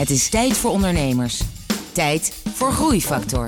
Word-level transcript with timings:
Het 0.00 0.10
is 0.10 0.28
tijd 0.28 0.56
voor 0.56 0.70
ondernemers. 0.70 1.40
Tijd 1.92 2.32
voor 2.54 2.72
Groeifactor. 2.72 3.46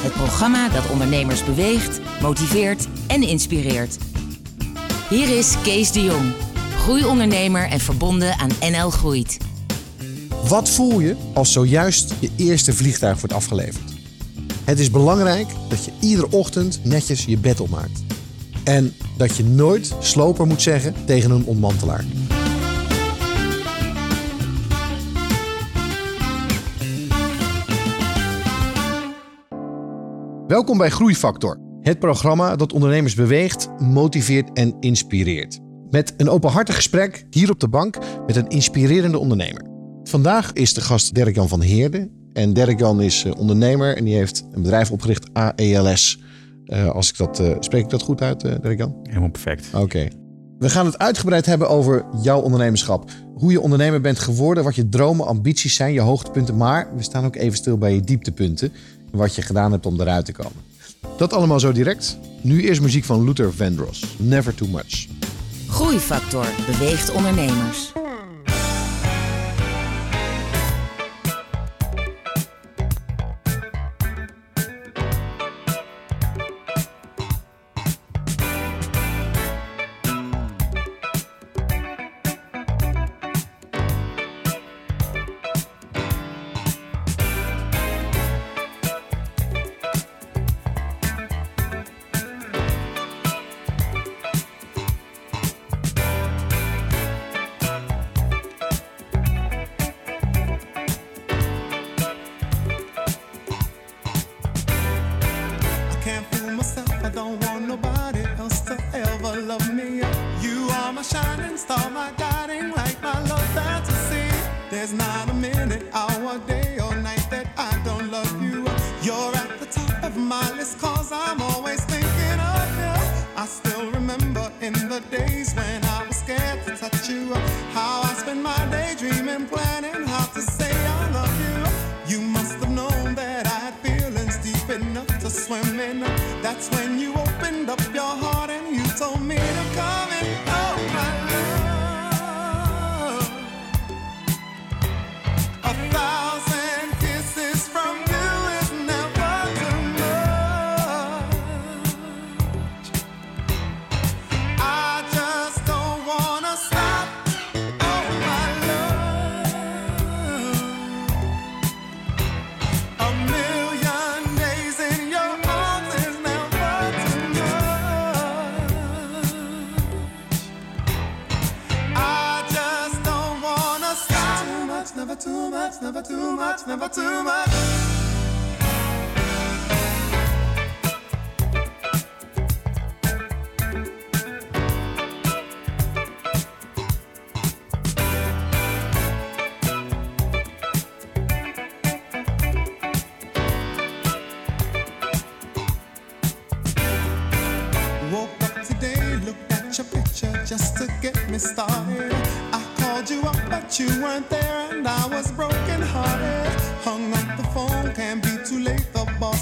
Het 0.00 0.12
programma 0.12 0.68
dat 0.68 0.90
ondernemers 0.90 1.44
beweegt, 1.44 2.00
motiveert 2.22 2.86
en 3.06 3.22
inspireert. 3.22 3.96
Hier 5.08 5.36
is 5.38 5.54
Kees 5.62 5.92
de 5.92 6.02
Jong, 6.02 6.32
groeiondernemer 6.76 7.68
en 7.68 7.80
verbonden 7.80 8.38
aan 8.38 8.50
NL 8.70 8.90
Groeit. 8.90 9.36
Wat 10.48 10.68
voel 10.68 11.00
je 11.00 11.16
als 11.34 11.52
zojuist 11.52 12.14
je 12.18 12.30
eerste 12.36 12.72
vliegtuig 12.72 13.20
wordt 13.20 13.34
afgeleverd? 13.34 13.92
Het 14.64 14.78
is 14.78 14.90
belangrijk 14.90 15.48
dat 15.68 15.84
je 15.84 15.90
iedere 16.00 16.30
ochtend 16.30 16.80
netjes 16.84 17.24
je 17.24 17.38
bed 17.38 17.60
opmaakt. 17.60 18.02
En 18.64 18.94
dat 19.16 19.36
je 19.36 19.44
nooit 19.44 19.94
sloper 19.98 20.46
moet 20.46 20.62
zeggen 20.62 20.94
tegen 21.04 21.30
een 21.30 21.44
ontmantelaar. 21.44 22.04
Welkom 30.50 30.78
bij 30.78 30.90
Groeifactor, 30.90 31.58
het 31.80 31.98
programma 31.98 32.56
dat 32.56 32.72
ondernemers 32.72 33.14
beweegt, 33.14 33.68
motiveert 33.78 34.52
en 34.52 34.76
inspireert. 34.80 35.58
Met 35.90 36.14
een 36.16 36.28
openhartig 36.28 36.74
gesprek 36.74 37.26
hier 37.30 37.50
op 37.50 37.60
de 37.60 37.68
bank 37.68 37.98
met 38.26 38.36
een 38.36 38.48
inspirerende 38.48 39.18
ondernemer. 39.18 39.62
Vandaag 40.02 40.52
is 40.52 40.74
de 40.74 40.80
gast 40.80 41.14
Dirk-Jan 41.14 41.48
van 41.48 41.60
Heerden. 41.60 42.10
En 42.32 42.52
Dirk-Jan 42.52 43.00
is 43.00 43.24
eh, 43.24 43.32
ondernemer 43.38 43.96
en 43.96 44.04
die 44.04 44.14
heeft 44.14 44.46
een 44.50 44.62
bedrijf 44.62 44.90
opgericht, 44.90 45.28
AELS. 45.32 46.20
Uh, 46.66 46.90
als 46.90 47.10
ik 47.10 47.16
dat, 47.16 47.40
uh, 47.40 47.56
spreek 47.60 47.84
ik 47.84 47.90
dat 47.90 48.02
goed 48.02 48.22
uit, 48.22 48.44
uh, 48.44 48.54
Dirk-Jan? 48.60 48.96
Helemaal 49.02 49.30
perfect. 49.30 49.66
Oké. 49.72 49.82
Okay. 49.82 50.12
We 50.58 50.70
gaan 50.70 50.86
het 50.86 50.98
uitgebreid 50.98 51.46
hebben 51.46 51.68
over 51.68 52.04
jouw 52.22 52.40
ondernemerschap. 52.40 53.10
Hoe 53.34 53.52
je 53.52 53.60
ondernemer 53.60 54.00
bent 54.00 54.18
geworden, 54.18 54.64
wat 54.64 54.74
je 54.74 54.88
dromen, 54.88 55.26
ambities 55.26 55.74
zijn, 55.74 55.92
je 55.92 56.00
hoogtepunten. 56.00 56.56
Maar 56.56 56.96
we 56.96 57.02
staan 57.02 57.24
ook 57.24 57.36
even 57.36 57.56
stil 57.56 57.78
bij 57.78 57.94
je 57.94 58.00
dieptepunten. 58.00 58.72
Wat 59.10 59.34
je 59.34 59.42
gedaan 59.42 59.72
hebt 59.72 59.86
om 59.86 60.00
eruit 60.00 60.24
te 60.24 60.32
komen. 60.32 60.62
Dat 61.16 61.32
allemaal 61.32 61.60
zo 61.60 61.72
direct. 61.72 62.18
Nu 62.40 62.62
eerst 62.62 62.80
muziek 62.80 63.04
van 63.04 63.24
Luther 63.24 63.52
Vandross. 63.52 64.04
Never 64.16 64.54
Too 64.54 64.68
Much. 64.68 65.06
Groeifactor 65.68 66.46
beweegt 66.66 67.12
ondernemers. 67.12 67.92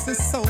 is 0.09 0.31
so 0.31 0.48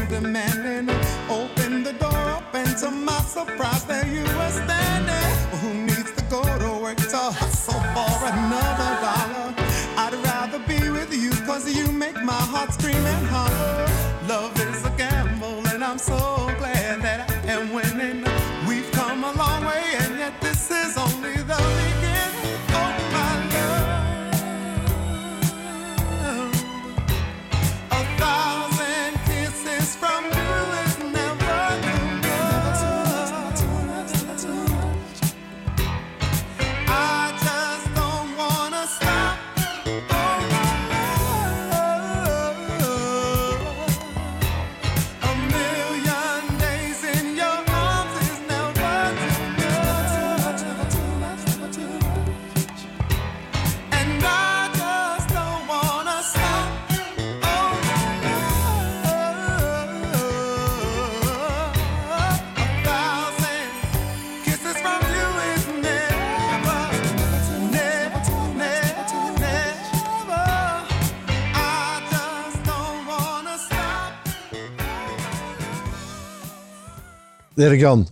Dirk-Jan, 77.58 78.08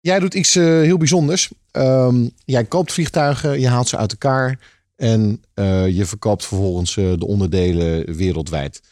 jij 0.00 0.18
doet 0.18 0.34
iets 0.34 0.56
uh, 0.56 0.64
heel 0.64 0.96
bijzonders. 0.96 1.50
Um, 1.72 2.30
jij 2.44 2.64
koopt 2.64 2.92
vliegtuigen, 2.92 3.60
je 3.60 3.68
haalt 3.68 3.88
ze 3.88 3.96
uit 3.96 4.10
elkaar. 4.10 4.58
en 4.96 5.42
je 5.94 6.02
verkoopt 6.04 6.46
vervolgens 6.46 6.94
de 6.94 7.26
onderdelen 7.26 8.16
wereldwijd. 8.16 8.82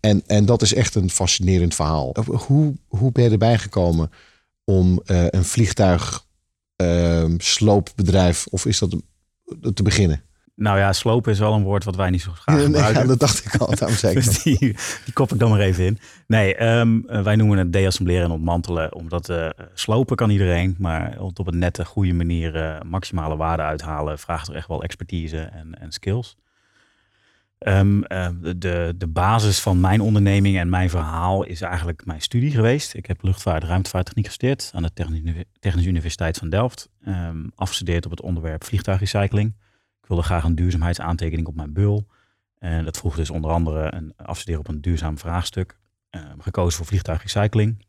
en, 0.00 0.22
en 0.26 0.44
dat 0.44 0.62
is 0.62 0.74
echt 0.74 0.94
een 0.94 1.10
fascinerend 1.10 1.74
verhaal. 1.74 2.14
Hoe, 2.24 2.74
hoe 2.88 3.12
ben 3.12 3.24
je 3.24 3.30
erbij 3.30 3.58
gekomen 3.58 4.10
om 4.64 5.00
een 5.04 5.44
vliegtuig 5.44 6.26
sloopbedrijf, 7.38 8.46
of 8.46 8.66
is 8.66 8.78
dat 8.78 8.96
te 9.74 9.82
beginnen? 9.82 10.22
Nou 10.54 10.78
ja, 10.78 10.92
slopen 10.92 11.32
is 11.32 11.38
wel 11.38 11.54
een 11.54 11.62
woord 11.62 11.84
wat 11.84 11.96
wij 11.96 12.10
niet 12.10 12.22
zo 12.22 12.32
graag 12.32 12.62
gebruiken. 12.62 13.00
Ja, 13.00 13.06
dat 13.06 13.18
dacht 13.18 13.44
ik 13.44 13.56
al, 13.56 13.74
daarom 13.76 13.96
zeker. 14.06 14.22
dus 14.22 14.42
die, 14.42 14.58
die 15.04 15.12
kop 15.12 15.32
ik 15.32 15.38
dan 15.38 15.50
maar 15.50 15.60
even 15.60 15.84
in. 15.84 15.98
Nee, 16.26 16.54
ehm, 16.54 17.00
eh, 17.06 17.22
wij 17.22 17.36
noemen 17.36 17.58
het 17.58 17.72
deassembleren 17.72 18.24
en 18.24 18.30
ontmantelen. 18.30 18.94
Omdat 18.94 19.30
uh, 19.30 19.48
slopen 19.74 20.16
kan 20.16 20.30
iedereen. 20.30 20.76
Maar 20.78 21.20
op 21.20 21.46
een 21.46 21.58
nette, 21.58 21.84
goede 21.84 22.12
manier 22.12 22.56
uh, 22.56 22.80
maximale 22.80 23.36
waarde 23.36 23.62
uithalen... 23.62 24.18
vraagt 24.18 24.48
er 24.48 24.54
echt 24.54 24.68
wel 24.68 24.82
expertise 24.82 25.38
en, 25.38 25.80
en 25.80 25.92
skills. 25.92 26.36
Um, 27.58 28.00
de, 28.56 28.94
de 28.96 29.06
basis 29.08 29.60
van 29.60 29.80
mijn 29.80 30.00
onderneming 30.00 30.58
en 30.58 30.68
mijn 30.68 30.90
verhaal 30.90 31.44
is 31.44 31.60
eigenlijk 31.60 32.04
mijn 32.04 32.20
studie 32.20 32.50
geweest. 32.50 32.94
Ik 32.94 33.06
heb 33.06 33.22
luchtvaart 33.22 33.64
ruimtevaarttechniek 33.64 34.26
gestudeerd 34.26 34.70
aan 34.74 34.82
de 34.82 34.92
Technische 35.60 35.88
Universiteit 35.90 36.38
van 36.38 36.48
Delft. 36.48 36.88
Um, 37.08 37.52
afgestudeerd 37.54 38.04
op 38.04 38.10
het 38.10 38.20
onderwerp 38.20 38.64
vliegtuigrecycling 38.64 39.54
wilde 40.06 40.22
graag 40.22 40.44
een 40.44 40.54
duurzaamheidsaantekening 40.54 41.46
op 41.46 41.54
mijn 41.54 41.72
bul. 41.72 42.06
En 42.58 42.84
dat 42.84 42.96
vroeg 42.96 43.16
dus 43.16 43.30
onder 43.30 43.50
andere 43.50 43.94
een 43.94 44.12
afstuderen 44.16 44.60
op 44.60 44.68
een 44.68 44.80
duurzaam 44.80 45.18
vraagstuk. 45.18 45.76
Uh, 46.16 46.22
gekozen 46.38 46.76
voor 46.76 46.86
vliegtuigrecycling. 46.86 47.84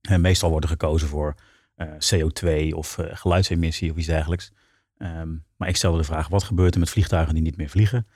En 0.00 0.20
meestal 0.20 0.50
wordt 0.50 0.64
er 0.64 0.70
gekozen 0.70 1.08
voor 1.08 1.34
uh, 1.76 1.86
eh, 1.86 2.28
CO2 2.70 2.74
of 2.74 2.98
uh, 2.98 3.06
geluidsemissie 3.10 3.90
of 3.90 3.96
iets 3.96 4.06
dergelijks. 4.06 4.52
Um, 4.98 5.44
maar 5.56 5.68
ik 5.68 5.76
stelde 5.76 5.98
de 5.98 6.04
vraag, 6.04 6.28
wat 6.28 6.42
gebeurt 6.42 6.74
er 6.74 6.80
met 6.80 6.90
vliegtuigen 6.90 7.34
die 7.34 7.42
niet 7.42 7.56
meer 7.56 7.68
vliegen? 7.68 8.06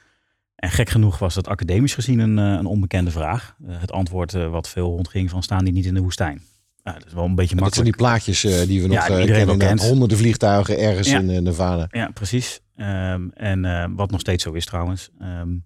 En 0.54 0.70
gek 0.70 0.88
genoeg 0.88 1.18
was 1.18 1.34
dat 1.34 1.48
academisch 1.48 1.94
gezien 1.94 2.18
een, 2.18 2.36
een 2.36 2.66
onbekende 2.66 3.10
vraag. 3.10 3.56
het 3.66 3.92
antwoord 3.92 4.32
wat 4.32 4.68
veel 4.68 4.90
rondging 4.90 5.30
van 5.30 5.42
staan 5.42 5.64
die 5.64 5.72
niet 5.72 5.86
in 5.86 5.94
de 5.94 6.00
woestijn. 6.00 6.42
Ja, 6.82 6.92
dat 6.92 7.06
is 7.06 7.12
wel 7.12 7.24
een 7.24 7.34
beetje 7.34 7.56
makkelijk. 7.56 7.64
Dat 7.64 7.74
zijn 7.74 7.84
die 7.84 7.96
plaatjes 7.96 8.68
die 8.68 8.82
we 8.82 8.88
nog 8.88 9.08
ja, 9.08 9.24
kennen. 9.24 9.58
Kent. 9.58 9.80
Honderden 9.80 10.18
vliegtuigen 10.18 10.78
ergens 10.78 11.08
in 11.08 11.42
Nevada. 11.42 11.86
Ja, 11.90 12.10
precies. 12.10 12.60
Um, 12.80 13.30
en 13.34 13.64
uh, 13.64 13.84
wat 13.90 14.10
nog 14.10 14.20
steeds 14.20 14.42
zo 14.42 14.52
is 14.52 14.66
trouwens. 14.66 15.10
Um, 15.22 15.64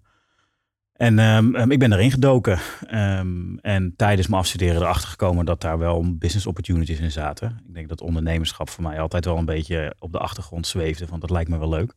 en 0.93 1.71
ik 1.71 1.79
ben 1.79 1.93
erin 1.93 2.11
gedoken. 2.11 2.59
en 3.61 3.93
tijdens 3.95 4.27
mijn 4.27 4.41
afstuderen 4.41 4.81
erachter 4.81 5.09
gekomen 5.09 5.45
dat 5.45 5.61
daar 5.61 5.77
wel 5.77 6.17
business 6.17 6.45
opportunities 6.45 6.99
in 6.99 7.11
zaten. 7.11 7.61
Ik 7.67 7.73
denk 7.73 7.89
dat 7.89 8.01
ondernemerschap 8.01 8.69
voor 8.69 8.83
mij 8.83 8.99
altijd 8.99 9.25
wel 9.25 9.37
een 9.37 9.45
beetje 9.45 9.95
op 9.99 10.11
de 10.11 10.17
achtergrond 10.17 10.67
zweefde. 10.67 11.05
Want 11.05 11.21
dat 11.21 11.29
lijkt 11.29 11.49
me 11.49 11.57
wel 11.57 11.69
leuk. 11.69 11.93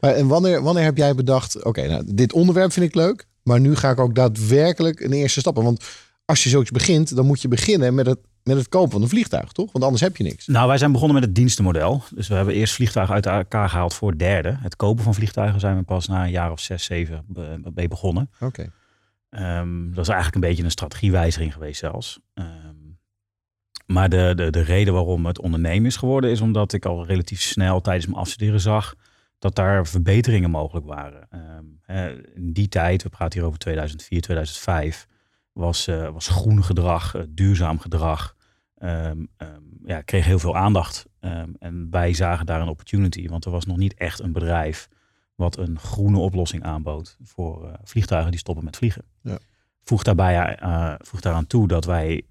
Maar 0.00 0.14
en 0.14 0.26
wanneer, 0.26 0.62
wanneer 0.62 0.84
heb 0.84 0.96
jij 0.96 1.14
bedacht, 1.14 1.64
oké, 1.64 1.88
nou, 1.88 2.02
dit 2.14 2.32
onderwerp 2.32 2.72
vind 2.72 2.86
ik 2.86 2.94
leuk. 2.94 3.26
Maar 3.42 3.60
nu 3.60 3.74
ga 3.76 3.90
ik 3.90 4.00
ook 4.00 4.14
daadwerkelijk 4.14 5.00
een 5.00 5.12
eerste 5.12 5.40
stappen. 5.40 5.64
Want 5.64 5.84
als 6.24 6.42
je 6.42 6.48
zoiets 6.48 6.70
begint, 6.70 7.16
dan 7.16 7.26
moet 7.26 7.42
je 7.42 7.48
beginnen 7.48 7.94
met 7.94 8.06
het 8.06 8.18
met 8.44 8.56
het 8.56 8.68
kopen 8.68 8.90
van 8.90 9.02
een 9.02 9.08
vliegtuig, 9.08 9.52
toch? 9.52 9.72
Want 9.72 9.84
anders 9.84 10.02
heb 10.02 10.16
je 10.16 10.24
niks. 10.24 10.46
Nou, 10.46 10.68
wij 10.68 10.78
zijn 10.78 10.92
begonnen 10.92 11.14
met 11.14 11.24
het 11.24 11.34
dienstenmodel. 11.34 12.02
Dus 12.14 12.28
we 12.28 12.34
hebben 12.34 12.54
eerst 12.54 12.74
vliegtuigen 12.74 13.14
uit 13.14 13.26
elkaar 13.26 13.68
gehaald 13.68 13.94
voor 13.94 14.18
derde. 14.18 14.56
Het 14.60 14.76
kopen 14.76 15.04
van 15.04 15.14
vliegtuigen 15.14 15.60
zijn 15.60 15.76
we 15.76 15.82
pas 15.82 16.06
na 16.06 16.24
een 16.24 16.30
jaar 16.30 16.52
of 16.52 16.60
zes, 16.60 16.84
zeven 16.84 17.24
mee 17.74 17.88
begonnen. 17.88 18.30
Oké. 18.40 18.72
Ehm, 19.30 19.90
dat 19.92 20.04
is 20.04 20.08
eigenlijk 20.08 20.34
een 20.34 20.50
beetje 20.50 20.64
een 20.64 20.70
strategiewijziging 20.70 21.52
geweest 21.52 21.78
zelfs. 21.78 22.20
Ehm, 22.34 22.48
maar 23.86 24.08
de, 24.08 24.32
de, 24.36 24.50
de 24.50 24.62
reden 24.62 24.94
waarom 24.94 25.26
het 25.26 25.40
ondernemen 25.40 25.86
is 25.86 25.96
geworden, 25.96 26.30
is 26.30 26.40
omdat 26.40 26.72
ik 26.72 26.84
al 26.84 27.06
relatief 27.06 27.40
snel 27.40 27.80
tijdens 27.80 28.06
mijn 28.06 28.18
afstuderen 28.18 28.60
zag 28.60 28.94
dat 29.38 29.54
daar 29.54 29.86
verbeteringen 29.86 30.50
mogelijk 30.50 30.86
waren. 30.86 31.28
Um, 31.30 31.80
in 32.34 32.52
die 32.52 32.68
tijd, 32.68 33.02
we 33.02 33.08
praten 33.08 33.38
hier 33.38 33.48
over 33.48 33.58
2004, 33.58 34.20
2005 34.20 35.06
was, 35.52 35.88
uh, 35.88 36.08
was 36.08 36.28
groen 36.28 36.64
gedrag, 36.64 37.16
uh, 37.16 37.22
duurzaam 37.28 37.78
gedrag. 37.78 38.36
Um, 38.78 39.28
um, 39.38 39.80
ja, 39.84 40.00
kreeg 40.00 40.24
heel 40.24 40.38
veel 40.38 40.56
aandacht. 40.56 41.06
Um, 41.20 41.56
en 41.58 41.90
wij 41.90 42.12
zagen 42.12 42.46
daar 42.46 42.60
een 42.60 42.68
opportunity, 42.68 43.28
want 43.28 43.44
er 43.44 43.50
was 43.50 43.64
nog 43.64 43.76
niet 43.76 43.94
echt 43.94 44.20
een 44.20 44.32
bedrijf 44.32 44.88
wat 45.34 45.56
een 45.56 45.78
groene 45.78 46.18
oplossing 46.18 46.62
aanbood 46.62 47.16
voor 47.22 47.64
uh, 47.64 47.72
vliegtuigen 47.84 48.30
die 48.30 48.40
stoppen 48.40 48.64
met 48.64 48.76
vliegen. 48.76 49.04
Ja. 49.22 49.38
Voeg, 49.82 50.02
daarbij, 50.02 50.58
voeg 50.98 51.20
daaraan 51.20 51.46
toe 51.46 51.68
dat 51.68 51.84
wij 51.84 52.22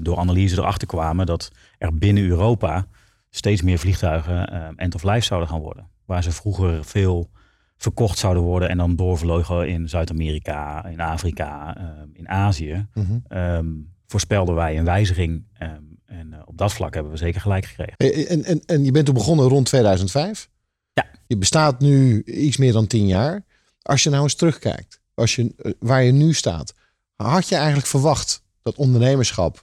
door 0.00 0.18
analyse 0.18 0.58
erachter 0.58 0.88
kwamen 0.88 1.26
dat 1.26 1.50
er 1.78 1.98
binnen 1.98 2.28
Europa 2.28 2.86
steeds 3.30 3.62
meer 3.62 3.78
vliegtuigen 3.78 4.76
end 4.76 4.94
of 4.94 5.02
life 5.02 5.20
zouden 5.26 5.48
gaan 5.48 5.60
worden. 5.60 5.88
Waar 6.04 6.22
ze 6.22 6.32
vroeger 6.32 6.84
veel 6.84 7.30
verkocht 7.76 8.18
zouden 8.18 8.42
worden 8.42 8.68
en 8.68 8.76
dan 8.76 8.96
doorvlogen 8.96 9.68
in 9.68 9.88
Zuid-Amerika, 9.88 10.84
in 10.84 11.00
Afrika, 11.00 11.76
ehm, 11.76 12.08
in 12.12 12.28
Azië, 12.28 12.86
mm 12.94 13.94
voorspelden 14.08 14.54
wij 14.54 14.78
een 14.78 14.84
wijziging. 14.84 15.44
Ehm, 15.58 15.82
en 16.04 16.32
eh, 16.32 16.40
op 16.44 16.58
dat 16.58 16.72
vlak 16.72 16.94
hebben 16.94 17.12
we 17.12 17.18
zeker 17.18 17.40
gelijk 17.40 17.64
gekregen. 17.64 18.28
En, 18.28 18.44
en, 18.44 18.62
en 18.66 18.84
je 18.84 18.90
bent 18.90 19.06
toen 19.06 19.14
begonnen 19.14 19.48
rond 19.48 19.66
2005? 19.66 20.48
Ja. 20.92 21.06
Je 21.26 21.36
bestaat 21.36 21.80
nu 21.80 22.22
iets 22.22 22.56
meer 22.56 22.72
dan 22.72 22.86
tien 22.86 23.06
jaar. 23.06 23.44
Als 23.82 24.02
je 24.02 24.10
nou 24.10 24.22
eens 24.22 24.34
terugkijkt, 24.34 25.00
als 25.14 25.34
je, 25.36 25.54
eh, 25.56 25.72
waar 25.78 26.02
je 26.02 26.12
nu 26.12 26.32
staat, 26.32 26.74
had 27.16 27.48
je 27.48 27.54
eigenlijk 27.54 27.86
verwacht 27.86 28.44
dat 28.62 28.76
ondernemerschap 28.76 29.62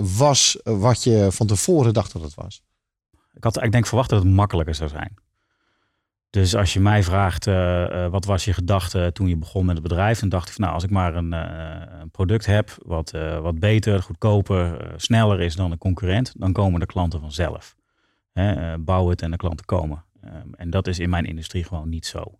was 0.00 0.58
wat 0.62 1.04
je 1.04 1.26
van 1.30 1.46
tevoren 1.46 1.94
dacht 1.94 2.12
dat 2.12 2.22
het 2.22 2.34
was? 2.34 2.62
Ik 3.34 3.44
had 3.44 3.62
ik 3.62 3.72
denk 3.72 3.86
verwacht 3.86 4.10
dat 4.10 4.22
het 4.22 4.32
makkelijker 4.32 4.74
zou 4.74 4.90
zijn. 4.90 5.14
Dus 6.34 6.54
als 6.54 6.72
je 6.72 6.80
mij 6.80 7.02
vraagt, 7.02 7.46
uh, 7.46 8.06
wat 8.06 8.24
was 8.24 8.44
je 8.44 8.52
gedachte 8.52 9.10
toen 9.12 9.28
je 9.28 9.36
begon 9.36 9.64
met 9.64 9.74
het 9.74 9.82
bedrijf? 9.82 10.18
Dan 10.18 10.28
dacht 10.28 10.48
ik 10.48 10.54
van 10.54 10.62
nou, 10.62 10.74
als 10.74 10.84
ik 10.84 10.90
maar 10.90 11.14
een, 11.14 11.32
een 11.32 12.10
product 12.10 12.46
heb 12.46 12.76
wat, 12.82 13.10
wat 13.40 13.58
beter, 13.58 14.02
goedkoper, 14.02 14.92
sneller 14.96 15.40
is 15.40 15.56
dan 15.56 15.70
een 15.70 15.78
concurrent, 15.78 16.32
dan 16.36 16.52
komen 16.52 16.80
de 16.80 16.86
klanten 16.86 17.20
vanzelf. 17.20 17.76
Hè, 18.32 18.78
bouw 18.78 19.08
het 19.08 19.22
en 19.22 19.30
de 19.30 19.36
klanten 19.36 19.66
komen. 19.66 20.04
Um, 20.24 20.54
en 20.54 20.70
dat 20.70 20.86
is 20.86 20.98
in 20.98 21.10
mijn 21.10 21.24
industrie 21.24 21.64
gewoon 21.64 21.88
niet 21.88 22.06
zo. 22.06 22.38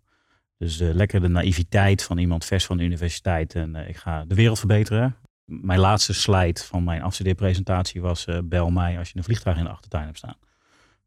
Dus 0.57 0.77
lekker 0.77 1.21
de 1.21 1.27
naïviteit 1.27 2.03
van 2.03 2.17
iemand 2.17 2.45
vers 2.45 2.65
van 2.65 2.77
de 2.77 2.83
universiteit 2.83 3.55
en 3.55 3.75
ik 3.75 3.97
ga 3.97 4.25
de 4.25 4.35
wereld 4.35 4.59
verbeteren. 4.59 5.15
Mijn 5.45 5.79
laatste 5.79 6.13
slide 6.13 6.61
van 6.63 6.83
mijn 6.83 7.01
afstudeerpresentatie 7.01 8.01
was 8.01 8.27
bel 8.43 8.69
mij 8.69 8.97
als 8.97 9.09
je 9.09 9.17
een 9.17 9.23
vliegtuig 9.23 9.57
in 9.57 9.63
de 9.63 9.69
achtertuin 9.69 10.05
hebt 10.05 10.17
staan. 10.17 10.37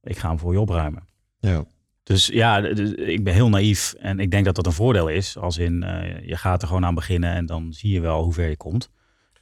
Ik 0.03 0.19
ga 0.19 0.29
hem 0.29 0.39
voor 0.39 0.53
je 0.53 0.61
opruimen. 0.61 1.03
Ja. 1.39 1.65
Dus 2.09 2.27
ja, 2.27 2.59
ik 2.97 3.25
ben 3.25 3.35
heel 3.35 3.49
naïef 3.49 3.95
en 3.99 4.21
ik 4.21 4.31
denk 4.31 4.45
dat 4.45 4.55
dat 4.55 4.67
een 4.67 4.73
voordeel 4.73 5.09
is. 5.09 5.37
Als 5.37 5.59
in, 5.59 5.85
uh, 5.85 6.29
je 6.29 6.37
gaat 6.37 6.63
er 6.63 6.69
gewoon 6.69 6.85
aan 6.85 6.95
beginnen 6.95 7.35
en 7.35 7.47
dan 7.47 7.73
zie 7.73 7.93
je 7.93 8.01
wel 8.01 8.23
hoe 8.23 8.33
ver 8.33 8.49
je 8.49 8.57
komt. 8.57 8.91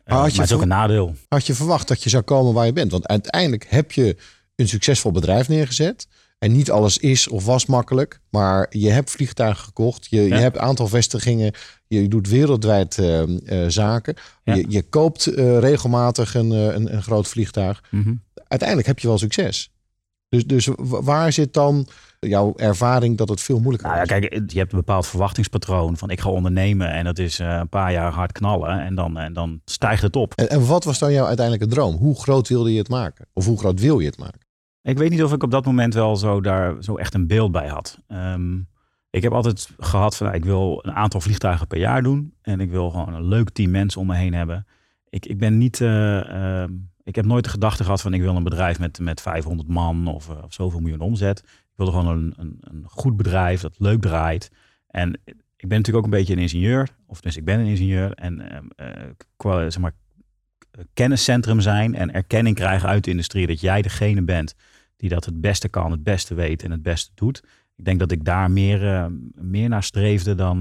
Uh, 0.04 0.14
maar, 0.14 0.24
het 0.24 0.38
is 0.38 0.52
ook 0.52 0.62
een 0.62 0.68
nadeel. 0.68 1.14
Had 1.28 1.46
je 1.46 1.54
verwacht 1.54 1.88
dat 1.88 2.02
je 2.02 2.08
zou 2.08 2.22
komen 2.22 2.54
waar 2.54 2.66
je 2.66 2.72
bent? 2.72 2.90
Want 2.90 3.06
uiteindelijk 3.06 3.66
heb 3.68 3.92
je 3.92 4.16
een 4.56 4.68
succesvol 4.68 5.10
bedrijf 5.10 5.48
neergezet. 5.48 6.08
En 6.38 6.52
niet 6.52 6.70
alles 6.70 6.98
is 6.98 7.28
of 7.28 7.44
was 7.44 7.66
makkelijk. 7.66 8.20
Maar 8.30 8.66
je 8.70 8.90
hebt 8.90 9.10
vliegtuigen 9.10 9.64
gekocht. 9.64 10.06
Je, 10.10 10.22
je 10.22 10.34
hebt 10.34 10.56
een 10.56 10.62
aantal 10.62 10.88
vestigingen. 10.88 11.52
Je 11.86 12.08
doet 12.08 12.28
wereldwijd 12.28 12.98
uh, 12.98 13.22
zaken. 13.68 14.16
Je, 14.44 14.64
je, 14.68 14.82
koopt 14.82 15.24
regelmatig 15.58 16.34
een, 16.34 16.50
een, 16.50 16.94
een, 16.94 17.02
groot 17.02 17.28
vliegtuig. 17.28 17.82
Mhm. 17.90 18.14
Uiteindelijk 18.34 18.88
heb 18.88 18.98
je 18.98 19.08
wel 19.08 19.18
succes. 19.18 19.70
Dus, 20.28 20.46
dus 20.46 20.68
waar 20.76 21.32
zit 21.32 21.54
dan 21.54 21.86
jouw 22.20 22.52
ervaring 22.56 23.16
dat 23.16 23.28
het 23.28 23.40
veel 23.40 23.60
moeilijker 23.60 23.88
nou, 23.88 24.00
ja, 24.00 24.06
Kijk, 24.06 24.50
je 24.52 24.58
hebt 24.58 24.72
een 24.72 24.78
bepaald 24.78 25.06
verwachtingspatroon 25.06 25.96
van 25.96 26.10
ik 26.10 26.20
ga 26.20 26.30
ondernemen 26.30 26.90
en 26.90 27.04
dat 27.04 27.18
is 27.18 27.38
eh, 27.38 27.56
een 27.60 27.68
paar 27.68 27.92
jaar 27.92 28.12
hard 28.12 28.32
knallen 28.32 28.80
en 28.80 28.94
dan, 28.94 29.18
en 29.18 29.32
dan 29.32 29.60
stijgt 29.64 30.02
het 30.02 30.16
op. 30.16 30.34
En, 30.34 30.48
en 30.48 30.66
wat 30.66 30.84
was 30.84 30.98
dan 30.98 31.12
jouw 31.12 31.26
uiteindelijke 31.26 31.74
droom? 31.74 31.96
Hoe 31.96 32.20
groot 32.20 32.48
wilde 32.48 32.72
je 32.72 32.78
het 32.78 32.88
maken? 32.88 33.26
Of 33.32 33.44
hoe 33.44 33.58
groot 33.58 33.80
wil 33.80 33.98
je 33.98 34.06
het 34.06 34.18
maken? 34.18 34.40
Ik 34.82 34.98
weet 34.98 35.10
niet 35.10 35.22
of 35.22 35.32
ik 35.32 35.42
op 35.42 35.50
dat 35.50 35.64
moment 35.64 35.94
wel 35.94 36.16
zo 36.16 36.40
daar 36.40 36.82
zo 36.82 36.96
echt 36.96 37.14
een 37.14 37.26
beeld 37.26 37.52
bij 37.52 37.68
had. 37.68 37.98
Ehm, 38.06 38.58
ik 39.10 39.22
heb 39.22 39.32
altijd 39.32 39.68
gehad 39.78 40.16
van 40.16 40.26
nou, 40.26 40.38
ik 40.38 40.44
wil 40.44 40.78
een 40.82 40.92
aantal 40.92 41.20
vliegtuigen 41.20 41.66
per 41.66 41.78
jaar 41.78 42.02
doen 42.02 42.34
en 42.42 42.60
ik 42.60 42.70
wil 42.70 42.90
gewoon 42.90 43.14
een 43.14 43.28
leuk 43.28 43.50
team 43.50 43.70
mensen 43.70 44.00
om 44.00 44.06
me 44.06 44.16
heen 44.16 44.34
hebben. 44.34 44.66
Ik, 45.08 45.26
ik 45.26 45.38
ben 45.38 45.58
niet. 45.58 45.80
Uh, 45.80 46.64
ik 47.06 47.14
heb 47.14 47.24
nooit 47.24 47.44
de 47.44 47.50
gedachte 47.50 47.84
gehad 47.84 48.00
van 48.00 48.14
ik 48.14 48.20
wil 48.20 48.36
een 48.36 48.42
bedrijf 48.42 48.78
met, 48.78 48.98
met 48.98 49.20
500 49.20 49.68
man 49.68 50.06
of, 50.06 50.28
eh, 50.28 50.42
of 50.44 50.52
zoveel 50.52 50.80
miljoen 50.80 51.00
omzet. 51.00 51.38
Ik 51.38 51.72
wilde 51.74 51.92
gewoon 51.92 52.06
een, 52.06 52.34
een, 52.36 52.58
een, 52.60 52.84
goed 52.88 53.16
bedrijf 53.16 53.60
dat 53.60 53.74
leuk 53.78 54.00
draait. 54.00 54.50
En 54.86 55.12
ik 55.56 55.68
ben 55.68 55.78
natuurlijk 55.78 55.96
ook 55.96 56.04
een 56.04 56.18
beetje 56.18 56.32
een 56.32 56.38
ingenieur. 56.38 56.88
Of 57.06 57.20
dus 57.20 57.36
ik 57.36 57.44
ben 57.44 57.58
een 57.60 57.66
ingenieur. 57.66 58.12
En 58.12 58.42
uh, 59.44 59.68
zeg 59.68 59.78
maar, 59.78 59.92
kenniscentrum 60.94 61.60
zijn 61.60 61.94
en 61.94 62.12
erkenning 62.12 62.56
krijgen 62.56 62.88
uit 62.88 63.04
de 63.04 63.10
industrie. 63.10 63.46
Dat 63.46 63.60
jij 63.60 63.82
degene 63.82 64.22
bent 64.22 64.54
die 64.96 65.08
dat 65.08 65.24
het 65.24 65.40
beste 65.40 65.68
kan, 65.68 65.90
het 65.90 66.02
beste 66.02 66.34
weet 66.34 66.62
en 66.62 66.70
het 66.70 66.82
beste 66.82 67.10
doet. 67.14 67.42
Ik 67.76 67.84
denk 67.84 67.98
dat 67.98 68.10
ik 68.10 68.24
daar 68.24 68.50
meer, 68.50 69.10
meer 69.34 69.68
naar 69.68 69.82
streefde 69.82 70.34
dan, 70.34 70.58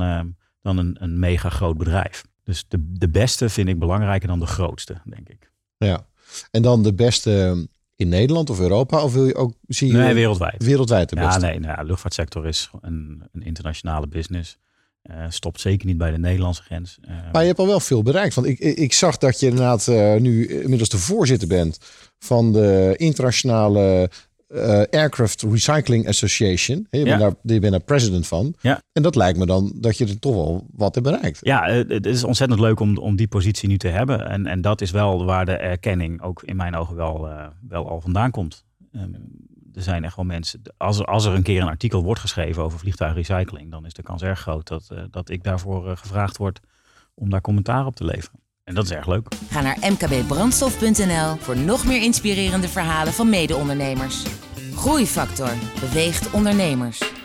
dan 0.61 0.77
een, 0.77 0.95
een 0.99 1.19
mega 1.19 1.49
groot 1.49 1.77
bedrijf. 1.77 2.23
Dus 2.43 2.65
de, 2.67 2.91
de 2.93 3.09
beste 3.09 3.49
vind 3.49 3.67
ik 3.67 3.79
belangrijker 3.79 4.27
dan 4.27 4.39
de 4.39 4.45
grootste, 4.45 5.01
denk 5.05 5.29
ik. 5.29 5.51
Ja, 5.77 6.05
en 6.51 6.61
dan 6.61 6.83
de 6.83 6.93
beste 6.93 7.67
in 7.95 8.09
Nederland 8.09 8.49
of 8.49 8.59
Europa? 8.59 9.03
Of 9.03 9.13
wil 9.13 9.25
je 9.25 9.35
ook, 9.35 9.53
zie 9.67 9.87
je 9.87 9.93
Nee, 9.97 10.13
wereldwijd. 10.13 10.63
wereldwijd 10.63 11.09
de 11.09 11.15
Ja, 11.15 11.25
beste? 11.25 11.39
nee, 11.45 11.59
nou 11.59 11.71
ja, 11.71 11.81
de 11.81 11.87
luchtvaartsector 11.87 12.47
is 12.47 12.69
een, 12.81 13.23
een 13.31 13.41
internationale 13.43 14.07
business. 14.07 14.57
Eh, 15.01 15.25
stopt 15.29 15.61
zeker 15.61 15.85
niet 15.87 15.97
bij 15.97 16.11
de 16.11 16.17
Nederlandse 16.17 16.61
grens. 16.63 16.97
Eh, 17.01 17.15
Maar 17.31 17.41
je 17.41 17.47
hebt 17.47 17.59
al 17.59 17.67
wel 17.67 17.79
veel 17.79 18.03
bereikt. 18.03 18.35
Want 18.35 18.47
ik, 18.47 18.59
ik 18.59 18.77
ik 18.77 18.93
zag 18.93 19.17
dat 19.17 19.39
je 19.39 19.45
inderdaad 19.47 19.87
eh, 19.87 20.15
nu 20.15 20.47
inmiddels 20.61 20.89
de 20.89 20.97
voorzitter 20.97 21.47
bent 21.47 21.79
van 22.19 22.51
de 22.53 22.93
internationale 22.97 24.09
eh, 24.55 24.99
Aircraft 24.99 25.41
Recycling 25.41 26.07
Association. 26.07 26.87
Je, 26.89 26.97
Ja. 26.97 27.03
bent 27.03 27.19
daar, 27.19 27.33
je 27.53 27.59
bent 27.59 27.71
daar 27.71 27.81
president 27.83 28.27
van. 28.27 28.55
Ja. 28.61 28.81
En 28.91 29.01
dat 29.03 29.15
lijkt 29.15 29.37
me 29.37 29.45
dan 29.45 29.71
dat 29.75 29.97
je 29.97 30.05
er 30.05 30.19
toch 30.19 30.35
wel 30.35 30.65
wat 30.73 30.95
hebt 30.95 31.07
bereikt. 31.07 31.39
Ja, 31.41 31.63
het 31.87 32.05
is 32.05 32.23
ontzettend 32.23 32.59
leuk 32.59 32.79
om, 32.79 32.97
om 32.97 33.15
die 33.15 33.27
positie 33.27 33.69
nu 33.69 33.77
te 33.77 33.87
hebben. 33.87 34.27
En, 34.29 34.45
en 34.45 34.61
dat 34.61 34.81
is 34.81 34.91
wel 34.91 35.25
waar 35.25 35.45
de 35.45 35.55
erkenning 35.55 36.21
ook 36.21 36.43
in 36.43 36.55
mijn 36.55 36.75
ogen 36.75 36.95
wel, 36.95 37.27
eh, 37.29 37.45
wel 37.67 37.89
al 37.89 38.01
vandaan 38.01 38.31
komt. 38.31 38.63
Ehm, 38.93 39.13
er 39.73 39.81
zijn 39.81 40.03
echt 40.03 40.15
wel 40.15 40.25
mensen, 40.25 40.61
als 40.77 40.99
er, 40.99 41.05
als 41.05 41.25
er 41.25 41.33
een 41.33 41.43
keer 41.43 41.61
een 41.61 41.67
artikel 41.67 42.03
wordt 42.03 42.21
geschreven 42.21 42.63
over 42.63 42.79
vliegtuigrecycling, 42.79 43.71
dan 43.71 43.85
is 43.85 43.93
de 43.93 44.03
kans 44.03 44.21
erg 44.21 44.39
groot 44.39 44.67
dat, 44.67 44.87
eh, 44.91 44.97
dat 45.11 45.29
ik 45.29 45.43
daarvoor 45.43 45.97
gevraagd 45.97 46.37
word 46.37 46.59
om 47.13 47.29
daar 47.29 47.41
commentaar 47.41 47.85
op 47.85 47.95
te 47.95 48.05
leveren. 48.05 48.39
En 48.63 48.75
dat 48.75 48.83
is 48.85 48.91
erg 48.91 49.07
leuk. 49.07 49.27
Ga 49.49 49.61
naar 49.61 49.77
mkbbrandstof.nl 49.91 51.35
voor 51.39 51.57
nog 51.57 51.85
meer 51.85 52.01
inspirerende 52.01 52.67
verhalen 52.67 53.13
van 53.13 53.29
mede-ondernemers. 53.29 54.23
Groeifactor 54.75 55.49
beweegt 55.79 56.31
ondernemers. 56.31 57.24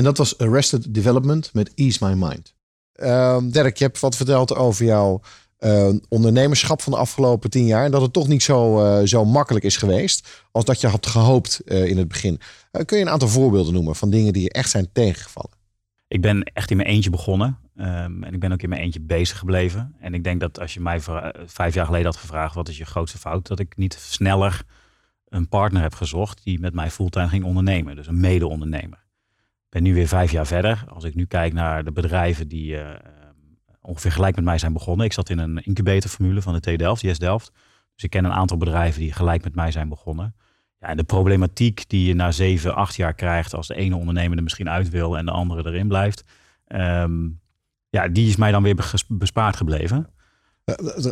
En 0.00 0.06
dat 0.06 0.18
was 0.18 0.38
Arrested 0.38 0.94
Development 0.94 1.50
met 1.52 1.74
Ease 1.74 2.04
My 2.04 2.12
Mind. 2.12 2.54
Ehm, 2.92 3.44
uh, 3.46 3.52
Dirk, 3.52 3.76
je 3.76 3.84
hebt 3.84 4.00
wat 4.00 4.16
verteld 4.16 4.54
over 4.54 4.84
jouw 4.84 5.20
eh, 5.56 5.88
ondernemerschap 6.08 6.82
van 6.82 6.92
de 6.92 6.98
afgelopen 6.98 7.50
tien 7.50 7.66
jaar. 7.66 7.84
En 7.84 7.90
dat 7.90 8.02
het 8.02 8.12
toch 8.12 8.28
niet 8.28 8.42
zo, 8.42 8.84
eh, 8.84 9.06
zo 9.06 9.24
makkelijk 9.24 9.64
is 9.64 9.76
geweest 9.76 10.46
als 10.52 10.64
dat 10.64 10.80
je 10.80 10.86
had 10.86 11.06
gehoopt 11.06 11.60
eh, 11.60 11.84
in 11.84 11.98
het 11.98 12.08
begin. 12.08 12.40
kun 12.84 12.96
je 12.98 13.04
een 13.04 13.10
aantal 13.10 13.28
voorbeelden 13.28 13.72
noemen 13.72 13.96
van 13.96 14.10
dingen 14.10 14.32
die 14.32 14.42
je 14.42 14.52
echt 14.52 14.70
zijn 14.70 14.92
tegengevallen? 14.92 15.50
Ik 16.08 16.20
ben 16.20 16.42
echt 16.42 16.70
in 16.70 16.76
mijn 16.76 16.88
eentje 16.88 17.10
begonnen. 17.10 17.58
Ehm, 17.76 18.22
en 18.22 18.34
ik 18.34 18.40
ben 18.40 18.52
ook 18.52 18.62
in 18.62 18.68
mijn 18.68 18.80
eentje 18.80 19.00
bezig 19.00 19.38
gebleven. 19.38 19.94
En 20.00 20.14
ik 20.14 20.24
denk 20.24 20.40
dat 20.40 20.60
als 20.60 20.74
je 20.74 20.80
mij 20.80 21.00
vijf 21.46 21.74
jaar 21.74 21.86
geleden 21.86 22.06
had 22.06 22.16
gevraagd 22.16 22.54
wat 22.54 22.68
is 22.68 22.78
je 22.78 22.84
grootste 22.84 23.18
fout, 23.18 23.46
dat 23.46 23.58
ik 23.58 23.76
niet 23.76 23.94
sneller 24.00 24.62
een 25.28 25.48
partner 25.48 25.82
heb 25.82 25.94
gezocht 25.94 26.44
die 26.44 26.60
met 26.60 26.74
mij 26.74 26.90
fulltime 26.90 27.28
ging 27.28 27.44
ondernemen. 27.44 27.96
Dus 27.96 28.06
een 28.06 28.20
mede-ondernemer 28.20 29.08
ben 29.70 29.82
nu 29.82 29.94
weer 29.94 30.08
vijf 30.08 30.30
jaar 30.30 30.46
verder. 30.46 30.84
Als 30.88 31.04
ik 31.04 31.14
nu 31.14 31.26
kijk 31.26 31.52
naar 31.52 31.84
de 31.84 31.92
bedrijven 31.92 32.48
die 32.48 32.76
eh, 32.76 32.98
ongeveer 33.80 34.12
gelijk 34.12 34.36
met 34.36 34.44
mij 34.44 34.58
zijn 34.58 34.72
begonnen. 34.72 35.06
Ik 35.06 35.12
zat 35.12 35.30
in 35.30 35.38
een 35.38 35.58
incubatorformule 35.64 36.42
van 36.42 36.52
de 36.60 36.74
T 36.74 36.78
Delft, 36.78 37.02
IS 37.02 37.18
Delft. 37.18 37.52
Dus 37.94 38.04
ik 38.04 38.10
ken 38.10 38.24
een 38.24 38.32
aantal 38.32 38.56
bedrijven 38.56 39.00
die 39.00 39.12
gelijk 39.12 39.44
met 39.44 39.54
mij 39.54 39.70
zijn 39.70 39.88
begonnen. 39.88 40.34
Ja, 40.80 40.86
en 40.86 40.96
de 40.96 41.04
problematiek 41.04 41.84
die 41.88 42.06
je 42.06 42.14
na 42.14 42.32
zeven, 42.32 42.74
acht 42.74 42.96
jaar 42.96 43.14
krijgt 43.14 43.54
als 43.54 43.66
de 43.66 43.74
ene 43.74 43.96
ondernemer 43.96 44.36
er 44.36 44.42
misschien 44.42 44.68
uit 44.68 44.88
wil 44.88 45.18
en 45.18 45.24
de 45.24 45.30
andere 45.30 45.70
erin 45.70 45.88
blijft. 45.88 46.24
Ehm, 46.66 47.28
ja, 47.88 48.08
die 48.08 48.28
is 48.28 48.36
mij 48.36 48.50
dan 48.50 48.62
weer 48.62 49.04
bespaard 49.08 49.56
gebleven. 49.56 50.10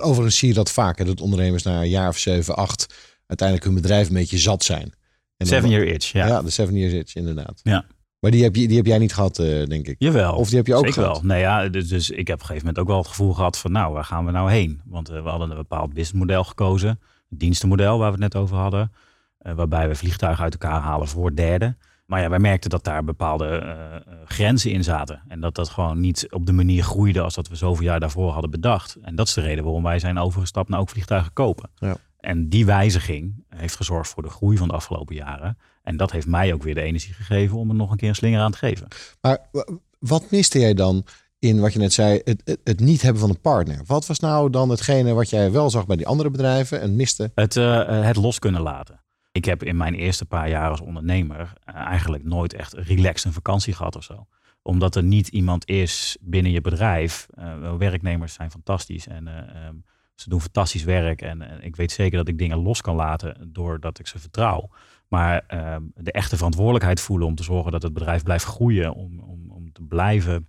Overigens 0.01 0.39
zie 0.39 0.49
je 0.49 0.55
dat 0.55 0.71
vaak, 0.71 1.07
dat 1.07 1.21
ondernemers 1.21 1.63
na 1.63 1.81
een 1.81 1.89
jaar 1.89 2.09
of 2.09 2.19
zeven, 2.19 2.57
acht 2.57 2.95
uiteindelijk 3.27 3.69
hun 3.69 3.77
bedrijf 3.77 4.09
een 4.09 4.15
beetje 4.15 4.39
zat 4.39 4.65
zijn. 4.65 4.93
En 5.37 5.47
seven 5.47 5.71
dan, 5.71 5.79
year 5.79 5.87
itch, 5.87 6.13
ja. 6.13 6.27
Ja, 6.27 6.43
de 6.43 6.51
seven 6.51 6.77
year 6.77 6.93
itch, 6.93 7.15
inderdaad. 7.15 7.61
Ja. 7.63 7.85
Maar 8.21 8.31
die 8.31 8.43
heb, 8.43 8.55
je, 8.57 8.67
die 8.69 8.77
heb 8.77 8.87
jij 8.87 8.99
niet 8.99 9.15
gehad, 9.15 9.39
eh, 9.39 9.65
denk 9.67 9.87
ik. 9.87 9.97
Jawel. 9.99 10.35
Of 10.35 10.49
die 10.49 10.57
heb 10.57 10.67
je 10.67 10.75
ook 10.75 10.87
Zeker 10.87 11.03
gehad? 11.03 11.17
wel. 11.21 11.27
Nee, 11.27 11.41
ja, 11.41 11.69
dus, 11.69 11.89
dus 11.89 12.11
ik 12.11 12.27
heb 12.27 12.37
op 12.37 12.41
een 12.41 12.47
gegeven 12.47 12.67
moment 12.67 12.79
ook 12.79 12.87
wel 12.87 12.99
het 12.99 13.07
gevoel 13.09 13.33
gehad 13.35 13.59
van, 13.59 13.73
nou, 13.73 13.93
waar 13.93 14.05
gaan 14.05 14.25
we 14.25 14.31
nou 14.31 14.51
heen? 14.51 14.81
Want 14.85 15.09
eh, 15.09 15.23
we 15.23 15.29
hadden 15.29 15.51
een 15.51 15.57
bepaald 15.57 15.89
businessmodel 15.89 16.45
gekozen. 16.45 16.89
Het 17.29 17.39
dienstenmodel 17.39 17.99
waar 17.99 18.13
we 18.13 18.23
het 18.23 18.33
net 18.33 18.43
over 18.43 18.57
hadden. 18.57 18.93
eh, 19.39 19.53
waarbij 19.53 19.89
we 19.89 19.95
vliegtuigen 19.95 20.45
uit 20.45 20.53
elkaar 20.53 20.81
halen 20.81 21.09
voor 21.09 21.35
derden. 21.35 21.79
Maar 22.07 22.21
ja, 22.21 22.29
wij 22.29 22.39
merkten 22.39 22.71
dat 22.71 22.85
daar 22.85 23.05
bepaalde 23.05 23.77
grenzen 24.25 24.71
in 24.71 24.85
zaten. 24.85 25.23
En 25.29 25.41
dat 25.41 25.55
dat 25.55 25.69
gewoon 25.69 26.01
niet 26.01 26.27
op 26.31 26.47
de 26.47 26.53
manier 26.53 26.83
groeide 26.83 27.21
als 27.21 27.35
dat 27.35 27.49
we 27.49 27.57
zoveel 27.57 27.85
jaar 27.85 28.01
daarvoor 28.01 28.33
hadden 28.33 28.51
bedacht. 28.51 28.97
En 29.03 29.15
dat 29.15 29.27
is 29.29 29.35
de 29.35 29.41
reden 29.41 29.65
waarom 29.65 29.83
wij 29.83 29.99
zijn 29.99 30.19
overgestapt 30.19 30.69
naar 30.69 30.81
ook 30.81 30.89
vliegtuigen 30.89 31.33
kopen. 31.33 31.71
Ja. 31.75 31.97
En 32.21 32.49
die 32.49 32.67
wijziging 32.67 33.45
heeft 33.49 33.77
gezorgd 33.77 34.11
voor 34.11 34.23
de 34.23 34.29
groei 34.31 34.57
van 34.57 34.69
de 34.69 34.75
afgelopen 34.75 35.15
jaren. 35.15 35.59
En 35.89 35.97
dat 35.97 36.13
heeft 36.13 36.27
mij 36.27 36.53
ook 36.53 36.63
weer 36.63 36.75
de 36.75 36.81
energie 36.81 37.15
gegeven 37.15 37.59
om 37.59 37.69
er 37.69 37.75
nog 37.75 37.91
een 37.91 37.97
keer 37.97 38.09
een 38.09 38.15
slinger 38.15 38.41
aan 38.41 38.53
te 38.53 38.59
geven. 38.59 38.89
Maar 39.21 39.51
wat 39.99 40.31
miste 40.31 40.59
jij 40.59 40.75
dan 40.75 41.05
in 41.39 41.61
wat 41.61 41.73
je 41.73 41.79
net 41.79 41.93
zei, 41.93 42.21
het, 42.25 42.43
het, 42.45 42.61
het 42.65 42.81
niet 42.81 43.03
hebben 43.03 43.21
van 43.21 43.31
een 43.31 43.41
partner? 43.41 43.81
Wat 43.87 44.07
was 44.07 44.19
nou 44.19 44.51
dan 44.51 44.71
hetgene 44.71 45.13
wat 45.13 45.31
jij 45.31 45.53
wel 45.53 45.71
zag 45.71 45.87
bij 45.87 45.97
die 45.97 46.07
andere 46.07 46.31
bedrijven 46.31 46.81
en 46.81 46.97
miste? 46.97 47.31
Het, 47.35 47.57
eh, 47.57 48.03
het 48.03 48.17
los 48.17 48.39
kunnen 48.39 48.61
laten. 48.61 49.01
Ik 49.33 49.45
heb 49.45 49.63
in 49.63 49.77
mijn 49.77 49.95
eerste 49.95 50.25
paar 50.25 50.49
jaar 50.49 50.71
als 50.71 50.81
ondernemer 50.81 51.53
eh, 51.65 51.75
eigenlijk 51.75 52.25
nooit 52.25 52.55
echt 52.55 52.73
relaxed 52.73 53.25
een 53.25 53.33
vakantie 53.33 53.75
gehad 53.75 53.97
of 53.97 54.05
zo. 54.05 54.27
Omdat 54.63 54.95
er 54.95 55.03
niet 55.03 55.29
iemand 55.29 55.69
is 55.69 56.17
binnen 56.21 56.53
je 56.53 56.61
bedrijf. 56.61 57.27
eh, 57.31 57.77
werknemers 57.77 58.33
zijn 58.35 58.51
fantastisch 58.51 59.07
en 59.07 59.29
eh, 59.29 59.67
ehm, 59.67 59.75
ze 60.15 60.29
doen 60.29 60.41
fantastisch 60.41 60.85
werk. 60.85 61.23
En, 61.23 61.43
en 61.43 61.63
ik 61.63 61.77
weet 61.77 61.93
zeker 61.93 62.19
dat 62.19 62.29
ik 62.29 62.39
dingen 62.39 62.59
los 62.59 62.81
kan 62.81 62.97
laten 62.97 63.53
doordat 63.53 63.99
ik 63.99 64.07
ze 64.07 64.19
vertrouw. 64.19 64.69
Maar 65.09 65.45
ehm, 65.47 65.83
de 65.95 66.13
echte 66.13 66.37
verantwoordelijkheid 66.37 67.01
voelen 67.01 67.27
om 67.27 67.35
te 67.35 67.43
zorgen 67.43 67.73
dat 67.73 67.83
het 67.83 67.93
bedrijf 67.93 68.23
blijft 68.23 68.45
groeien. 68.45 68.95
Om, 68.95 69.21
om, 69.21 69.51
om 69.51 69.73
te 69.73 69.83
blijven 69.83 70.49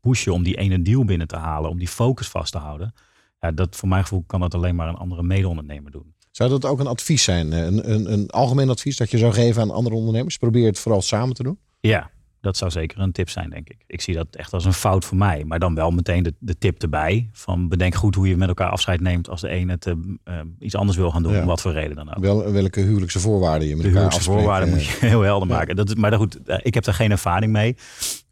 pushen 0.00 0.32
om 0.32 0.42
die 0.42 0.56
ene 0.56 0.82
deal 0.82 1.04
binnen 1.04 1.26
te 1.26 1.36
halen. 1.36 1.70
Om 1.70 1.78
die 1.78 1.88
focus 1.88 2.28
vast 2.28 2.52
te 2.52 2.58
houden. 2.58 2.94
Ja, 3.40 3.52
dat 3.52 3.76
voor 3.76 3.88
mijn 3.88 4.02
gevoel 4.02 4.24
kan 4.26 4.40
dat 4.40 4.54
alleen 4.54 4.74
maar 4.74 4.88
een 4.88 4.94
andere 4.94 5.22
mede-ondernemer 5.22 5.90
doen. 5.90 6.14
Zou 6.30 6.50
dat 6.50 6.64
ook 6.64 6.80
een 6.80 6.86
advies 6.86 7.24
zijn, 7.24 7.52
een, 7.52 7.92
een, 7.92 8.12
een 8.12 8.30
algemeen 8.30 8.70
advies 8.70 8.96
dat 8.96 9.10
je 9.10 9.18
zou 9.18 9.32
geven 9.32 9.62
aan 9.62 9.70
andere 9.70 9.96
ondernemers? 9.96 10.36
Probeer 10.36 10.66
het 10.66 10.78
vooral 10.78 11.02
samen 11.02 11.34
te 11.34 11.42
doen. 11.42 11.58
Ja, 11.80 12.10
dat 12.42 12.56
zou 12.56 12.70
zeker 12.70 13.00
een 13.00 13.12
tip 13.12 13.28
zijn, 13.28 13.50
denk 13.50 13.68
ik. 13.68 13.84
Ik 13.86 14.00
zie 14.00 14.14
dat 14.14 14.26
echt 14.30 14.52
als 14.52 14.64
een 14.64 14.72
fout 14.72 15.04
voor 15.04 15.16
mij. 15.16 15.44
Maar 15.46 15.58
dan 15.58 15.74
wel 15.74 15.90
meteen 15.90 16.22
de, 16.22 16.34
de 16.38 16.58
tip 16.58 16.82
erbij. 16.82 17.28
Van 17.32 17.68
bedenk 17.68 17.94
goed 17.94 18.14
hoe 18.14 18.28
je 18.28 18.36
met 18.36 18.48
elkaar 18.48 18.70
afscheid 18.70 19.00
neemt 19.00 19.28
als 19.28 19.40
de 19.40 19.50
een 19.50 19.68
het 19.68 19.86
eh, 19.86 19.92
eh, 20.24 20.34
iets 20.58 20.76
anders 20.76 20.98
wil 20.98 21.10
gaan 21.10 21.22
doen. 21.22 21.32
Ja. 21.32 21.40
Om 21.40 21.46
wat 21.46 21.60
voor 21.60 21.72
reden 21.72 21.96
dan 21.96 22.14
ook. 22.14 22.22
Wel, 22.22 22.52
welke 22.52 22.80
huwelijkse 22.80 23.20
voorwaarden 23.20 23.68
je 23.68 23.76
met 23.76 23.82
De 23.82 23.88
elkaar 23.88 24.02
huwelijkse 24.02 24.30
afspreekt. 24.30 24.40
voorwaarden 24.40 24.70
moet 24.70 24.84
je 24.84 25.06
heel 25.16 25.20
helder 25.20 25.48
ja. 25.48 25.54
maken. 25.54 25.76
Dat 25.76 25.88
is, 25.88 25.94
maar 25.94 26.10
dan 26.10 26.18
goed, 26.18 26.42
eh, 26.42 26.58
ik 26.62 26.74
heb 26.74 26.84
daar 26.84 26.94
geen 26.94 27.10
ervaring 27.10 27.52
mee. 27.52 27.76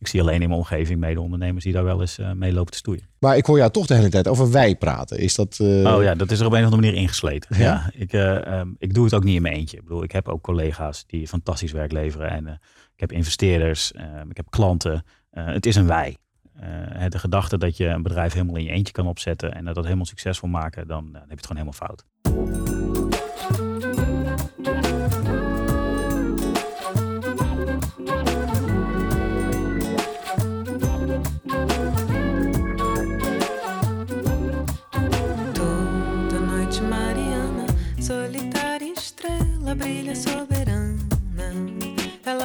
Ik 0.01 0.07
zie 0.07 0.21
alleen 0.21 0.43
in 0.43 0.49
mijn 0.49 0.61
omgeving 0.61 1.01
mede-ondernemers 1.01 1.65
die 1.65 1.73
daar 1.73 1.85
wel 1.85 2.01
eens 2.01 2.19
eh, 2.19 2.33
mee 2.33 2.53
lopen 2.53 2.73
te 2.73 2.79
stoeien. 2.79 3.03
Maar 3.19 3.37
ik 3.37 3.47
hoor 3.47 3.59
jou 3.59 3.71
toch 3.71 3.87
de 3.87 3.95
hele 3.95 4.09
tijd 4.09 4.29
over 4.29 4.51
wij 4.51 4.77
praten. 4.77 5.19
Is 5.19 5.35
dat... 5.35 5.59
eh, 5.61 5.67
oh 5.67 6.03
ja, 6.03 6.15
dat 6.15 6.31
is 6.31 6.41
er 6.41 6.47
op 6.47 6.53
een 6.53 6.59
of 6.59 6.65
andere 6.65 6.83
manier 6.83 7.01
ingesleten. 7.01 7.59
Ja? 7.59 7.91
Ik, 7.95 8.13
eh, 8.13 8.47
ehm, 8.47 8.69
ik 8.79 8.95
doe 8.95 9.05
het 9.05 9.15
ook 9.15 9.25
niet 9.25 9.37
in 9.37 9.43
mijn 9.43 9.55
eentje. 9.55 9.77
Ik 9.77 9.83
bedoel, 9.83 10.03
ik 10.03 10.13
heb 10.13 10.29
ook 10.29 10.43
collega's 10.43 11.05
die 11.07 11.29
fantastisch 11.29 11.73
werk 11.73 11.93
leveren. 11.93 12.31
En 12.31 12.61
ik 13.01 13.09
heb 13.09 13.19
investeerders, 13.19 13.93
ehm, 13.93 14.31
ik 14.31 14.37
heb 14.37 14.51
klanten. 14.51 15.05
Eh, 15.31 15.47
het 15.47 15.67
is 15.67 15.77
een 15.77 15.87
wij. 15.87 16.17
Eh, 16.55 17.05
de 17.09 17.19
gedachte 17.19 17.59
dat 17.59 17.77
je 17.77 17.87
een 17.87 18.03
bedrijf 18.03 18.33
helemaal 18.33 18.57
in 18.57 18.65
je 18.65 18.71
eentje 18.71 18.93
kan 18.93 19.07
opzetten 19.07 19.55
en 19.55 19.65
dat 19.65 19.75
dat 19.75 19.85
helemaal 19.85 20.05
succesvol 20.05 20.49
maken, 20.49 20.87
dan, 20.87 21.07
eh, 21.07 21.13
dan 21.13 21.29
heb 21.29 21.29
je 21.29 21.35
het 21.35 21.47
gewoon 21.47 21.63
helemaal 21.63 21.87
fout. 21.87 22.80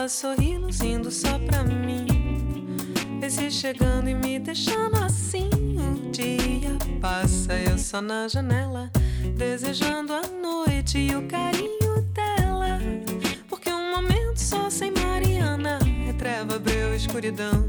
Sorri 0.07 0.55
luzindo 0.57 1.09
só 1.09 1.39
pra 1.39 1.63
mim. 1.63 2.05
Esse 3.23 3.49
chegando 3.49 4.07
e 4.07 4.13
me 4.13 4.37
deixando 4.37 4.95
assim. 5.03 5.49
O 5.49 6.11
dia 6.11 6.77
passa, 7.01 7.53
eu 7.53 7.77
só 7.77 8.01
na 8.01 8.27
janela, 8.27 8.91
desejando 9.35 10.13
a 10.13 10.21
noite 10.21 10.99
e 10.99 11.15
o 11.15 11.27
carinho 11.27 12.01
dela. 12.13 12.79
Porque 13.49 13.71
um 13.71 13.95
momento 13.95 14.37
só 14.37 14.69
sem 14.69 14.91
Mariana 14.91 15.79
é 16.07 16.13
treva, 16.13 16.59
breu, 16.59 16.95
escuridão. 16.95 17.65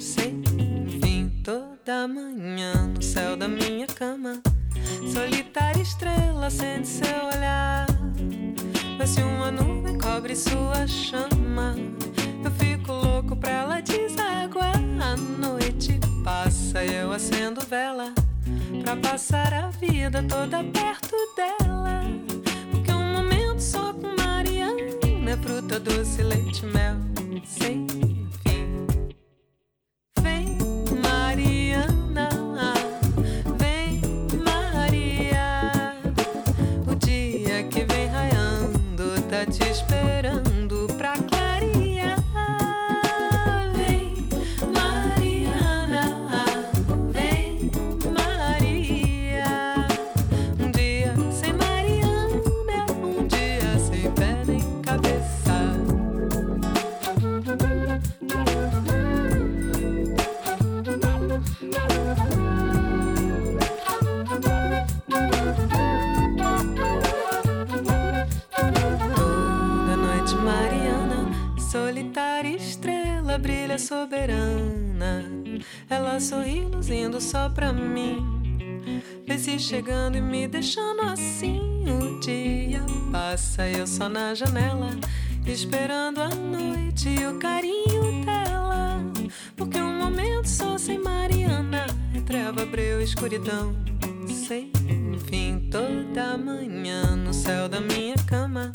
Sem 0.00 0.42
fim, 1.02 1.30
toda 1.44 2.08
manhã 2.08 2.86
no 2.86 3.02
céu 3.02 3.36
da 3.36 3.46
minha 3.46 3.86
cama. 3.86 4.40
Solitária 5.12 5.82
estrela 5.82 6.46
acende 6.46 6.88
seu 6.88 7.26
olhar. 7.26 7.93
Se 9.06 9.20
uma 9.20 9.50
nuvem 9.50 9.98
cobre 9.98 10.34
sua 10.34 10.86
chama, 10.86 11.76
eu 12.42 12.50
fico 12.52 12.90
louco 12.90 13.36
pra 13.36 13.50
ela 13.50 13.80
desaguar. 13.80 14.74
A 14.98 15.14
noite 15.16 16.00
passa 16.24 16.82
e 16.82 16.94
eu 16.94 17.12
acendo 17.12 17.60
vela 17.60 18.14
pra 18.82 18.96
passar 18.96 19.52
a 19.52 19.68
vida 19.68 20.22
toda 20.22 20.64
perto 20.64 21.14
dela. 21.36 22.00
Porque 22.70 22.92
um 22.92 23.12
momento 23.12 23.60
só 23.60 23.92
com 23.92 24.16
Mariana 24.16 24.80
é 25.30 25.36
fruta 25.36 25.78
doce, 25.78 26.22
leite, 26.22 26.64
mel, 26.64 26.96
sem 27.46 27.86
estrela, 73.34 73.38
brilha 73.38 73.78
soberana. 73.78 75.24
Ela 75.88 76.20
sorri 76.20 76.60
luzindo 76.60 77.20
só 77.20 77.48
pra 77.48 77.72
mim. 77.72 78.22
Vê 79.26 79.38
se 79.38 79.58
chegando 79.58 80.16
e 80.16 80.20
me 80.20 80.46
deixando 80.46 81.02
assim. 81.02 81.84
O 81.88 82.20
dia 82.20 82.82
passa, 83.10 83.68
eu 83.68 83.86
só 83.86 84.08
na 84.08 84.34
janela, 84.34 84.90
esperando 85.46 86.20
a 86.20 86.28
noite 86.28 87.08
e 87.08 87.26
o 87.26 87.38
carinho 87.38 88.24
dela. 88.24 89.00
Porque 89.56 89.78
um 89.78 89.98
momento 89.98 90.48
só 90.48 90.78
sem 90.78 90.98
Mariana 90.98 91.86
é 92.16 92.20
treva, 92.20 92.64
breu, 92.66 93.00
escuridão. 93.00 93.74
Sem 94.28 94.70
fim, 95.26 95.68
toda 95.70 96.36
manhã 96.36 97.16
no 97.16 97.32
céu 97.32 97.68
da 97.68 97.80
minha 97.80 98.16
cama. 98.26 98.70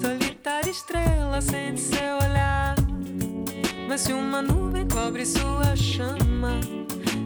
Solitária 0.00 0.70
estrela 0.70 1.38
acende 1.38 1.80
seu 1.80 2.16
olhar. 2.16 2.73
Mas 3.88 4.00
se 4.00 4.12
uma 4.12 4.42
nuvem 4.42 4.86
cobre 4.88 5.24
sua 5.24 5.76
chama, 5.76 6.60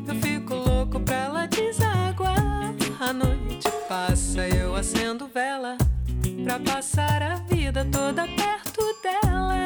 eu 0.06 0.14
fico 0.16 0.54
louco 0.54 1.00
pra 1.00 1.14
ela 1.14 1.46
desaguar. 1.46 2.74
A 3.00 3.12
noite 3.12 3.70
passa, 3.88 4.46
eu 4.48 4.74
acendo 4.74 5.28
vela 5.28 5.78
pra 6.44 6.58
passar 6.58 7.22
a 7.22 7.36
vida 7.36 7.84
toda 7.86 8.26
perto 8.26 8.82
dela. 9.02 9.64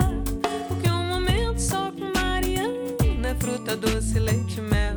Porque 0.69 0.89
um 0.89 1.09
momento 1.09 1.59
só 1.59 1.91
com 1.91 2.13
Mariana 2.15 3.29
é 3.29 3.35
fruta 3.35 3.77
doce, 3.77 4.19
leite, 4.19 4.61
mel, 4.61 4.97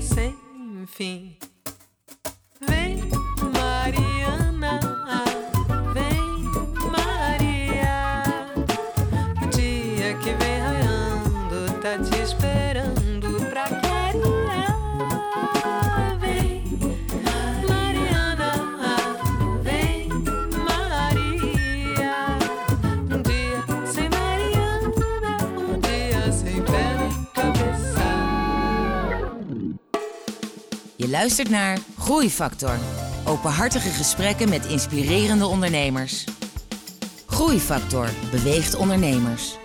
sem 0.00 0.36
fim. 0.86 1.36
Vem, 2.68 2.98
Mariana, 3.52 4.80
Je 31.06 31.12
luistert 31.12 31.50
naar 31.50 31.78
Groeifactor. 31.98 32.78
Openhartige 33.26 33.88
gesprekken 33.88 34.48
met 34.48 34.66
inspirerende 34.66 35.46
ondernemers. 35.46 36.24
Groeifactor 37.26 38.08
beweegt 38.30 38.74
ondernemers. 38.74 39.56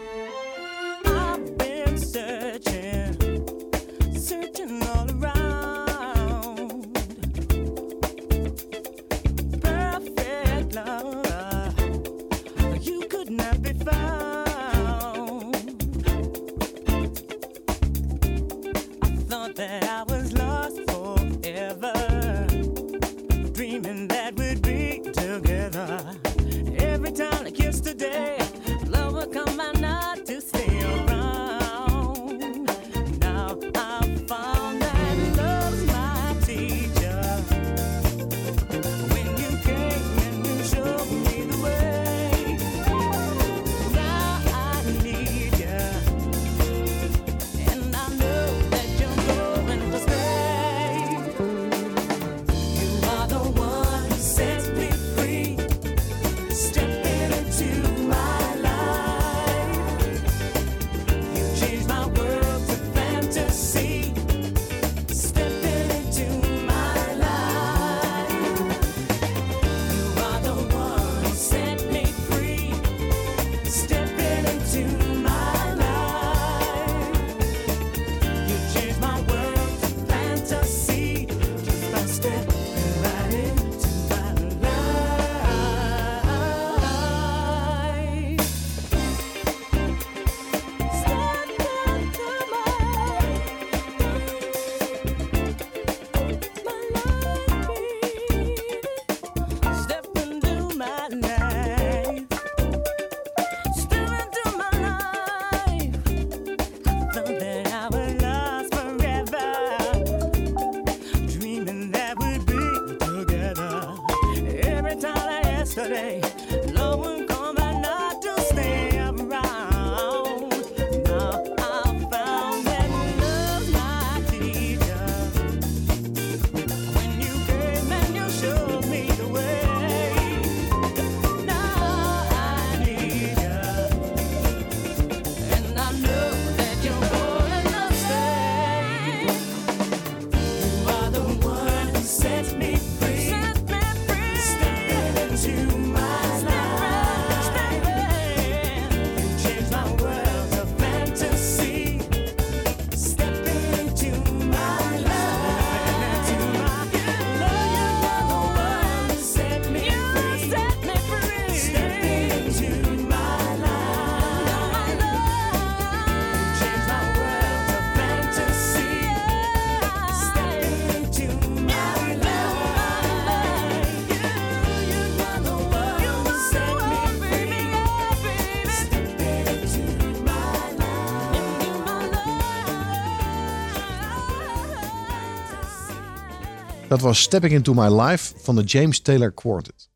Dat 186.92 187.02
was 187.02 187.22
Stepping 187.22 187.54
Into 187.54 187.74
My 187.74 188.02
Life 188.02 188.34
van 188.38 188.56
de 188.56 188.64
James 188.64 189.00
Taylor 189.02 189.32
Quartet. 189.34 189.90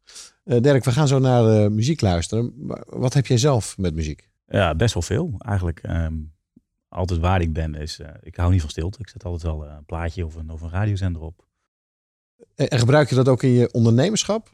Eh, 0.43 0.61
Dirk, 0.61 0.83
we 0.83 0.91
gaan 0.91 1.07
zo 1.07 1.19
naar 1.19 1.43
de 1.43 1.69
muziek 1.69 2.01
luisteren. 2.01 2.53
Wat 2.85 3.13
heb 3.13 3.25
jij 3.25 3.37
zelf 3.37 3.77
met 3.77 3.95
muziek? 3.95 4.29
Ja, 4.47 4.75
best 4.75 4.93
wel 4.93 5.03
veel 5.03 5.35
eigenlijk. 5.37 5.79
Ehm, 5.79 6.13
altijd 6.87 7.19
waar 7.19 7.41
ik 7.41 7.53
ben 7.53 7.75
is, 7.75 7.99
eh, 7.99 8.09
ik 8.21 8.35
hou 8.35 8.51
niet 8.51 8.61
van 8.61 8.69
stilte. 8.69 8.99
Ik 8.99 9.09
zet 9.09 9.23
altijd 9.23 9.43
wel 9.43 9.65
eh, 9.65 9.73
een 9.77 9.85
plaatje 9.85 10.25
of 10.25 10.35
een, 10.35 10.49
of 10.49 10.61
een 10.61 10.69
radiozender 10.69 11.21
op. 11.21 11.47
En 12.55 12.67
en 12.67 12.79
gebruik 12.79 13.09
je 13.09 13.15
dat 13.15 13.27
ook 13.27 13.43
in 13.43 13.49
je 13.49 13.71
ondernemerschap? 13.71 14.49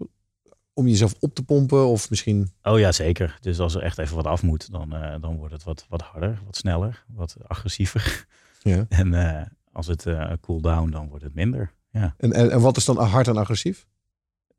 Om 0.73 0.87
jezelf 0.87 1.15
op 1.19 1.35
te 1.35 1.43
pompen 1.43 1.87
of 1.87 2.09
misschien... 2.09 2.51
Oh 2.63 2.79
ja, 2.79 2.91
zeker. 2.91 3.37
Dus 3.41 3.59
als 3.59 3.75
er 3.75 3.81
echt 3.81 3.97
even 3.97 4.15
wat 4.15 4.27
af 4.27 4.43
moet, 4.43 4.71
dan, 4.71 4.93
eh, 4.93 5.21
dan 5.21 5.37
wordt 5.37 5.53
het 5.53 5.63
wat, 5.63 5.85
wat 5.89 6.01
harder, 6.01 6.41
wat 6.45 6.55
sneller, 6.55 7.03
wat 7.07 7.35
agressiever. 7.47 8.25
Ja. 8.61 8.85
En 9.01 9.13
eh, 9.13 9.45
als 9.71 9.87
het 9.87 10.05
eh 10.05 10.31
cool 10.41 10.61
down, 10.61 10.89
dan 10.89 11.07
wordt 11.07 11.23
het 11.23 11.33
minder. 11.33 11.73
Ja. 11.91 12.15
En, 12.17 12.33
en, 12.33 12.51
en 12.51 12.61
wat 12.61 12.77
is 12.77 12.85
dan 12.85 12.97
hard 12.97 13.27
en 13.27 13.37
agressief? 13.37 13.87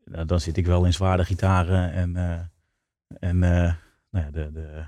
Nou, 0.04 0.26
dan 0.26 0.40
zit 0.40 0.56
ik 0.56 0.66
wel 0.66 0.84
in 0.84 0.92
zware 0.92 1.24
gitaren 1.24 1.92
en, 1.92 2.16
eh, 2.16 2.38
en 3.30 3.42
eh, 3.42 3.74
nou 4.10 4.24
ja, 4.24 4.30
de, 4.30 4.52
de, 4.52 4.84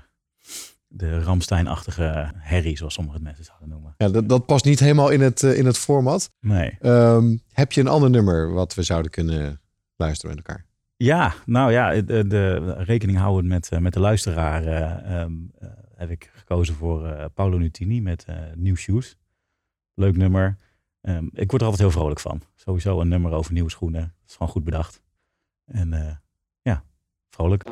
de 0.87 1.19
Ramstein-achtige 1.19 2.31
herrie, 2.35 2.77
zoals 2.77 2.93
sommige 2.93 3.19
mensen 3.19 3.43
zouden 3.43 3.69
noemen. 3.69 3.93
Ja, 3.97 4.09
dat, 4.09 4.29
dat 4.29 4.45
past 4.45 4.65
niet 4.65 4.79
helemaal 4.79 5.09
in 5.09 5.21
het, 5.21 5.43
eh, 5.43 5.57
in 5.57 5.65
het 5.65 5.77
format. 5.77 6.31
Nee. 6.39 6.77
Ehm, 6.81 7.37
heb 7.51 7.71
je 7.71 7.81
een 7.81 7.87
ander 7.87 8.09
nummer 8.09 8.53
wat 8.53 8.73
we 8.73 8.83
zouden 8.83 9.11
kunnen 9.11 9.61
luisteren 9.95 10.35
met 10.35 10.45
elkaar? 10.45 10.65
Ja, 10.97 11.33
nou 11.45 11.71
ja, 11.71 12.01
de, 12.01 12.27
de 12.27 12.73
rekening 12.77 13.17
houden 13.17 13.47
met, 13.47 13.69
met 13.79 13.93
de 13.93 13.99
luisteraar 13.99 14.65
eh, 14.65 15.21
ehm, 15.21 15.33
eh, 15.59 15.69
heb 15.95 16.09
ik 16.09 16.31
gekozen 16.33 16.75
voor 16.75 17.29
Paolo 17.33 17.57
Nutini 17.57 18.01
met 18.01 18.25
New 18.55 18.75
Shoes. 18.75 19.17
Leuk 19.93 20.17
nummer. 20.17 20.57
Ehm, 21.05 21.25
ik 21.31 21.49
word 21.49 21.61
er 21.61 21.67
altijd 21.67 21.89
heel 21.89 21.99
vrolijk 21.99 22.19
van. 22.19 22.41
Sowieso 22.55 23.01
een 23.01 23.07
nummer 23.07 23.31
over 23.31 23.53
nieuwe 23.53 23.69
schoenen. 23.69 24.01
Dat 24.01 24.29
is 24.29 24.33
gewoon 24.33 24.51
goed 24.51 24.63
bedacht. 24.63 25.01
En 25.65 25.93
eh, 25.93 26.15
ja, 26.61 26.83
vrolijk. 27.29 27.63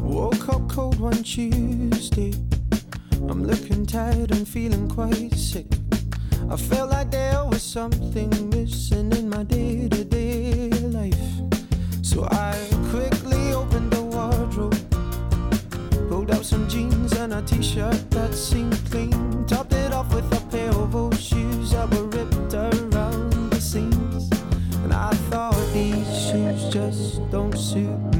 Woke 0.00 0.54
up 0.54 0.68
cold 0.68 1.00
one 1.00 1.20
Tuesday. 1.20 2.32
I'm 3.28 3.44
looking 3.44 3.86
tired 3.86 4.30
and 4.30 4.48
feeling 4.48 4.92
quite 4.94 5.38
sick. 5.38 5.66
I 6.50 6.56
felt 6.56 6.90
like 6.90 7.08
there 7.10 7.44
was 7.48 7.70
something 7.70 8.48
missing 8.48 9.12
in 9.12 9.28
my 9.28 9.46
day 9.46 9.88
to 9.88 10.08
day 10.08 10.68
life. 10.68 11.42
So 12.00 12.24
I 12.24 12.54
quickly 12.90 13.21
out 16.42 16.46
some 16.46 16.68
jeans 16.68 17.12
and 17.12 17.32
a 17.32 17.42
t 17.42 17.62
shirt 17.62 18.10
that 18.10 18.34
seemed 18.34 18.78
clean, 18.90 19.44
topped 19.46 19.72
it 19.72 19.92
off 19.92 20.12
with 20.12 20.26
a 20.32 20.40
pair 20.50 20.70
of 20.70 20.94
old 20.96 21.18
shoes 21.18 21.70
that 21.70 21.88
were 21.94 22.04
ripped 22.04 22.54
around 22.54 23.50
the 23.50 23.60
seams. 23.60 24.30
And 24.82 24.92
I 24.92 25.10
thought 25.30 25.54
these 25.72 26.06
shoes 26.26 26.72
just 26.72 27.30
don't 27.30 27.56
suit 27.56 28.11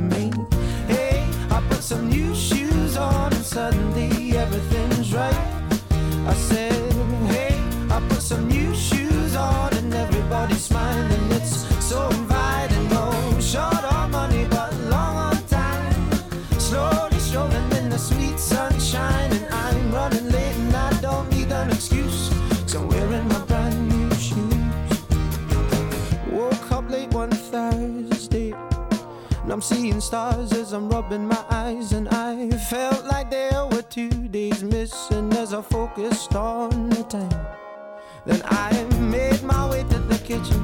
stars 30.12 30.52
as 30.52 30.74
I'm 30.74 30.90
rubbing 30.90 31.26
my 31.26 31.42
eyes, 31.48 31.92
and 31.92 32.06
I 32.10 32.50
felt 32.70 33.02
like 33.06 33.30
there 33.30 33.64
were 33.72 33.80
two 33.80 34.28
days 34.28 34.62
missing 34.62 35.32
as 35.32 35.54
I 35.54 35.62
focused 35.62 36.34
on 36.34 36.90
the 36.90 37.02
time. 37.04 37.46
Then 38.26 38.42
I 38.44 38.70
made 39.00 39.42
my 39.42 39.70
way 39.70 39.84
to 39.84 39.98
the 40.12 40.18
kitchen, 40.18 40.60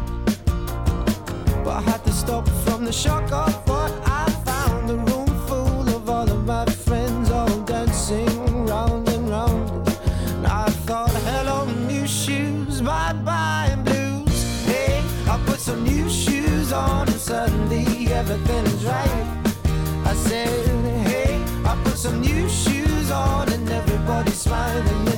but 1.65 1.77
I 1.77 1.81
had 1.81 2.05
to 2.05 2.13
stop 2.13 2.47
from 2.67 2.85
the 2.85 2.93
shock 2.93 3.33
of 3.33 3.55
what 3.67 3.91
I 4.05 4.27
found. 4.45 4.91
The 4.91 4.99
room 5.09 5.31
full 5.49 5.97
of 5.97 6.11
all 6.11 6.31
of 6.31 6.45
my 6.45 6.67
friends, 6.67 7.31
all 7.31 7.61
dancing 7.61 8.67
round 8.67 9.09
and 9.09 9.31
round. 9.31 9.89
And 10.35 10.47
I 10.47 10.67
thought, 10.87 11.17
hello, 11.31 11.65
new 11.89 12.07
shoes, 12.07 12.83
bye 12.83 13.15
bye, 13.25 13.75
blues. 13.83 14.67
Hey, 14.67 15.03
I 15.27 15.43
put 15.47 15.59
some 15.59 15.85
new 15.85 16.07
shoes 16.11 16.71
on, 16.71 17.09
and 17.09 17.21
suddenly 17.31 18.13
everything 18.13 18.78
said, 20.19 21.07
hey, 21.07 21.43
I 21.65 21.81
put 21.85 21.97
some 21.97 22.21
new 22.21 22.49
shoes 22.49 23.11
on, 23.11 23.53
and 23.53 23.69
everybody's 23.71 24.39
smiling. 24.39 25.18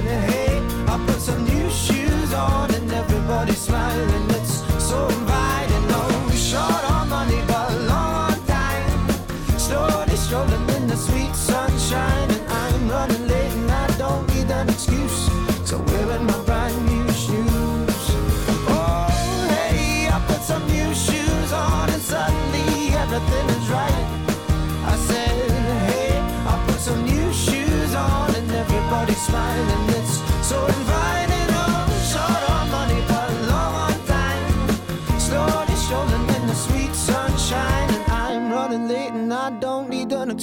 shoes 2.31 2.39
on, 2.39 2.73
and 2.73 2.91
everybody's 2.91 3.57
smiling. 3.57 4.29
It's 4.31 4.63
so 4.83 5.07
inviting. 5.07 5.85
Oh, 5.89 6.27
no 6.27 6.35
short 6.35 6.91
on 6.91 7.09
money, 7.09 7.41
but 7.47 7.71
long 7.87 8.31
on 8.31 8.45
time. 8.45 9.09
Slowly 9.57 10.15
strolling 10.15 10.69
in 10.75 10.87
the 10.87 10.95
sweet 10.95 11.35
sunshine, 11.35 12.31
and 12.31 12.49
I'm 12.49 12.89
running 12.89 13.27
late, 13.27 13.53
and 13.53 13.71
I 13.71 13.87
don't 13.97 14.27
need 14.33 14.49
an 14.51 14.69
excuse. 14.69 15.30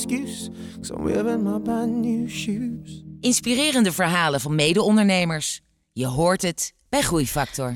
Need 0.09 0.19
an 0.21 0.27
excuse. 0.27 0.51
Cause 0.77 0.91
I'm 0.91 1.05
wearing 1.05 1.43
my 1.43 1.59
brand 1.59 2.01
new 2.01 2.29
shoes. 2.29 3.03
Inspirerende 3.21 3.93
verhalen 3.93 4.41
van 4.41 4.55
mede-ondernemers. 4.55 5.61
Je 5.93 6.07
hoort 6.07 6.43
het 6.43 6.75
bij 6.89 7.01
Groeifactor. 7.01 7.73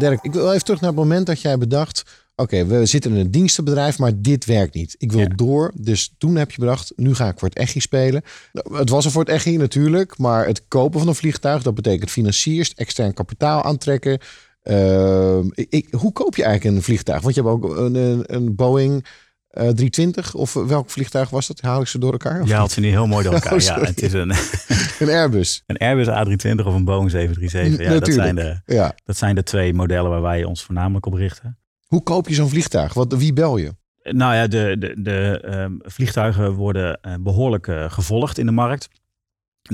Dirk, 0.00 0.18
ik 0.22 0.32
wil 0.32 0.52
even 0.52 0.64
terug 0.64 0.80
naar 0.80 0.90
het 0.90 0.98
moment 0.98 1.26
dat 1.26 1.40
jij 1.40 1.58
bedacht... 1.58 2.02
oké, 2.36 2.66
we 2.66 2.86
zitten 2.86 3.10
in 3.10 3.16
een 3.18 3.30
dienstenbedrijf, 3.30 3.98
maar 3.98 4.12
dit 4.16 4.44
werkt 4.44 4.74
niet. 4.74 4.94
Ik 4.98 5.12
wil 5.12 5.20
Ja. 5.20 5.26
door, 5.36 5.72
dus 5.74 6.14
toen 6.18 6.36
heb 6.36 6.50
je 6.50 6.58
bedacht... 6.60 6.92
nu 6.96 7.14
ga 7.14 7.28
ik 7.28 7.38
voor 7.38 7.48
het 7.48 7.58
EGI 7.58 7.80
spelen. 7.80 8.22
Nou, 8.52 8.76
Het 8.78 8.90
was 8.90 9.04
er 9.04 9.10
voor 9.10 9.24
het 9.24 9.34
EGI 9.34 9.56
natuurlijk, 9.56 10.18
maar 10.18 10.46
het 10.46 10.62
kopen 10.68 10.98
van 10.98 11.08
een 11.08 11.14
vliegtuig... 11.14 11.62
dat 11.62 11.74
betekent 11.74 12.10
financiers, 12.10 12.74
extern 12.74 13.14
kapitaal 13.14 13.62
aantrekken. 13.62 14.18
Ehm, 14.62 15.48
ik, 15.54 15.88
hoe 15.90 16.12
koop 16.12 16.36
je 16.36 16.44
eigenlijk 16.44 16.76
een 16.76 16.82
vliegtuig? 16.82 17.22
Want 17.22 17.34
je 17.34 17.42
hebt 17.42 17.54
ook 17.54 17.76
een, 17.76 17.94
een, 17.94 18.22
een 18.26 18.54
Boeing 18.54 19.06
eh, 19.50 19.62
320, 19.68 20.34
of 20.34 20.52
welk 20.54 20.90
vliegtuig 20.90 21.30
was 21.30 21.46
dat? 21.46 21.60
Haal 21.60 21.80
ik 21.80 21.86
ze 21.86 21.98
door 21.98 22.12
elkaar? 22.12 22.46
Je 22.46 22.54
haalt 22.54 22.70
ze 22.70 22.80
nu 22.80 22.88
heel 22.88 23.06
mooi 23.06 23.24
door 23.24 23.34
elkaar. 23.40 23.52
Oh, 23.52 23.58
ja, 23.60 23.80
het 23.80 24.02
is 24.02 24.12
een, 24.12 24.32
Een 25.00 25.08
Airbus. 25.08 25.62
een 25.66 25.76
Airbus 25.78 26.06
A320 26.06 26.66
of 26.66 26.74
een 26.74 26.84
Boeing 26.84 27.10
737. 27.10 27.86
Ja, 27.86 27.98
dat 28.00 28.12
zijn, 28.12 28.34
de, 28.34 28.60
Ja. 28.74 28.94
dat 29.04 29.16
zijn 29.16 29.34
de 29.34 29.42
twee 29.42 29.74
modellen 29.74 30.10
waar 30.10 30.22
wij 30.22 30.44
ons 30.44 30.62
voornamelijk 30.64 31.06
op 31.06 31.12
richten. 31.14 31.58
Hoe 31.86 32.02
koop 32.02 32.28
je 32.28 32.34
zo'n 32.34 32.48
vliegtuig? 32.48 32.94
Wat, 32.94 33.12
wie 33.12 33.32
bel 33.32 33.56
je? 33.56 33.74
Nou 34.02 34.34
ja, 34.34 34.46
de, 34.46 34.76
de, 34.78 34.94
de 35.02 35.40
ehm, 35.44 35.72
vliegtuigen 35.78 36.52
worden 36.52 37.00
eh, 37.00 37.14
behoorlijk 37.20 37.66
eh, 37.68 37.90
gevolgd 37.90 38.38
in 38.38 38.46
de 38.46 38.52
markt. 38.52 38.88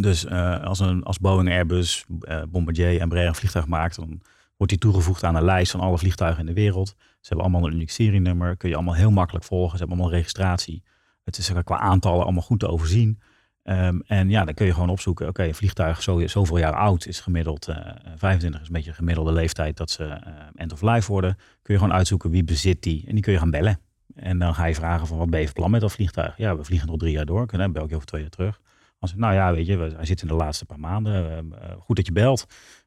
Dus 0.01 0.25
eh, 0.25 0.65
als, 0.65 0.81
een, 0.81 1.03
als 1.03 1.19
Boeing, 1.19 1.49
Airbus, 1.51 2.05
eh, 2.21 2.43
Bombardier, 2.49 3.01
Embraer 3.01 3.27
een 3.27 3.35
vliegtuig 3.35 3.67
maakt, 3.67 3.97
dan 3.97 4.21
wordt 4.57 4.73
die 4.73 4.81
toegevoegd 4.81 5.25
aan 5.25 5.35
een 5.35 5.45
lijst 5.45 5.71
van 5.71 5.81
alle 5.81 5.99
vliegtuigen 5.99 6.41
in 6.41 6.47
de 6.47 6.61
wereld. 6.61 6.89
Ze 6.97 7.29
hebben 7.29 7.47
allemaal 7.47 7.69
een 7.69 7.75
uniek 7.75 7.91
serienummer, 7.91 8.57
kun 8.57 8.69
je 8.69 8.75
allemaal 8.75 8.95
heel 8.95 9.11
makkelijk 9.11 9.45
volgen. 9.45 9.71
Ze 9.71 9.79
hebben 9.79 9.97
allemaal 9.97 10.17
registratie. 10.17 10.83
Het 11.25 11.39
is 11.39 11.53
qua 11.65 11.79
aantallen 11.79 12.23
allemaal 12.23 12.43
goed 12.43 12.61
te 12.61 12.69
overzien. 12.69 13.21
Ehm, 13.63 13.99
en 14.07 14.31
ja, 14.31 14.45
dan 14.45 14.55
kun 14.55 14.67
je 14.67 14.73
gewoon 14.73 14.89
opzoeken, 14.89 15.29
oké, 15.29 15.45
een 15.45 15.55
vliegtuig 15.55 16.03
zo, 16.03 16.27
zoveel 16.27 16.59
jaar 16.59 16.75
oud 16.75 17.07
is 17.07 17.21
gemiddeld, 17.21 17.69
eh 17.69 17.77
25 18.17 18.61
is 18.61 18.67
een 18.67 18.73
beetje 18.73 18.91
de 18.91 18.97
gemiddelde 18.97 19.33
leeftijd 19.33 19.77
dat 19.77 19.91
ze 19.91 20.05
eh, 20.05 20.33
end 20.55 20.73
of 20.73 20.83
life 20.83 21.13
worden. 21.13 21.37
Kun 21.63 21.75
je 21.75 21.81
gewoon 21.81 21.97
uitzoeken 21.97 22.31
wie 22.31 22.45
bezit 22.45 22.83
die 22.83 23.05
en 23.07 23.13
die 23.13 23.23
kun 23.23 23.33
je 23.33 23.39
gaan 23.39 23.51
bellen. 23.51 23.81
En 24.15 24.39
dan 24.39 24.55
ga 24.55 24.65
je 24.65 24.75
vragen 24.75 25.07
van 25.07 25.19
wat 25.19 25.31
ben 25.31 25.41
je 25.41 25.47
van 25.47 25.55
plan 25.55 25.71
met 25.71 25.81
dat 25.81 25.93
vliegtuig? 25.93 26.37
Ja, 26.37 26.57
we 26.57 26.65
vliegen 26.65 26.89
nog 26.89 26.97
drie 26.97 27.13
jaar 27.13 27.27
door. 27.27 27.47
Dan 27.47 27.73
bel 27.73 27.83
ik 27.83 27.89
je 27.89 27.95
over 27.95 28.07
twee 28.07 28.21
jaar 28.21 28.31
terug. 28.31 28.61
Als, 28.99 29.15
nou 29.15 29.35
ja, 29.35 29.53
weet 29.53 29.67
je, 29.67 29.77
hij 29.97 30.05
zit 30.05 30.23
in 30.23 30.29
de 30.29 30.35
laatste 30.35 30.65
paar 30.65 30.81
maanden. 30.81 31.37
Ehm, 31.37 31.53
eh, 31.53 31.77
goed 31.79 31.97
dat 31.97 32.07
je 32.07 32.13
belt. 32.13 32.47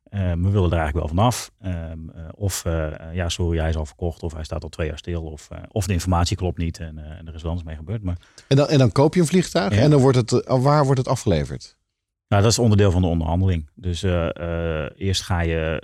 Ehm, 0.09 0.41
we 0.41 0.49
willen 0.49 0.71
er 0.71 0.77
eigenlijk 0.77 0.93
wel 1.07 1.07
vanaf. 1.07 1.51
Ehm, 1.61 2.09
eh, 2.09 2.23
of 2.35 2.65
eh, 2.65 2.85
eh, 3.07 3.15
ja, 3.15 3.29
sorry, 3.29 3.59
hij 3.59 3.69
is 3.69 3.75
al 3.75 3.85
verkocht. 3.85 4.23
Of 4.23 4.33
hij 4.33 4.43
staat 4.43 4.63
al 4.63 4.69
twee 4.69 4.87
jaar 4.87 4.97
stil. 4.97 5.23
Of, 5.23 5.47
of 5.71 5.85
de 5.85 5.93
informatie 5.93 6.37
klopt 6.37 6.57
niet 6.57 6.79
en, 6.79 6.97
en 6.97 7.27
er 7.27 7.33
is 7.33 7.41
wel 7.41 7.51
eens 7.51 7.63
mee 7.63 7.75
gebeurd. 7.75 8.03
Maar 8.03 8.17
En 8.47 8.55
dan, 8.57 8.67
en 8.67 8.77
dan 8.77 8.91
koop 8.91 9.13
je 9.13 9.19
een 9.19 9.27
vliegtuig 9.27 9.75
Ja. 9.75 9.81
en 9.81 9.89
dan 9.89 10.01
wordt 10.01 10.17
het, 10.17 10.31
eh, 10.31 10.61
waar 10.61 10.83
wordt 10.83 10.99
het 10.99 11.07
afgeleverd? 11.07 11.77
Nou, 12.27 12.41
dat 12.43 12.51
is 12.51 12.59
onderdeel 12.59 12.91
van 12.91 13.01
de 13.01 13.07
onderhandeling. 13.07 13.69
Dus 13.75 14.03
eerst 14.95 15.21
ga 15.21 15.41
je 15.41 15.81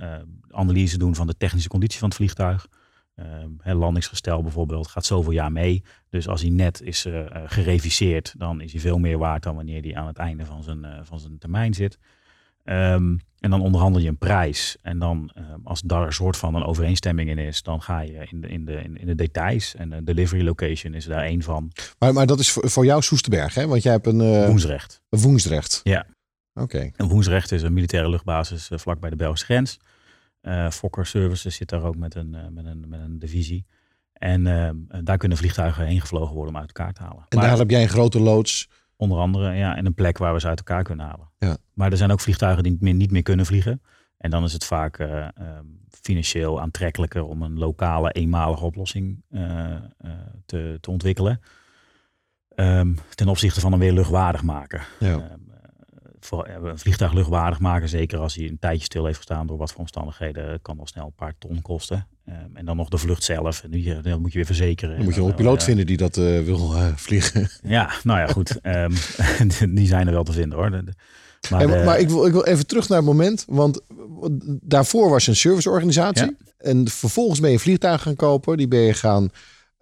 analyse 0.52 0.98
doen 0.98 1.16
van 1.16 1.28
de 1.28 1.38
technische 1.38 1.70
conditie 1.70 2.00
van 2.00 2.08
het 2.08 2.18
vliegtuig. 2.18 2.68
Eh, 3.16 3.26
hè, 3.60 3.74
landingsgestel 3.74 4.42
bijvoorbeeld 4.42 4.88
gaat 4.88 5.06
zoveel 5.06 5.32
jaar 5.32 5.52
mee. 5.52 5.84
Dus 6.10 6.28
als 6.28 6.42
hij 6.42 6.50
net 6.50 6.82
is 6.82 7.08
gereviseerd, 7.46 8.34
dan 8.38 8.62
is 8.62 8.72
hij 8.72 8.82
veel 8.82 8.98
meer 8.98 9.18
waard 9.18 9.44
dan 9.44 9.56
wanneer 9.56 9.82
hij 9.82 9.96
aan 9.96 10.08
het 10.08 10.18
einde 10.18 10.46
van 10.46 10.64
zijn, 10.64 10.86
van 11.04 11.20
zijn 11.20 11.38
termijn 11.38 11.74
zit. 11.74 11.98
Ehm, 12.66 13.16
en 13.40 13.50
dan 13.50 13.62
onderhandel 13.62 14.02
je 14.02 14.08
een 14.08 14.18
prijs. 14.18 14.78
En 14.82 15.00
dan, 15.00 15.32
eh, 15.34 15.44
als 15.64 15.82
daar 15.82 16.06
een 16.06 16.14
soort 16.14 16.38
van 16.38 16.56
een 16.56 16.64
overeenstemming 16.64 17.30
in 17.30 17.38
is, 17.38 17.64
dan 17.64 17.82
ga 17.82 18.00
je 18.00 18.28
in 18.30 18.42
de, 18.42 18.48
in 18.48 18.66
de, 18.66 18.82
in 18.94 19.06
de 19.06 19.16
details. 19.16 19.76
En 19.76 19.90
de 19.90 20.04
delivery 20.04 20.44
location 20.44 20.94
is 20.94 21.06
daar 21.06 21.24
één 21.24 21.42
van. 21.42 21.72
Maar, 22.00 22.14
maar 22.14 22.26
dat 22.26 22.40
is 22.40 22.52
voor, 22.52 22.70
voor 22.70 22.86
jou 22.86 23.02
Soesterberg, 23.02 23.54
hè? 23.54 23.68
Want 23.68 23.84
jij 23.84 23.92
hebt 23.92 24.08
een, 24.08 24.22
eh 24.22 24.46
Woensrecht. 24.46 25.02
een 25.10 25.20
Woensdrecht. 25.20 25.80
Ja. 25.84 26.06
Oké. 26.54 26.92
En 26.96 27.08
Woensrecht 27.08 27.52
is 27.52 27.62
een 27.62 27.74
militaire 27.74 28.10
luchtbasis 28.10 28.70
eh, 28.70 28.78
vlak 28.78 29.00
bij 29.00 29.10
de 29.10 29.16
Belgische 29.16 29.46
grens. 29.46 29.80
Eh 30.42 30.70
Fokker 30.70 31.06
Services 31.06 31.56
zit 31.56 31.70
daar 31.70 31.84
ook 31.84 31.98
met 31.98 32.16
een, 32.16 32.30
met 32.54 32.66
een, 32.66 32.86
met 32.88 33.00
een 33.00 33.20
divisie. 33.20 33.66
En 34.14 34.48
eh, 34.48 34.70
daar 35.04 35.18
kunnen 35.18 35.38
vliegtuigen 35.38 35.86
heen 35.86 36.02
gevlogen 36.02 36.36
worden 36.36 36.54
om 36.54 36.60
uit 36.60 36.72
elkaar 36.74 36.94
te 36.94 37.02
halen. 37.02 37.26
En 37.30 37.38
Maar 37.38 37.48
daar 37.48 37.58
heb 37.58 37.70
jij 37.70 37.82
een 37.82 37.90
grote 37.90 38.20
loods. 38.20 38.70
Onder 38.96 39.18
andere 39.18 39.54
ja, 39.54 39.76
en 39.76 39.86
een 39.86 39.94
plek 39.94 40.18
waar 40.18 40.34
we 40.34 40.40
ze 40.40 40.48
uit 40.48 40.58
elkaar 40.58 40.84
kunnen 40.84 41.06
halen. 41.06 41.30
Ja. 41.38 41.58
Maar 41.74 41.92
er 41.92 41.98
zijn 41.98 42.12
ook 42.12 42.20
vliegtuigen 42.20 42.64
die 42.64 42.72
niet 42.72 42.82
meer, 42.82 42.94
niet 42.94 43.12
meer 43.12 43.24
kunnen 43.24 43.46
vliegen. 43.46 43.82
En 44.18 44.30
dan 44.30 44.44
is 44.44 44.54
het 44.54 44.66
vaak 44.66 44.98
eh, 45.00 45.18
ehm, 45.18 45.66
financieel 46.02 46.62
aantrekkelijker 46.62 47.24
om 47.24 47.42
een 47.42 47.58
lokale, 47.58 48.12
eenmalige 48.12 48.66
oplossing 48.66 49.24
eh, 49.30 49.74
eh, 49.74 49.82
te, 50.46 50.78
te 50.82 50.92
ontwikkelen. 50.92 51.42
Ehm, 52.56 52.94
ten 53.16 53.28
opzichte 53.28 53.60
van 53.60 53.72
hem 53.72 53.80
weer 53.80 53.94
luchtwaardig 53.94 54.44
maken. 54.44 54.82
Ja. 55.00 55.14
Ehm, 55.14 55.24
eh, 55.24 55.45
voor, 56.26 56.48
ja, 56.50 56.56
een 56.70 56.78
vliegtuig 56.80 57.14
luchtwaardig 57.14 57.60
maken, 57.60 57.90
zeker 57.90 58.20
als 58.20 58.36
hij 58.36 58.48
een 58.48 58.60
tijdje 58.60 58.84
stil 58.84 59.06
heeft 59.06 59.18
gestaan 59.18 59.48
door 59.48 59.58
wat 59.58 59.72
voor 59.72 59.80
omstandigheden, 59.80 60.62
kan 60.62 60.80
al 60.80 60.88
snel 60.88 61.06
een 61.06 61.14
paar 61.16 61.34
ton 61.40 61.62
kosten. 61.62 62.08
Ehm, 62.26 62.38
en 62.54 62.66
dan 62.66 62.78
nog 62.78 62.90
de 62.90 62.98
vlucht 62.98 63.24
zelf, 63.24 63.64
en 63.64 63.72
die, 63.72 64.02
dan 64.02 64.22
moet 64.22 64.32
je 64.32 64.38
weer 64.38 64.46
verzekeren. 64.46 64.96
Dan 64.96 65.06
moet 65.06 65.16
je 65.16 65.22
En 65.22 65.28
een 65.28 65.36
piloot 65.36 65.60
ja, 65.60 65.66
vinden 65.66 65.86
die 65.86 65.98
dat 65.98 66.18
eh, 66.18 66.40
wil 66.40 66.76
eh, 66.76 66.88
vliegen. 66.96 67.50
Ja, 67.64 67.92
nou 68.04 68.20
ja, 68.20 68.28
goed. 68.28 68.60
Ehm, 68.62 68.92
die 69.76 69.88
zijn 69.88 70.08
er 70.08 70.14
wel 70.14 70.24
te 70.24 70.32
vinden 70.34 70.58
hoor. 70.58 70.72
De- 70.72 70.84
de- 70.84 70.94
Maar, 71.50 71.68
maar 71.68 71.78
de- 71.78 71.84
maar 71.84 72.00
ik, 72.00 72.10
wil, 72.10 72.26
ik 72.26 72.32
wil 72.32 72.44
even 72.46 72.68
terug 72.68 72.90
naar 72.90 72.98
het 72.98 73.08
moment. 73.08 73.46
Want 73.48 73.82
daarvoor 74.62 75.10
was 75.10 75.26
je 75.26 75.32
een 75.32 75.38
serviceorganisatie. 75.38 76.36
En 76.58 76.88
vervolgens 76.90 77.40
ben 77.40 77.52
je 77.52 77.60
vliegtuigen 77.60 78.04
gaan 78.04 78.16
kopen. 78.16 78.58
Die 78.58 78.68
ben 78.68 78.80
je 78.80 78.94
gaan 78.94 79.30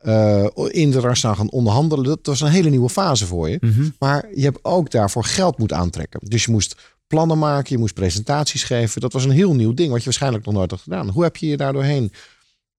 eh 0.04 0.46
internationaal 0.68 1.36
gaan 1.36 1.52
onderhandelen. 1.52 2.04
Dat 2.04 2.26
was 2.26 2.42
een 2.42 2.48
hele 2.48 2.70
nieuwe 2.70 2.90
fase 2.90 3.26
voor 3.26 3.50
je. 3.50 3.58
Mhm. 3.60 3.90
Maar 4.00 4.28
je 4.36 4.44
hebt 4.44 4.60
ook 4.62 4.92
daarvoor 4.92 5.24
geld 5.24 5.58
moeten 5.58 5.78
aantrekken. 5.78 6.20
Dus 6.24 6.46
je 6.46 6.52
moest 6.52 6.96
plannen 7.08 7.38
maken, 7.38 7.74
je 7.74 7.78
moest 7.78 7.94
presentaties 7.94 8.64
geven. 8.64 9.02
Dat 9.02 9.14
was 9.14 9.26
een 9.26 9.32
heel 9.32 9.56
nieuw 9.56 9.74
ding 9.74 9.90
wat 9.90 10.00
je 10.00 10.06
waarschijnlijk 10.06 10.46
nog 10.46 10.54
nooit 10.54 10.72
had 10.72 10.82
gedaan. 10.82 11.10
Hoe 11.10 11.24
heb 11.24 11.38
je 11.38 11.48
je 11.48 11.58
daar 11.58 11.74
doorheen 11.74 12.12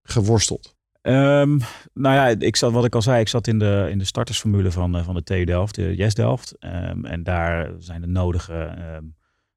geworsteld? 0.03 0.75
Ehm, 1.01 1.59
nou 1.93 2.15
ja, 2.15 2.27
ik 2.27 2.57
zat, 2.57 2.73
wat 2.73 2.85
ik 2.85 2.95
al 2.95 3.03
zei, 3.03 3.21
ik 3.21 3.29
zat 3.29 3.47
in 3.47 3.59
de, 3.59 3.87
in 3.91 3.99
de 3.99 4.05
startersformule 4.05 4.71
van, 4.71 4.97
eh, 4.97 5.05
van 5.05 5.15
de 5.15 5.23
TU 5.23 5.45
Delft, 5.45 5.75
de 5.75 5.97
Yes 5.97 6.15
Delft. 6.15 6.57
Ehm, 6.59 7.05
en 7.05 7.23
daar 7.23 7.71
zijn 7.79 8.01
de 8.01 8.07
nodige 8.07 8.55
ehm, 8.55 9.05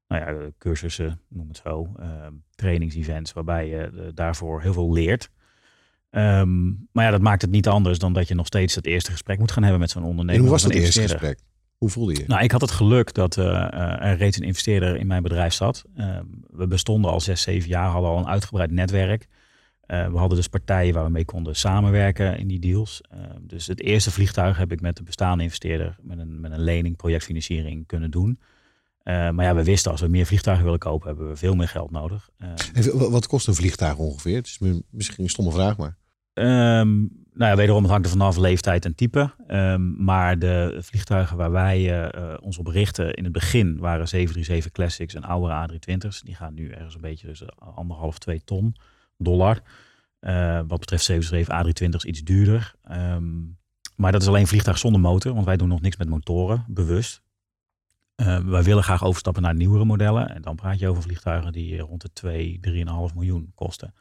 nou 0.06 0.22
ja, 0.22 0.50
cursussen, 0.58 1.20
noem 1.28 1.48
het 1.48 1.60
zo, 1.64 1.92
trainingsevents, 2.54 3.32
waarbij 3.32 3.68
je 3.68 3.78
eh, 3.78 3.90
daarvoor 4.14 4.62
heel 4.62 4.72
veel 4.72 4.92
leert. 4.92 5.30
Ehm, 6.10 6.66
maar 6.92 7.04
ja, 7.04 7.10
dat 7.10 7.20
maakt 7.20 7.42
het 7.42 7.50
niet 7.50 7.68
anders 7.68 7.98
dan 7.98 8.12
dat 8.12 8.28
je 8.28 8.34
nog 8.34 8.46
steeds 8.46 8.74
het 8.74 8.86
eerste 8.86 9.10
gesprek 9.10 9.38
moet 9.38 9.52
gaan 9.52 9.62
hebben 9.62 9.80
met 9.80 9.90
zo'n 9.90 10.04
ondernemer. 10.04 10.34
En 10.34 10.40
hoe 10.40 10.50
was 10.50 10.62
dat 10.62 10.72
eerste 10.72 11.02
gesprek? 11.02 11.40
Hoe 11.76 11.90
voelde 11.90 12.14
je? 12.14 12.24
Nou, 12.26 12.42
ik 12.42 12.50
had 12.50 12.60
het 12.60 12.70
geluk 12.70 13.14
dat 13.14 13.36
eh, 13.36 14.04
er 14.04 14.16
reeds 14.16 14.36
een 14.36 14.44
investeerder 14.44 14.96
in 14.96 15.06
mijn 15.06 15.22
bedrijf 15.22 15.52
zat. 15.52 15.84
Ehm, 15.96 16.24
we 16.50 16.66
bestonden 16.66 17.10
al 17.10 17.20
zes, 17.20 17.42
zeven 17.42 17.68
jaar, 17.68 17.90
hadden 17.90 18.10
al 18.10 18.18
een 18.18 18.26
uitgebreid 18.26 18.70
netwerk. 18.70 19.28
Eh, 19.80 20.10
we 20.10 20.18
hadden 20.18 20.36
dus 20.36 20.48
partijen 20.48 20.94
waar 20.94 21.04
we 21.04 21.10
mee 21.10 21.24
konden 21.24 21.56
samenwerken 21.56 22.38
in 22.38 22.48
die 22.48 22.58
deals. 22.58 23.00
Eh, 23.00 23.18
dus 23.40 23.66
het 23.66 23.80
eerste 23.80 24.10
vliegtuig 24.10 24.56
heb 24.56 24.72
ik 24.72 24.80
met 24.80 24.96
de 24.96 25.02
bestaande 25.02 25.42
investeerder 25.42 25.96
met 26.02 26.18
een, 26.18 26.40
met 26.40 26.52
een 26.52 26.60
lening, 26.60 26.96
projectfinanciering 26.96 27.86
kunnen 27.86 28.10
doen. 28.10 28.38
Eh, 29.08 29.30
maar 29.30 29.44
ja, 29.44 29.54
we 29.54 29.64
wisten 29.64 29.90
als 29.90 30.00
we 30.00 30.08
meer 30.08 30.26
vliegtuigen 30.26 30.64
willen 30.64 30.80
kopen, 30.80 31.08
hebben 31.08 31.28
we 31.28 31.36
veel 31.36 31.54
meer 31.54 31.68
geld 31.68 31.90
nodig. 31.90 32.28
Eh, 32.38 32.48
En 32.74 33.10
wat 33.10 33.26
kost 33.26 33.46
een 33.48 33.54
vliegtuig 33.54 33.96
ongeveer? 33.96 34.36
Het 34.36 34.46
is 34.46 34.58
mi- 34.58 34.82
misschien 34.90 35.24
een 35.24 35.30
stomme 35.30 35.52
vraag, 35.52 35.76
maar... 35.76 35.96
Ehm, 36.32 36.96
nou 37.32 37.50
ja, 37.50 37.56
wederom, 37.56 37.82
het 37.82 37.90
hangt 37.90 38.04
er 38.06 38.12
vanaf 38.12 38.36
leeftijd 38.36 38.84
en 38.84 38.94
type. 38.94 39.34
Ehm, 39.46 40.04
maar 40.04 40.38
de 40.38 40.78
vliegtuigen 40.80 41.36
waar 41.36 41.50
wij 41.50 42.08
eh, 42.10 42.34
ons 42.40 42.58
op 42.58 42.66
richten 42.66 43.14
in 43.14 43.24
het 43.24 43.32
begin 43.32 43.78
waren 43.78 44.08
737 44.08 44.72
Classics 44.72 45.14
en 45.14 45.22
oudere 45.22 45.68
A320's. 45.68 46.20
Die 46.22 46.34
gaan 46.34 46.54
nu 46.54 46.70
ergens 46.70 46.94
een 46.94 47.00
beetje 47.00 47.26
tussen 47.26 47.54
anderhalf, 47.58 48.18
twee 48.18 48.42
ton 48.44 48.74
dollar. 49.16 49.60
Wat 50.66 50.80
betreft 50.80 51.04
737 51.04 51.54
A320's 51.54 52.04
iets 52.04 52.22
duurder. 52.22 52.74
Ehm, 52.84 53.24
maar 53.96 54.12
dat 54.12 54.22
is 54.22 54.28
alleen 54.28 54.46
vliegtuig 54.46 54.78
zonder 54.78 55.00
motor, 55.00 55.32
want 55.34 55.46
wij 55.46 55.56
doen 55.56 55.68
nog 55.68 55.80
niks 55.80 55.96
met 55.96 56.08
motoren, 56.08 56.64
bewust. 56.68 57.22
Eh, 58.18 58.38
wij 58.38 58.62
willen 58.62 58.82
graag 58.82 59.04
overstappen 59.04 59.42
naar 59.42 59.54
nieuwere 59.54 59.84
modellen. 59.84 60.34
En 60.34 60.42
dan 60.42 60.56
praat 60.56 60.78
je 60.78 60.88
over 60.88 61.02
vliegtuigen 61.02 61.52
die 61.52 61.74
eh, 61.74 61.80
rond 61.80 62.02
de 62.02 62.12
2, 62.12 62.60
3,5 62.60 63.14
miljoen 63.14 63.52
kosten. 63.54 63.94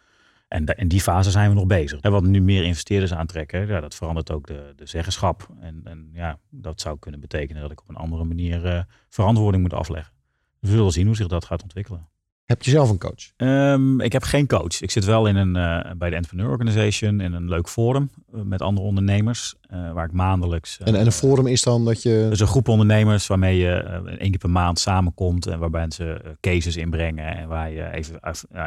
En 0.47 0.65
in 0.65 0.87
die 0.87 1.01
fase 1.01 1.31
zijn 1.31 1.49
we 1.49 1.55
nog 1.55 1.65
bezig. 1.65 1.99
En 1.99 2.11
wat 2.11 2.23
nu 2.23 2.41
meer 2.41 2.63
investeerders 2.63 3.13
aantrekken, 3.13 3.67
ja, 3.67 3.79
dat 3.79 3.95
verandert 3.95 4.31
ook 4.31 4.47
de, 4.47 4.73
de 4.75 4.85
zeggenschap. 4.85 5.47
En, 5.59 5.81
en 5.83 6.09
ja, 6.13 6.39
dat 6.49 6.81
zou 6.81 6.99
kunnen 6.99 7.19
betekenen 7.19 7.61
dat 7.61 7.71
ik 7.71 7.81
op 7.81 7.89
een 7.89 7.95
andere 7.95 8.23
manier 8.23 8.65
eh, 8.65 8.83
verantwoording 9.09 9.63
moet 9.63 9.73
afleggen. 9.73 10.13
We 10.59 10.67
zullen 10.67 10.91
zien 10.91 11.05
hoe 11.05 11.15
zich 11.15 11.27
dat 11.27 11.45
gaat 11.45 11.63
ontwikkelen. 11.63 12.07
Heb 12.47 12.63
je 12.63 12.71
zelf 12.71 12.89
een 12.89 12.97
coach? 12.97 13.31
Ehm, 13.37 13.99
ik 13.99 14.13
heb 14.13 14.23
geen 14.23 14.47
coach. 14.47 14.81
Ik 14.81 14.91
zit 14.91 15.05
wel 15.05 15.27
in 15.27 15.35
een, 15.35 15.55
eh, 15.55 15.91
bij 15.97 16.09
de 16.09 16.15
Entrepreneur 16.15 16.49
Organization 16.49 17.21
in 17.21 17.33
een 17.33 17.49
leuk 17.49 17.69
forum 17.69 18.09
eh, 18.33 18.41
met 18.41 18.61
andere 18.61 18.87
ondernemers. 18.87 19.55
eh, 19.61 19.91
waar 19.91 20.05
ik 20.05 20.11
maandelijks. 20.11 20.77
En, 20.77 20.95
en 20.95 21.05
een 21.05 21.11
forum 21.11 21.47
is 21.47 21.63
dan 21.63 21.85
dat 21.85 22.01
je... 22.01 22.27
dus 22.29 22.39
een 22.39 22.47
groep 22.47 22.67
ondernemers 22.67 23.27
waarmee 23.27 23.57
je 23.57 23.73
één 24.19 24.29
keer 24.29 24.37
per 24.37 24.49
maand 24.49 24.79
samenkomt 24.79 25.45
en 25.45 25.59
waarbij 25.59 25.85
ze 25.89 26.37
cases 26.39 26.75
inbrengen 26.75 27.35
en 27.35 27.47
waar 27.47 27.71
je 27.71 27.91
even, 27.91 28.19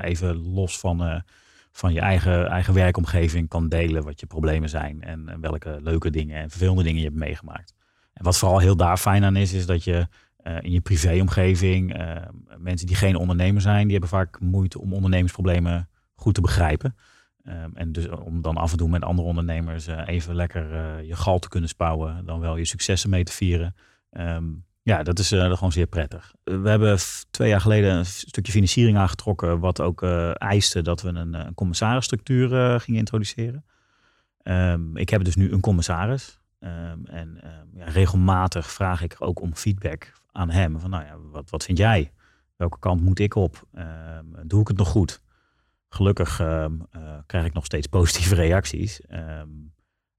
even 0.02 0.52
los 0.52 0.78
van, 0.78 1.22
van 1.72 1.92
je 1.92 2.00
eigen, 2.00 2.46
eigen 2.46 2.74
werkomgeving 2.74 3.48
kan 3.48 3.68
delen 3.68 4.04
wat 4.04 4.20
je 4.20 4.26
problemen 4.26 4.68
zijn 4.68 5.02
en, 5.02 5.28
en 5.28 5.40
welke 5.40 5.78
leuke 5.82 6.10
dingen 6.10 6.36
en 6.36 6.50
vervelende 6.50 6.82
dingen 6.82 7.00
je 7.00 7.06
hebt 7.06 7.18
meegemaakt. 7.18 7.74
En 8.12 8.24
wat 8.24 8.38
vooral 8.38 8.58
heel 8.58 8.76
daar 8.76 8.96
fijn 8.96 9.24
aan 9.24 9.36
is, 9.36 9.52
is 9.52 9.66
dat 9.66 9.84
je 9.84 10.06
eh, 10.42 10.56
in 10.60 10.70
je 10.70 10.80
privéomgeving, 10.80 11.94
eh, 11.96 12.16
mensen 12.58 12.86
die 12.86 12.96
geen 12.96 13.16
ondernemer 13.16 13.62
zijn, 13.62 13.82
die 13.82 13.92
hebben 13.92 14.08
vaak 14.08 14.40
moeite 14.40 14.80
om 14.80 14.92
ondernemersproblemen 14.92 15.88
goed 16.14 16.34
te 16.34 16.40
begrijpen. 16.40 16.96
Ehm, 17.44 17.70
en 17.74 17.92
dus 17.92 18.08
om 18.08 18.42
dan 18.42 18.56
af 18.56 18.72
en 18.72 18.78
toe 18.78 18.88
met 18.88 19.02
andere 19.02 19.28
ondernemers 19.28 19.86
eh, 19.86 20.02
even 20.06 20.34
lekker 20.34 21.02
je 21.04 21.16
gal 21.16 21.38
te 21.38 21.48
kunnen 21.48 21.68
spouwen, 21.68 22.24
dan 22.24 22.40
wel 22.40 22.56
je 22.56 22.64
successen 22.64 23.10
mee 23.10 23.24
te 23.24 23.32
vieren. 23.32 23.74
Ehm, 24.10 24.44
ja, 24.82 25.02
dat 25.02 25.18
is 25.18 25.28
gewoon 25.28 25.72
zeer 25.72 25.86
prettig. 25.86 26.34
We 26.44 26.68
hebben 26.68 26.98
twee 27.30 27.48
jaar 27.48 27.60
geleden 27.60 27.94
een 27.94 28.06
stukje 28.06 28.52
financiering 28.52 28.98
aangetrokken, 28.98 29.58
wat 29.58 29.80
ook 29.80 30.02
eiste 30.34 30.82
dat 30.82 31.02
we 31.02 31.08
een, 31.08 31.34
een 31.34 31.54
commissarisstructuur 31.54 32.80
gingen 32.80 33.00
introduceren. 33.00 33.64
Ehm, 34.42 34.96
ik 34.96 35.08
heb 35.08 35.24
dus 35.24 35.36
nu 35.36 35.52
een 35.52 35.60
commissaris. 35.60 36.39
Ehm, 36.60 37.04
en 37.04 37.42
ehm, 37.42 37.66
ja, 37.72 37.84
regelmatig 37.84 38.72
vraag 38.72 39.02
ik 39.02 39.16
ook 39.18 39.40
om 39.40 39.54
feedback 39.54 40.12
aan 40.32 40.50
hem. 40.50 40.80
Van 40.80 40.90
nou 40.90 41.04
ja, 41.04 41.18
wat, 41.18 41.50
wat 41.50 41.64
vind 41.64 41.78
jij? 41.78 42.12
Welke 42.56 42.78
kant 42.78 43.00
moet 43.00 43.18
ik 43.18 43.34
op? 43.34 43.66
Ehm, 43.72 44.24
doe 44.42 44.60
ik 44.60 44.68
het 44.68 44.76
nog 44.76 44.88
goed? 44.88 45.22
Gelukkig 45.88 46.40
eh, 46.40 46.66
krijg 47.26 47.44
ik 47.44 47.52
nog 47.52 47.64
steeds 47.64 47.86
positieve 47.96 48.34
reacties. 48.34 49.00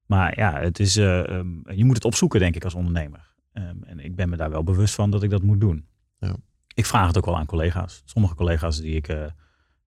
Maar 0.06 0.38
ja, 0.38 0.60
het 0.60 0.80
is, 0.80 0.98
eh, 0.98 1.24
je 1.64 1.86
moet 1.86 1.96
het 1.96 2.06
opzoeken, 2.06 2.40
denk 2.40 2.56
ik, 2.56 2.64
als 2.64 2.76
ondernemer. 2.76 3.30
En 3.54 4.00
ik 4.00 4.16
ben 4.16 4.30
me 4.30 4.36
daar 4.38 4.50
wel 4.50 4.64
bewust 4.64 4.96
van 4.96 5.12
dat 5.12 5.24
ik 5.24 5.30
dat 5.30 5.44
moet 5.44 5.60
doen. 5.60 5.88
Ja. 6.18 6.36
Ik 6.74 6.86
vraag 6.86 7.08
het 7.08 7.18
ook 7.18 7.26
wel 7.26 7.38
aan 7.38 7.46
collega's. 7.46 8.02
Sommige 8.06 8.36
collega's 8.36 8.80
die 8.80 8.96
ik, 8.96 9.08
eh, 9.08 9.26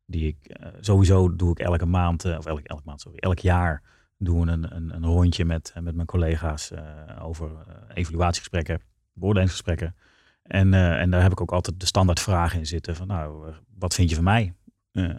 die 0.07 0.27
ik 0.27 0.57
sowieso 0.81 1.37
doe 1.37 1.51
ik 1.51 1.59
elke 1.59 1.87
maand, 1.87 2.25
of 2.25 2.47
elke, 2.47 2.63
elke 2.63 2.83
maand, 2.85 3.01
sorry, 3.01 3.19
elk 3.19 3.39
jaar 3.39 3.83
doen 4.25 4.47
we 4.47 4.53
een, 4.53 4.77
een, 4.77 4.95
een 4.95 5.05
rondje 5.05 5.45
met, 5.45 5.73
eh, 5.75 5.83
met 5.83 5.95
mijn 5.95 6.07
collega's 6.07 6.71
eh, 6.71 6.83
over 7.21 7.51
eh, 7.51 7.75
evaluatiegesprekken, 7.95 8.81
beoordelingsgesprekken. 9.13 9.95
En, 10.43 10.75
en 10.75 11.11
daar 11.11 11.23
heb 11.23 11.33
ik 11.33 11.41
ook 11.41 11.53
altijd 11.53 11.81
de 11.81 11.87
standaard 11.87 12.21
vragen 12.21 12.59
in 12.59 12.67
zitten 12.67 12.97
van 12.97 13.07
nou, 13.07 13.53
wat 13.79 13.95
vind 13.95 14.09
je 14.09 14.15
van 14.15 14.25
mij? 14.25 14.55
Ehm, 14.93 15.17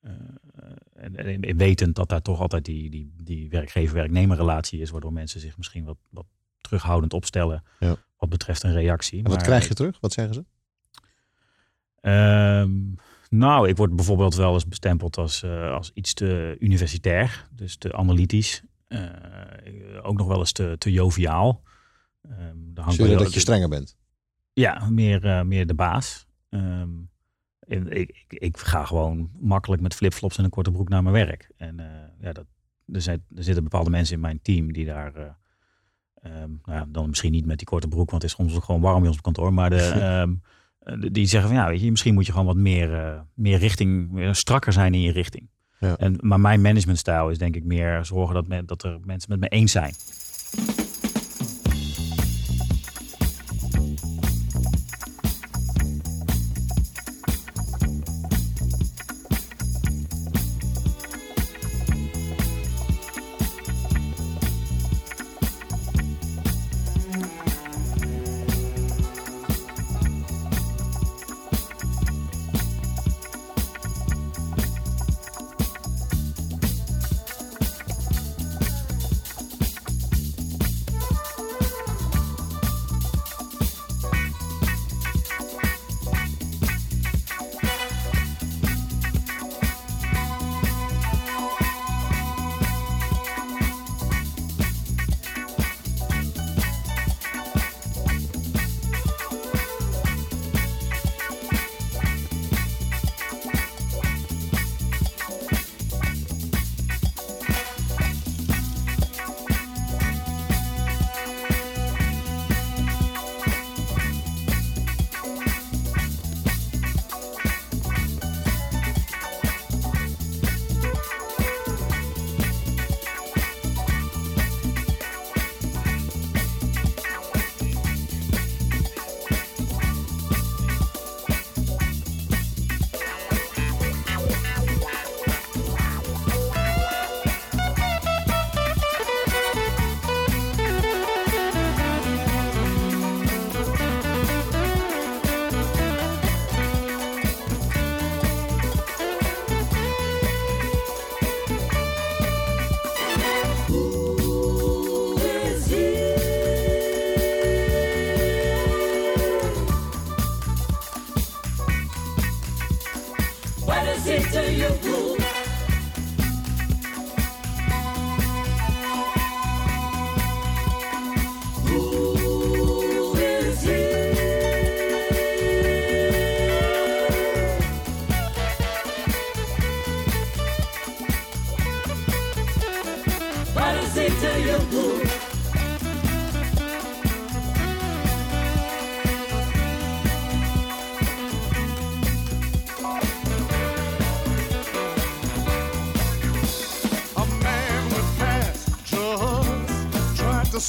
eh, 0.00 0.12
en, 0.94 1.16
en, 1.16 1.40
en 1.40 1.56
wetend 1.56 1.94
dat 1.96 2.08
daar 2.08 2.22
toch 2.22 2.40
altijd 2.40 2.64
die, 2.64 2.90
die, 2.90 3.12
die 3.22 3.48
werkgever-werknemer 3.50 4.36
relatie 4.36 4.80
is, 4.80 4.90
waardoor 4.90 5.12
mensen 5.12 5.40
zich 5.40 5.56
misschien 5.56 5.84
wat, 5.84 5.96
wat 6.08 6.26
terughoudend 6.60 7.12
opstellen 7.12 7.62
Ja. 7.78 7.96
wat 8.16 8.28
betreft 8.28 8.62
een 8.62 8.72
reactie. 8.72 9.18
En 9.18 9.24
wat 9.24 9.34
Maar- 9.36 9.44
krijg 9.44 9.68
je 9.68 9.74
terug? 9.74 10.00
Wat 10.00 10.12
zeggen 10.12 10.34
ze? 10.34 10.44
Ehm, 12.00 12.70
nou, 13.30 13.68
ik 13.68 13.76
word 13.76 13.96
bijvoorbeeld 13.96 14.34
wel 14.34 14.52
eens 14.52 14.68
bestempeld 14.68 15.16
als, 15.16 15.42
eh, 15.42 15.72
als 15.72 15.90
iets 15.94 16.14
te 16.14 16.56
universitair, 16.58 17.48
dus 17.52 17.76
te 17.76 17.92
analytisch. 17.92 18.62
Eh, 18.86 19.00
ook 20.02 20.16
nog 20.16 20.26
wel 20.26 20.38
eens 20.38 20.52
te, 20.52 20.74
te 20.78 20.92
joviaal. 20.92 21.62
Ehm 22.22 22.56
daar 22.74 22.84
hangt 22.84 23.00
Zullen 23.00 23.18
dat 23.18 23.34
je 23.34 23.40
strenger 23.40 23.68
bent? 23.68 23.96
Ja, 24.52 24.88
meer, 24.88 25.26
eh, 25.26 25.42
meer 25.42 25.66
de 25.66 25.74
baas. 25.74 26.26
Ehm, 26.48 26.88
ik, 27.60 27.84
ik, 27.88 28.24
ik 28.28 28.56
ga 28.56 28.84
gewoon 28.84 29.30
makkelijk 29.40 29.82
met 29.82 29.94
flipflops 29.94 30.38
en 30.38 30.44
een 30.44 30.50
korte 30.50 30.70
broek 30.70 30.88
naar 30.88 31.02
mijn 31.02 31.14
werk. 31.14 31.50
En 31.56 31.76
ja, 32.20 32.32
dat, 32.32 32.46
er, 32.92 33.00
zijn, 33.00 33.24
er 33.36 33.42
zitten 33.42 33.62
bepaalde 33.62 33.90
mensen 33.90 34.14
in 34.14 34.20
mijn 34.20 34.42
team 34.42 34.72
die 34.72 34.84
daar... 34.84 35.36
eh, 36.20 36.32
ehm, 36.32 36.50
nou 36.64 36.78
ja, 36.78 36.86
dan 36.88 37.08
misschien 37.08 37.32
niet 37.32 37.46
met 37.46 37.58
die 37.58 37.66
korte 37.66 37.88
broek, 37.88 38.10
want 38.10 38.22
het 38.22 38.30
is 38.30 38.36
soms 38.36 38.54
ook 38.54 38.64
gewoon 38.64 38.80
warm 38.80 39.02
in 39.02 39.08
ons 39.08 39.20
kantoor. 39.20 39.52
Maar 39.52 39.70
de, 39.70 39.76
ehm, 40.00 40.34
die 41.10 41.26
zeggen 41.26 41.50
van 41.50 41.58
ja, 41.58 41.68
weet 41.68 41.80
je, 41.80 41.90
misschien 41.90 42.14
moet 42.14 42.26
je 42.26 42.32
gewoon 42.32 42.46
wat 42.46 42.56
meer, 42.56 42.94
eh, 42.94 43.20
meer 43.34 43.58
richting, 43.58 44.10
meer 44.10 44.34
strakker 44.34 44.72
zijn 44.72 44.94
in 44.94 45.00
je 45.00 45.12
richting. 45.12 45.48
Ja. 45.78 45.96
En, 45.96 46.16
maar 46.20 46.40
mijn 46.40 46.60
managementstijl 46.60 47.30
is 47.30 47.38
denk 47.38 47.56
ik 47.56 47.64
meer 47.64 48.04
zorgen 48.04 48.34
dat, 48.34 48.46
men, 48.48 48.66
dat 48.66 48.82
er 48.82 48.98
mensen 49.04 49.30
met 49.30 49.40
me 49.40 49.48
eens 49.48 49.72
zijn. 49.72 49.94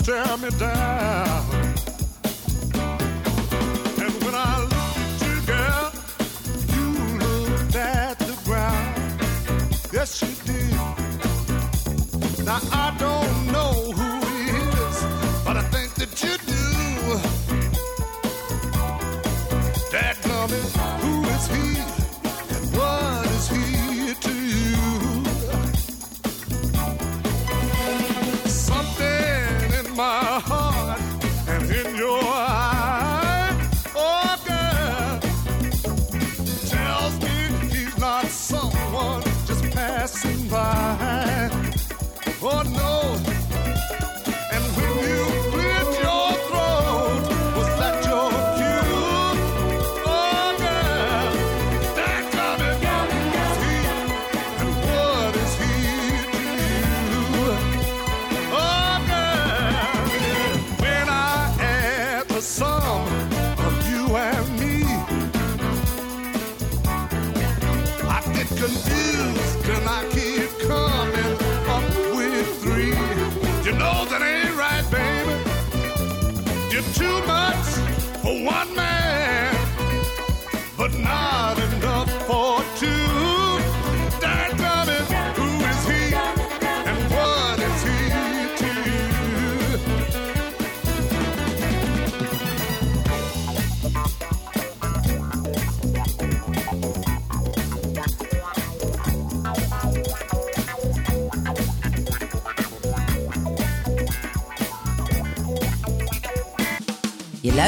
Tear 0.02 0.38
me 0.38 0.50
down. 0.58 1.51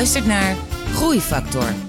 Luistert 0.04 0.26
naar 0.26 0.56
Groeifactor. 0.94 1.83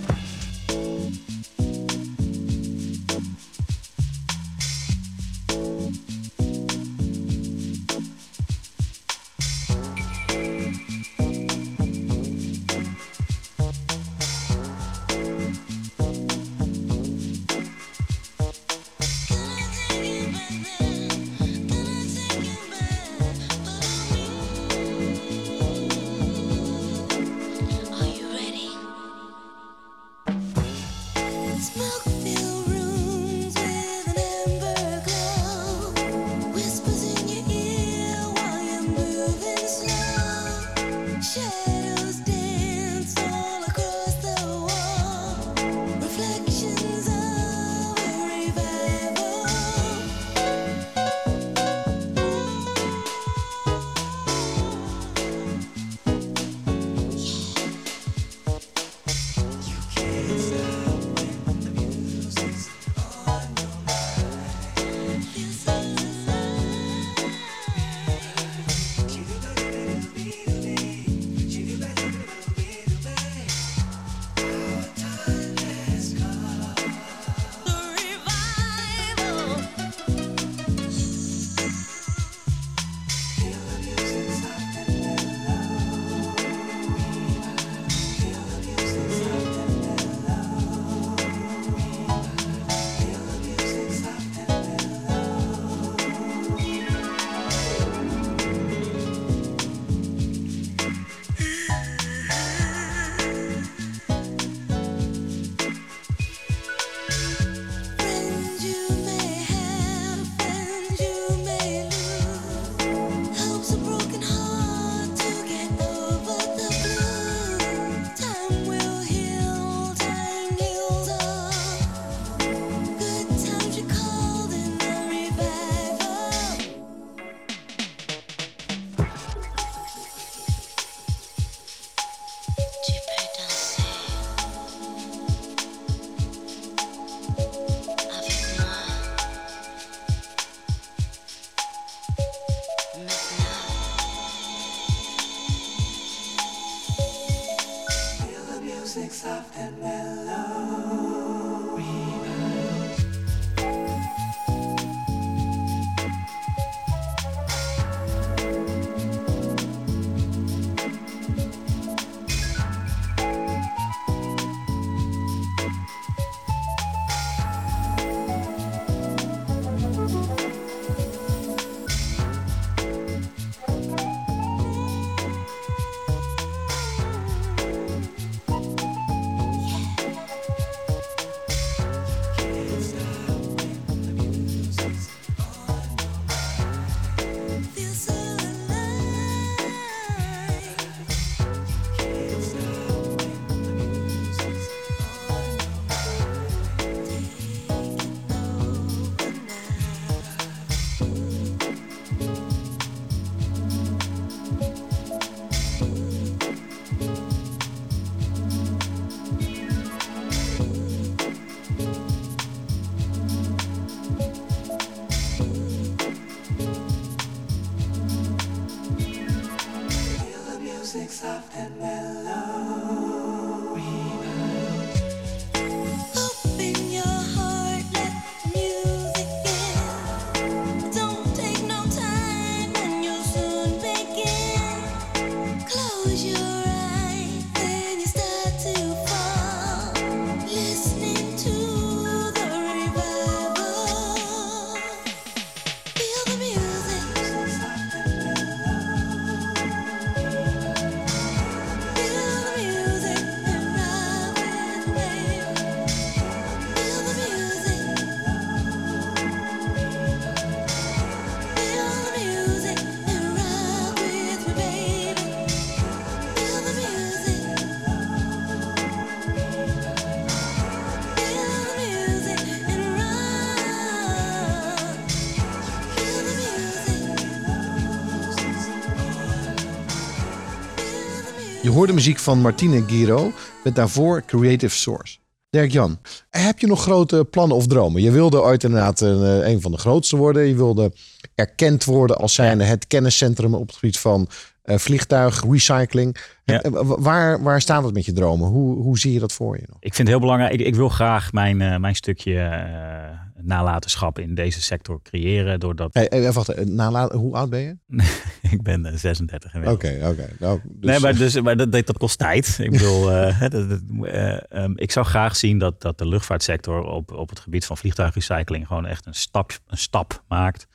Hoorde 281.75 281.93
muziek 281.93 282.19
van 282.19 282.41
Martine 282.41 282.85
Giro 282.87 283.33
met 283.65 283.75
daarvoor 283.75 284.23
Creative 284.27 284.77
Source. 284.77 285.19
Dirk-Jan, 285.51 285.99
heb 286.31 286.59
je 286.59 286.67
nog 286.67 286.83
grote 286.83 287.27
plannen 287.31 287.57
of 287.57 287.67
dromen? 287.67 288.03
Je 288.03 288.11
wilde 288.11 288.43
ooit 288.43 288.65
inderdaad 288.65 289.01
een, 289.01 289.43
eh, 289.43 289.49
een 289.51 289.61
van 289.61 289.73
de 289.73 289.79
grootste 289.79 290.17
worden. 290.17 290.47
Je 290.47 290.55
wilde 290.55 290.93
erkend 291.35 291.85
worden 291.85 292.17
als 292.17 292.35
zijnde 292.35 292.65
het 292.65 292.87
kenniscentrum 292.87 293.55
op 293.55 293.67
het 293.67 293.77
gebied 293.77 293.99
van 293.99 294.29
eh, 294.65 294.77
vliegtuig, 294.79 295.43
recycling. 295.51 296.17
Ja. 296.45 296.63
Eh, 296.63 296.71
wa- 296.71 296.99
Waar, 297.01 297.43
waar 297.43 297.61
staat 297.61 297.85
het 297.85 297.95
met 297.95 298.05
je 298.05 298.13
dromen? 298.13 298.49
Hoe, 298.49 298.83
hoe 298.83 298.99
zie 298.99 299.13
je 299.13 299.19
dat 299.19 299.33
voor 299.33 299.57
je 299.57 299.65
nog? 299.67 299.77
Ik 299.81 299.95
vind 299.95 299.99
het 299.99 300.09
heel 300.09 300.19
belangrijk. 300.21 300.53
Ik, 300.53 300.61
ik 300.61 300.75
wil 300.75 300.89
graag 300.89 301.33
mijn, 301.33 301.61
eh, 301.61 301.77
mijn 301.77 301.95
stukje 301.95 302.39
eh, 302.39 303.19
nalatenschap 303.43 304.19
in 304.19 304.35
deze 304.35 304.63
sector 304.63 305.03
creëren. 305.03 305.61
Doordat 305.61 305.95
Hey, 305.95 306.07
hey, 306.09 306.33
wacht, 306.33 307.13
hoe 307.13 307.35
oud 307.35 307.51
ben 307.51 307.61
je? 307.61 307.77
ik 308.55 308.63
ben 308.63 308.87
eh, 308.87 308.95
36 308.97 309.55
Oké, 309.57 309.99
oké. 310.03 310.29
Nou, 310.39 310.61
dus- 310.65 310.91
nee, 310.91 311.01
maar, 311.01 311.15
dus, 311.17 311.41
maar 311.41 311.57
dat, 311.57 311.73
dat, 311.73 311.87
dat 311.87 311.99
kost 311.99 312.19
tijd. 312.19 312.57
Ik 312.61 312.71
bedoel, 312.71 313.05
dat, 313.39 313.51
dat, 313.51 313.81
eh, 314.03 314.37
ehm, 314.63 314.73
ik 314.75 314.91
zou 314.91 315.07
graag 315.07 315.37
zien 315.37 315.59
dat, 315.59 315.81
dat 315.83 315.99
de 315.99 316.07
luchtvaartsector 316.09 316.83
op, 316.83 317.13
op 317.13 317.29
het 317.29 317.41
gebied 317.41 317.65
van 317.67 317.77
vliegtuigrecycling 317.77 318.67
gewoon 318.67 318.87
echt 318.87 319.07
een 319.07 319.15
stap, 319.15 319.59
een 319.67 319.79
stap 319.79 320.23
maakt 320.29 320.67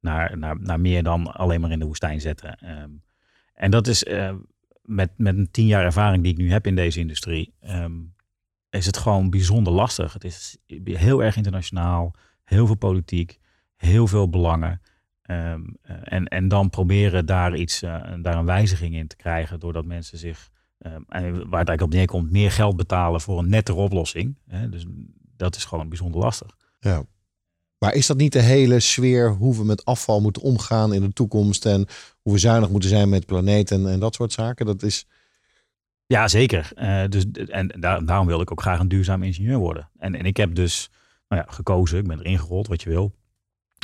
naar, 0.00 0.38
naar, 0.38 0.56
naar 0.60 0.80
meer 0.80 1.02
dan 1.02 1.32
alleen 1.32 1.60
maar 1.60 1.70
in 1.70 1.78
de 1.78 1.84
woestijn 1.84 2.20
zetten. 2.20 2.58
Ehm, 2.60 2.90
en 3.54 3.70
dat 3.70 3.86
is 3.86 4.04
eh, 4.04 4.34
met, 4.82 5.10
met 5.16 5.36
een 5.36 5.50
tien 5.50 5.66
jaar 5.66 5.84
ervaring 5.84 6.22
die 6.22 6.32
ik 6.32 6.38
nu 6.38 6.50
heb 6.50 6.66
in 6.66 6.74
deze 6.74 7.00
industrie, 7.00 7.54
ehm, 7.60 7.92
is 8.70 8.86
het 8.86 8.96
gewoon 8.96 9.30
bijzonder 9.30 9.72
lastig. 9.72 10.12
Het 10.12 10.24
is 10.24 10.56
heel 10.84 11.22
erg 11.22 11.36
internationaal, 11.36 12.14
heel 12.44 12.66
veel 12.66 12.76
politiek, 12.76 13.38
heel 13.76 14.06
veel 14.06 14.28
belangen. 14.28 14.80
Ehm, 15.22 15.62
eh, 15.82 15.96
en, 16.02 16.28
en 16.28 16.48
dan 16.48 16.70
proberen 16.70 17.26
daar 17.26 17.56
iets, 17.56 17.82
eh, 17.82 18.12
daar 18.22 18.36
een 18.36 18.44
wijziging 18.44 18.94
in 18.94 19.06
te 19.06 19.16
krijgen, 19.16 19.60
doordat 19.60 19.84
mensen 19.84 20.18
zich, 20.18 20.52
en 20.78 21.00
waar 21.32 21.34
het 21.34 21.52
eigenlijk 21.52 21.82
op 21.82 21.92
neerkomt, 21.92 22.30
meer 22.30 22.50
geld 22.50 22.76
betalen 22.76 23.20
voor 23.20 23.38
een 23.38 23.48
nettere 23.48 23.78
oplossing. 23.78 24.38
Hè? 24.46 24.68
Dus 24.68 24.86
dat 25.36 25.56
is 25.56 25.64
gewoon 25.64 25.88
bijzonder 25.88 26.20
lastig. 26.20 26.56
Ja. 26.80 27.04
Maar 27.84 27.94
is 27.94 28.06
dat 28.06 28.16
niet 28.16 28.32
de 28.32 28.42
hele 28.42 28.80
sfeer 28.80 29.30
hoe 29.30 29.56
we 29.56 29.64
met 29.64 29.84
afval 29.84 30.20
moeten 30.20 30.42
omgaan 30.42 30.94
in 30.94 31.00
de 31.00 31.12
toekomst 31.12 31.66
en 31.66 31.86
hoe 32.22 32.32
we 32.32 32.38
zuinig 32.38 32.70
moeten 32.70 32.88
zijn 32.88 33.08
met 33.08 33.26
planeet 33.26 33.70
en, 33.70 33.88
en 33.88 34.00
dat 34.00 34.14
soort 34.14 34.32
zaken? 34.32 34.66
Dat 34.66 34.82
is. 34.82 35.06
Ja, 36.06 36.28
zeker. 36.28 36.70
Eh, 36.74 37.04
dus, 37.08 37.24
en 37.30 37.74
daar, 37.80 38.04
daarom 38.04 38.26
wilde 38.26 38.42
ik 38.42 38.50
ook 38.50 38.60
graag 38.60 38.80
een 38.80 38.88
duurzaam 38.88 39.22
ingenieur 39.22 39.58
worden. 39.58 39.88
En, 39.98 40.14
en 40.14 40.26
ik 40.26 40.36
heb 40.36 40.54
dus 40.54 40.90
nou 41.28 41.42
ja, 41.46 41.52
gekozen, 41.52 41.98
ik 41.98 42.06
ben 42.06 42.18
erin 42.18 42.38
gerold, 42.38 42.66
wat 42.66 42.82
je 42.82 42.90
wil. 42.90 43.14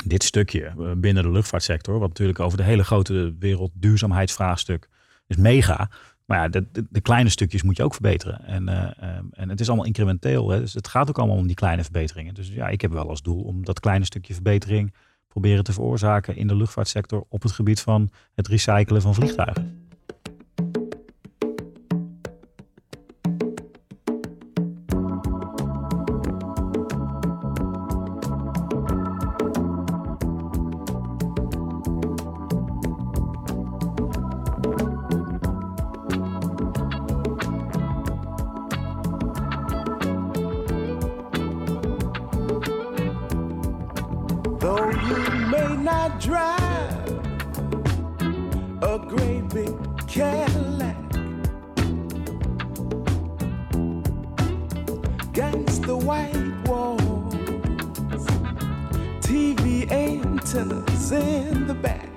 Dit 0.05 0.23
stukje 0.23 0.65
eh, 0.65 0.91
binnen 0.97 1.23
de 1.23 1.31
luchtvaartsector, 1.31 1.99
wat 1.99 2.07
natuurlijk 2.07 2.39
over 2.39 2.57
de 2.57 2.63
hele 2.63 2.83
grote 2.83 3.35
wereld 3.39 3.71
duurzaamheidsvraagstuk 3.73 4.89
is 5.27 5.35
mega. 5.35 5.89
Maar 6.31 6.41
ja, 6.41 6.47
de, 6.47 6.85
de, 6.89 7.01
kleine 7.01 7.29
stukjes 7.29 7.63
moet 7.63 7.77
je 7.77 7.83
ook 7.83 7.93
verbeteren. 7.93 8.45
En, 8.45 8.67
eh, 8.67 8.91
ehm, 8.99 9.25
en 9.31 9.49
het 9.49 9.59
is 9.59 9.67
allemaal 9.67 9.85
incrementeel. 9.85 10.49
Hè? 10.49 10.59
Dus 10.59 10.73
het 10.73 10.87
gaat 10.87 11.09
ook 11.09 11.17
allemaal 11.17 11.37
om 11.37 11.47
die 11.47 11.55
kleine 11.55 11.83
verbeteringen. 11.83 12.33
Dus 12.33 12.47
ja, 12.47 12.67
ik 12.67 12.81
heb 12.81 12.91
wel 12.91 13.09
als 13.09 13.21
doel 13.21 13.41
om 13.41 13.65
dat 13.65 13.79
kleine 13.79 14.05
stukje 14.05 14.33
verbetering 14.33 14.93
proberen 15.27 15.63
te 15.63 15.73
veroorzaken 15.73 16.35
in 16.35 16.47
de 16.47 16.55
luchtvaartsector 16.55 17.25
op 17.29 17.41
het 17.41 17.51
gebied 17.51 17.81
van 17.81 18.09
het 18.33 18.47
recyclen 18.47 19.01
van 19.01 19.13
vliegtuigen. 19.13 19.80
Though 44.71 44.89
you 44.89 45.17
may 45.47 45.75
not 45.75 46.21
drive 46.21 47.09
a 48.81 48.97
great 49.05 49.49
big 49.49 49.75
Cadillac, 50.07 50.95
against 55.27 55.81
the 55.81 55.97
white 55.97 56.53
walls, 56.65 57.33
TV 59.19 59.91
antennas 59.91 61.11
in 61.11 61.67
the 61.67 61.73
back. 61.73 62.10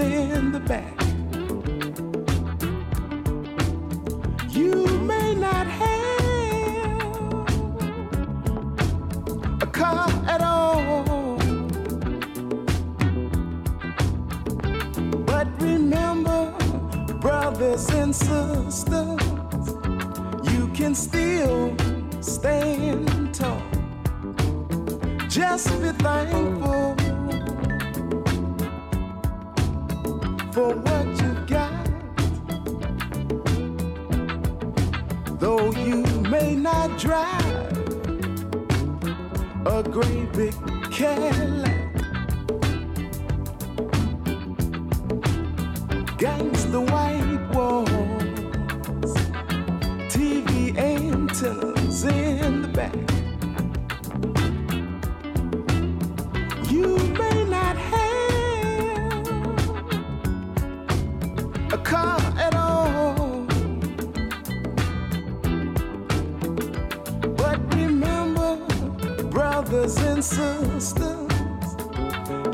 In 0.00 0.52
the 0.52 0.60
back. 0.60 0.97
Sisters, 69.68 70.94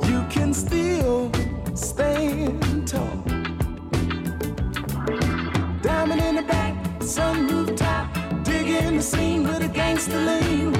you 0.08 0.24
can 0.30 0.52
still 0.52 1.30
stand 1.74 2.88
tall. 2.88 3.22
Diamond 5.80 6.20
in 6.20 6.34
the 6.36 6.44
back, 6.46 7.02
sun 7.02 7.46
rooftop, 7.46 8.12
digging 8.42 8.96
the 8.96 9.02
scene 9.02 9.44
with 9.44 9.62
a 9.62 9.68
gangster 9.68 10.18
lean. 10.18 10.72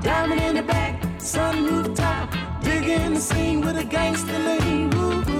Diamond 0.00 0.40
in 0.40 0.54
the 0.56 0.62
back, 0.62 1.02
sun 1.20 1.64
rooftop, 1.64 2.32
digging 2.62 3.14
the 3.14 3.20
scene 3.20 3.60
with 3.60 3.76
a 3.76 3.84
gangster 3.84 4.38
lean. 4.38 5.33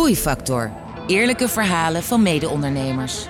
Groeifactor. 0.00 0.70
Eerlijke 1.06 1.48
verhalen 1.48 2.02
van 2.02 2.22
mede-ondernemers. 2.22 3.26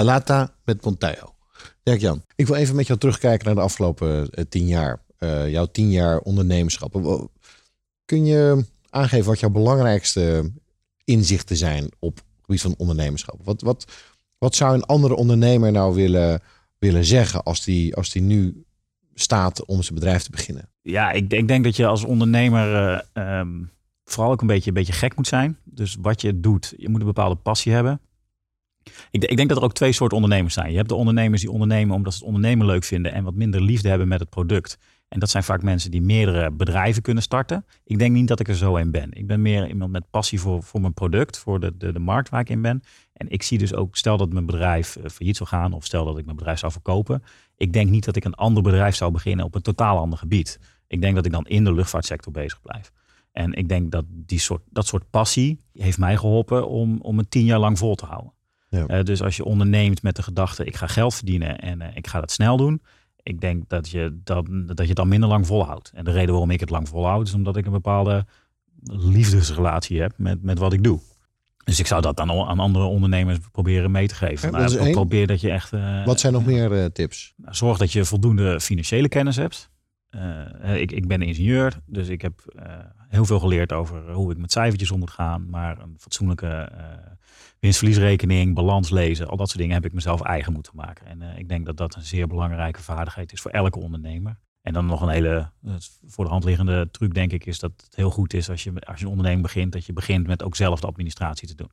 La 0.00 0.06
Lata 0.06 0.54
met 0.64 0.84
Montejo. 0.84 1.34
Dirk-Jan, 1.82 2.22
ik 2.34 2.46
wil 2.46 2.56
even 2.56 2.76
met 2.76 2.86
jou 2.86 2.98
terugkijken 2.98 3.46
naar 3.46 3.54
de 3.54 3.60
afgelopen 3.60 4.30
eh, 4.30 4.44
tien 4.48 4.66
jaar. 4.66 5.02
Eh, 5.18 5.50
jouw 5.50 5.66
tien 5.66 5.90
jaar 5.90 6.18
ondernemerschap. 6.18 7.28
Kun 8.04 8.24
je 8.24 8.64
aangeven 8.90 9.26
wat 9.26 9.40
jouw 9.40 9.50
belangrijkste 9.50 10.52
inzichten 11.04 11.56
zijn 11.56 11.88
op 11.98 12.16
het 12.16 12.24
gebied 12.40 12.60
van 12.60 12.74
ondernemerschap? 12.76 13.40
Wat, 13.44 13.62
wat, 13.62 13.84
wat 14.38 14.54
zou 14.54 14.74
een 14.74 14.84
andere 14.84 15.14
ondernemer 15.14 15.72
nou 15.72 15.94
willen, 15.94 16.42
willen 16.78 17.04
zeggen 17.04 17.42
als 17.42 17.64
die, 17.64 17.96
als 17.96 18.10
die 18.10 18.22
nu 18.22 18.64
staat 19.14 19.64
om 19.64 19.82
zijn 19.82 19.94
bedrijf 19.94 20.22
te 20.22 20.30
beginnen? 20.30 20.68
Ja, 20.82 21.10
ik, 21.10 21.32
ik 21.32 21.48
denk 21.48 21.64
dat 21.64 21.76
je 21.76 21.86
als 21.86 22.04
ondernemer 22.04 22.74
eh, 22.74 23.00
ehm, 23.12 23.64
vooral 24.04 24.32
ook 24.32 24.40
een 24.40 24.46
beetje, 24.46 24.68
een 24.68 24.74
beetje 24.74 24.92
gek 24.92 25.16
moet 25.16 25.26
zijn. 25.26 25.58
Dus 25.64 25.96
wat 26.00 26.20
je 26.20 26.40
doet, 26.40 26.74
je 26.76 26.88
moet 26.88 27.00
een 27.00 27.06
bepaalde 27.06 27.36
passie 27.36 27.72
hebben. 27.72 28.00
Ik, 29.10 29.24
ik 29.24 29.36
denk 29.36 29.48
dat 29.48 29.58
er 29.58 29.64
ook 29.64 29.72
twee 29.72 29.92
soorten 29.92 30.16
ondernemers 30.16 30.54
zijn. 30.54 30.70
Je 30.70 30.76
hebt 30.76 30.88
de 30.88 30.94
ondernemers 30.94 31.40
die 31.40 31.50
ondernemen 31.50 31.96
omdat 31.96 32.12
ze 32.12 32.18
het 32.18 32.26
ondernemen 32.26 32.66
leuk 32.66 32.84
vinden 32.84 33.12
en 33.12 33.24
wat 33.24 33.34
minder 33.34 33.62
liefde 33.62 33.88
hebben 33.88 34.08
met 34.08 34.20
het 34.20 34.30
product. 34.30 34.78
En 35.08 35.20
dat 35.20 35.30
zijn 35.30 35.42
vaak 35.42 35.62
mensen 35.62 35.90
die 35.90 36.02
meerdere 36.02 36.50
bedrijven 36.50 37.02
kunnen 37.02 37.22
starten. 37.22 37.66
Ik 37.84 37.98
denk 37.98 38.14
niet 38.14 38.28
dat 38.28 38.40
ik 38.40 38.48
er 38.48 38.56
zo 38.56 38.76
een 38.76 38.90
ben. 38.90 39.12
Ik 39.12 39.26
ben 39.26 39.42
meer 39.42 39.68
iemand 39.68 39.92
met 39.92 40.10
passie 40.10 40.40
voor, 40.40 40.62
voor 40.62 40.80
mijn 40.80 40.94
product, 40.94 41.38
voor 41.38 41.60
de, 41.60 41.76
de, 41.76 41.92
de 41.92 41.98
markt 41.98 42.28
waar 42.28 42.40
ik 42.40 42.48
in 42.48 42.62
ben. 42.62 42.82
En 43.12 43.28
ik 43.28 43.42
zie 43.42 43.58
dus 43.58 43.74
ook, 43.74 43.96
stel 43.96 44.16
dat 44.16 44.32
mijn 44.32 44.46
bedrijf 44.46 44.96
eh, 44.96 45.10
failliet 45.10 45.36
zou 45.36 45.48
gaan 45.48 45.72
of 45.72 45.84
stel 45.84 46.04
dat 46.04 46.18
ik 46.18 46.24
mijn 46.24 46.36
bedrijf 46.36 46.58
zou 46.58 46.72
verkopen. 46.72 47.22
Ik 47.56 47.72
denk 47.72 47.90
niet 47.90 48.04
dat 48.04 48.16
ik 48.16 48.24
een 48.24 48.34
ander 48.34 48.62
bedrijf 48.62 48.94
zou 48.94 49.10
beginnen 49.10 49.44
op 49.44 49.54
een 49.54 49.62
totaal 49.62 49.98
ander 49.98 50.18
gebied. 50.18 50.58
Ik 50.86 51.00
denk 51.00 51.14
dat 51.14 51.26
ik 51.26 51.32
dan 51.32 51.46
in 51.46 51.64
de 51.64 51.72
luchtvaartsector 51.72 52.32
bezig 52.32 52.60
blijf. 52.60 52.92
En 53.32 53.52
ik 53.52 53.68
denk 53.68 53.90
dat 53.90 54.04
die 54.08 54.40
soort, 54.40 54.62
dat 54.70 54.86
soort 54.86 55.10
passie 55.10 55.58
heeft 55.72 55.98
mij 55.98 56.16
geholpen 56.16 56.68
om, 56.68 56.98
om 57.00 57.18
het 57.18 57.30
tien 57.30 57.44
jaar 57.44 57.58
lang 57.58 57.78
vol 57.78 57.94
te 57.94 58.06
houden. 58.06 58.32
Ja. 58.70 58.86
Eh, 58.86 59.02
dus 59.04 59.22
als 59.22 59.36
je 59.36 59.44
onderneemt 59.44 60.02
met 60.02 60.16
de 60.16 60.22
gedachte, 60.22 60.64
ik 60.64 60.76
ga 60.76 60.86
geld 60.86 61.14
verdienen 61.14 61.58
en 61.58 61.80
eh, 61.80 61.96
ik 61.96 62.06
ga 62.06 62.20
dat 62.20 62.30
snel 62.30 62.56
doen. 62.56 62.82
Ik 63.22 63.40
denk 63.40 63.68
dat 63.68 63.88
je, 63.88 64.20
dat, 64.24 64.46
dat 64.50 64.78
je 64.78 64.86
het 64.86 64.96
dan 64.96 65.08
minder 65.08 65.28
lang 65.28 65.46
volhoudt. 65.46 65.92
En 65.94 66.04
de 66.04 66.10
reden 66.10 66.30
waarom 66.30 66.50
ik 66.50 66.60
het 66.60 66.70
lang 66.70 66.88
volhoud, 66.88 67.26
is 67.26 67.34
omdat 67.34 67.56
ik 67.56 67.66
een 67.66 67.72
bepaalde 67.72 68.26
liefdesrelatie 68.82 70.00
heb 70.00 70.12
met, 70.16 70.42
met 70.42 70.58
wat 70.58 70.72
ik 70.72 70.82
doe. 70.84 71.00
Dus 71.64 71.78
ik 71.80 71.86
zou 71.86 72.02
dat 72.02 72.16
dan 72.16 72.30
aan 72.30 72.58
andere 72.58 72.84
ondernemers 72.84 73.38
proberen 73.52 73.90
mee 73.90 74.08
te 74.08 74.14
geven. 74.14 74.52
Ja, 74.84 74.90
probeer 74.90 75.26
dat 75.26 75.40
je 75.40 75.50
echt... 75.50 75.72
eh, 75.72 76.04
Wat 76.04 76.20
zijn 76.20 76.32
nog 76.32 76.44
meer 76.46 76.92
tips? 76.92 77.32
nou, 77.36 77.54
zorg 77.54 77.78
dat 77.78 77.92
je 77.92 78.04
voldoende 78.04 78.60
financiële 78.60 79.08
kennis 79.08 79.36
hebt. 79.36 79.70
Ik, 80.74 80.92
ik 80.92 81.08
ben 81.08 81.22
ingenieur, 81.22 81.80
dus 81.86 82.08
ik 82.08 82.22
heb 82.22 82.44
heel 83.08 83.24
veel 83.24 83.38
geleerd 83.38 83.72
over 83.72 84.12
hoe 84.12 84.32
ik 84.32 84.38
met 84.38 84.52
cijfertjes 84.52 84.90
om 84.90 84.98
moet 84.98 85.10
gaan. 85.10 85.48
Maar 85.50 85.78
een 85.78 85.94
fatsoenlijke 85.98 86.72
winstverliesrekening, 87.60 88.54
balans 88.54 88.90
lezen, 88.90 89.28
al 89.28 89.36
dat 89.36 89.48
soort 89.48 89.58
dingen 89.58 89.74
heb 89.74 89.84
ik 89.84 89.92
mezelf 89.92 90.20
eigen 90.20 90.52
moeten 90.52 90.72
maken. 90.76 91.06
En 91.06 91.22
eh, 91.22 91.38
ik 91.38 91.48
denk 91.48 91.66
dat 91.66 91.76
dat 91.76 91.94
een 91.94 92.02
zeer 92.02 92.26
belangrijke 92.26 92.82
vaardigheid 92.82 93.32
is 93.32 93.40
voor 93.40 93.50
elke 93.50 93.78
ondernemer. 93.78 94.38
En 94.62 94.72
dan 94.72 94.86
nog 94.86 95.00
een 95.00 95.08
hele 95.08 95.50
eh, 95.64 95.74
voor 96.06 96.24
de 96.24 96.30
hand 96.30 96.44
liggende 96.44 96.88
truc, 96.90 97.14
denk 97.14 97.32
ik, 97.32 97.46
is 97.46 97.58
dat 97.58 97.72
het 97.84 97.96
heel 97.96 98.10
goed 98.10 98.34
is 98.34 98.50
als 98.50 98.64
je, 98.64 98.80
als 98.80 98.98
je 98.98 99.04
een 99.04 99.10
onderneming 99.10 99.42
begint, 99.42 99.72
dat 99.72 99.86
je 99.86 99.92
begint 99.92 100.26
met 100.26 100.42
ook 100.42 100.56
zelf 100.56 100.80
de 100.80 100.86
administratie 100.86 101.48
te 101.48 101.54
doen. 101.54 101.70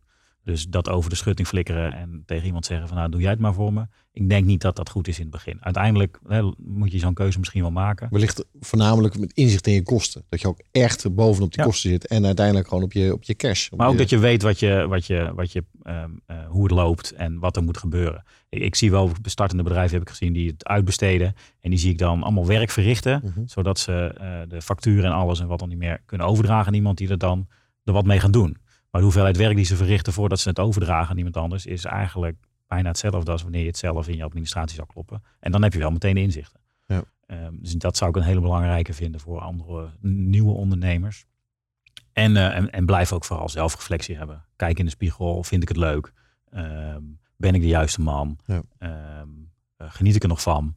Dus 0.48 0.66
dat 0.68 0.90
over 0.90 1.10
de 1.10 1.16
schutting 1.16 1.48
flikkeren 1.48 1.94
en 1.94 2.24
tegen 2.26 2.46
iemand 2.46 2.66
zeggen 2.66 2.88
van 2.88 2.98
nou 2.98 3.10
doe 3.10 3.22
jij 3.22 3.30
het 3.30 3.40
maar 3.40 3.54
voor 3.54 3.74
me. 3.74 3.88
Ik 4.12 4.30
denk 4.30 4.46
niet 4.46 4.62
dat 4.62 4.76
dat 4.76 4.90
goed 4.90 5.08
is 5.08 5.16
in 5.18 5.22
het 5.22 5.32
begin. 5.32 5.58
Uiteindelijk 5.60 6.20
hè, 6.28 6.52
moet 6.58 6.92
je 6.92 7.00
zo'n 7.00 7.14
keuze 7.14 7.40
misschien 7.40 7.62
wel 7.62 7.72
maken. 7.72 8.08
Wellicht 8.12 8.46
voornamelijk 8.60 9.20
met 9.20 9.34
inzicht 9.34 9.68
in 9.68 9.74
je 9.74 9.84
kosten. 9.84 10.24
Dat 10.30 10.42
je 10.42 10.48
ook 10.48 10.60
echt 10.72 11.16
bovenop 11.16 11.50
die 11.52 11.60
Ja. 11.60 11.66
kosten 11.68 11.90
zit. 11.90 12.08
En 12.08 12.26
uiteindelijk 12.26 12.68
gewoon 12.68 12.84
op 12.84 12.92
je, 12.94 13.14
op 13.14 13.24
je 13.24 13.36
cash. 13.36 13.70
Op 13.72 13.78
Maar 13.78 13.88
ook 13.88 13.94
je- 13.94 14.00
dat 14.00 14.10
je 14.10 14.18
weet 14.18 14.42
wat 14.42 14.60
je, 14.60 14.86
wat 14.88 15.06
je, 15.06 15.32
wat 15.36 15.52
je, 15.52 15.64
ehm, 15.84 16.10
eh, 16.26 16.38
hoe 16.48 16.64
het 16.64 16.72
loopt 16.72 17.12
en 17.12 17.40
wat 17.40 17.56
er 17.56 17.64
moet 17.64 17.78
gebeuren. 17.78 18.24
Ik, 18.50 18.62
ik 18.62 18.76
zie 18.76 18.92
wel 18.92 19.12
bestartende 19.22 19.64
bedrijven 19.64 19.94
heb 19.94 20.02
ik 20.02 20.10
gezien 20.10 20.34
die 20.34 20.48
het 20.50 20.66
uitbesteden. 20.68 21.34
En 21.62 21.70
die 21.70 21.80
zie 21.80 21.92
ik 21.92 21.98
dan 21.98 22.24
allemaal 22.24 22.46
werk 22.48 22.70
verrichten. 22.70 23.22
Mhm. 23.24 23.42
Zodat 23.46 23.80
ze 23.80 24.14
eh, 24.18 24.40
de 24.48 24.62
facturen 24.62 25.06
en 25.06 25.12
alles 25.12 25.40
en 25.40 25.48
wat 25.48 25.60
dan 25.60 25.70
niet 25.70 25.78
meer 25.78 26.02
kunnen 26.06 26.28
overdragen 26.28 26.68
aan 26.68 26.74
iemand 26.74 26.98
die 26.98 27.10
er 27.10 27.18
dan 27.18 27.48
er 27.84 27.94
wat 27.94 28.06
mee 28.06 28.20
gaan 28.20 28.32
doen. 28.32 28.58
Maar 28.92 29.02
de 29.02 29.08
hoeveelheid 29.08 29.38
werk 29.38 29.56
die 29.56 29.66
ze 29.66 29.76
verrichten 29.76 30.14
voordat 30.14 30.40
ze 30.40 30.50
het 30.50 30.60
overdragen 30.60 31.10
aan 31.10 31.18
iemand 31.18 31.38
anders 31.38 31.66
is 31.66 31.86
eigenlijk 31.86 32.38
bijna 32.68 32.88
hetzelfde 32.88 33.32
als 33.32 33.42
wanneer 33.42 33.62
je 33.62 33.68
het 33.68 33.78
zelf 33.78 34.08
in 34.08 34.18
je 34.18 34.24
administratie 34.24 34.76
zou 34.76 34.88
kloppen. 34.88 35.24
En 35.40 35.52
dan 35.52 35.64
heb 35.64 35.74
je 35.74 35.80
wel 35.80 35.92
meteen 35.92 36.16
de 36.16 36.22
inzichten. 36.22 36.60
Ja. 36.86 37.04
Ehm, 37.26 37.54
dus 37.60 37.74
dat 37.74 37.98
zou 37.98 38.10
ik 38.10 38.16
een 38.16 38.22
hele 38.22 38.42
belangrijke 38.42 38.94
vinden 38.94 39.22
voor 39.22 39.40
andere 39.40 39.90
nieuwe 40.02 40.52
ondernemers. 40.52 41.26
En, 42.14 42.38
eh, 42.38 42.56
en, 42.56 42.72
en 42.72 42.86
blijf 42.86 43.12
ook 43.12 43.26
vooral 43.26 43.50
zelfreflectie 43.50 44.18
hebben. 44.18 44.46
Kijk 44.56 44.80
in 44.80 44.86
de 44.86 44.92
spiegel, 44.92 45.44
vind 45.44 45.62
ik 45.62 45.68
het 45.68 45.78
leuk? 45.78 46.14
Ehm, 46.50 47.04
ben 47.36 47.56
ik 47.56 47.62
de 47.62 47.68
juiste 47.68 48.02
man? 48.02 48.40
Ja. 48.46 48.62
Ehm, 48.78 49.30
eh, 49.78 49.88
geniet 49.92 50.16
ik 50.16 50.24
er 50.24 50.30
nog 50.30 50.42
van? 50.42 50.76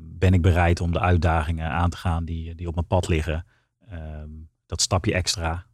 Ben 0.00 0.34
ik 0.34 0.42
bereid 0.42 0.80
om 0.80 0.92
de 0.92 1.00
uitdagingen 1.00 1.70
aan 1.70 1.90
te 1.90 1.96
gaan 1.96 2.24
die, 2.24 2.54
die 2.54 2.68
op 2.68 2.74
mijn 2.74 2.86
pad 2.86 3.08
liggen? 3.08 3.46
Dat 4.66 4.80
stapje 4.80 5.14
extra. 5.14 5.66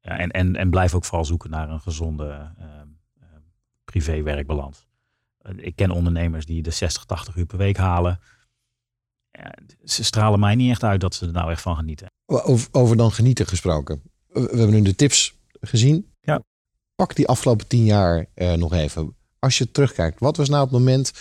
Ja, 0.00 0.18
en, 0.18 0.30
en, 0.30 0.56
en 0.56 0.70
blijf 0.70 0.94
ook 0.94 1.04
vooral 1.04 1.24
zoeken 1.24 1.50
naar 1.50 1.70
een 1.70 1.80
gezonde 1.80 2.24
ehm, 2.58 2.86
ehm, 3.20 3.40
privé-werkbalans. 3.84 4.86
Eh, 5.38 5.52
ik 5.56 5.76
ken 5.76 5.90
ondernemers 5.90 6.46
die 6.46 6.62
de 6.62 6.70
60, 6.70 7.04
80 7.04 7.36
uur 7.36 7.46
per 7.46 7.58
week 7.58 7.76
halen. 7.76 8.20
Ja, 9.30 9.54
ze 9.84 10.04
stralen 10.04 10.40
mij 10.40 10.54
niet 10.54 10.70
echt 10.70 10.84
uit 10.84 11.00
dat 11.00 11.14
ze 11.14 11.26
er 11.26 11.32
nou 11.32 11.50
echt 11.50 11.62
van 11.62 11.76
genieten. 11.76 12.06
Over, 12.26 12.68
over 12.72 12.96
dan 12.96 13.12
genieten 13.12 13.46
gesproken. 13.46 14.02
We, 14.26 14.40
we 14.40 14.56
hebben 14.56 14.70
nu 14.70 14.82
de 14.82 14.94
tips 14.94 15.38
gezien. 15.60 16.12
Ja. 16.20 16.42
Pak 16.94 17.14
die 17.14 17.28
afgelopen 17.28 17.66
tien 17.66 17.84
jaar 17.84 18.26
eh, 18.34 18.52
nog 18.52 18.72
even. 18.72 19.16
Als 19.38 19.58
je 19.58 19.70
terugkijkt, 19.70 20.20
wat 20.20 20.36
was 20.36 20.48
nou 20.48 20.62
het 20.62 20.72
moment 20.72 21.12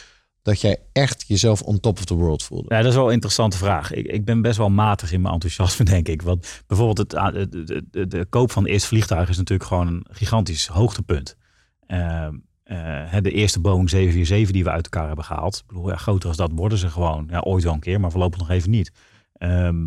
dat 0.50 0.62
jij 0.62 0.78
echt 0.94 1.24
jezelf 1.28 1.62
on 1.62 1.80
top 1.80 1.98
of 1.98 2.06
the 2.06 2.14
world 2.16 2.44
voelde? 2.44 2.76
Ja, 2.76 2.82
dat 2.82 2.90
is 2.90 2.96
wel 2.96 3.08
een 3.08 3.14
interessante 3.14 3.58
vraag. 3.58 3.92
Ik, 3.94 4.06
ik 4.08 4.26
ben 4.26 4.42
best 4.42 4.58
wel 4.58 4.70
matig 4.70 5.12
in 5.12 5.22
mijn 5.22 5.34
enthousiasme, 5.34 5.86
denk 5.96 6.08
ik. 6.08 6.22
Want 6.22 6.64
bijvoorbeeld 6.68 6.98
het, 6.98 7.16
a- 7.16 7.32
de, 7.32 7.84
de, 7.92 8.08
de, 8.08 8.26
koop 8.30 8.52
van 8.52 8.64
het 8.64 8.72
eerste 8.72 8.88
vliegtuig 8.88 9.30
is 9.30 9.38
natuurlijk 9.38 9.70
gewoon 9.70 9.88
een 9.88 10.06
gigantisch 10.10 10.68
hoogtepunt. 10.68 11.38
Eh, 11.88 12.28
hè, 13.10 13.22
de 13.22 13.32
eerste 13.32 13.60
Boeing 13.60 13.90
747 13.90 14.52
die 14.52 14.64
we 14.64 14.70
uit 14.70 14.84
elkaar 14.84 15.08
hebben 15.08 15.26
gehaald. 15.26 15.58
Ik 15.58 15.64
bedoel, 15.68 15.90
ja, 15.90 15.96
groter 15.96 16.28
als 16.28 16.38
dat 16.38 16.52
worden 16.56 16.78
ze 16.78 16.90
gewoon. 16.90 17.28
Ja, 17.30 17.40
ooit 17.40 17.64
wel 17.64 17.74
een 17.74 17.80
keer, 17.80 18.00
maar 18.00 18.12
voorlopig 18.12 18.40
nog 18.40 18.50
even 18.50 18.70
niet. 18.70 18.92
Ehm, 19.34 19.86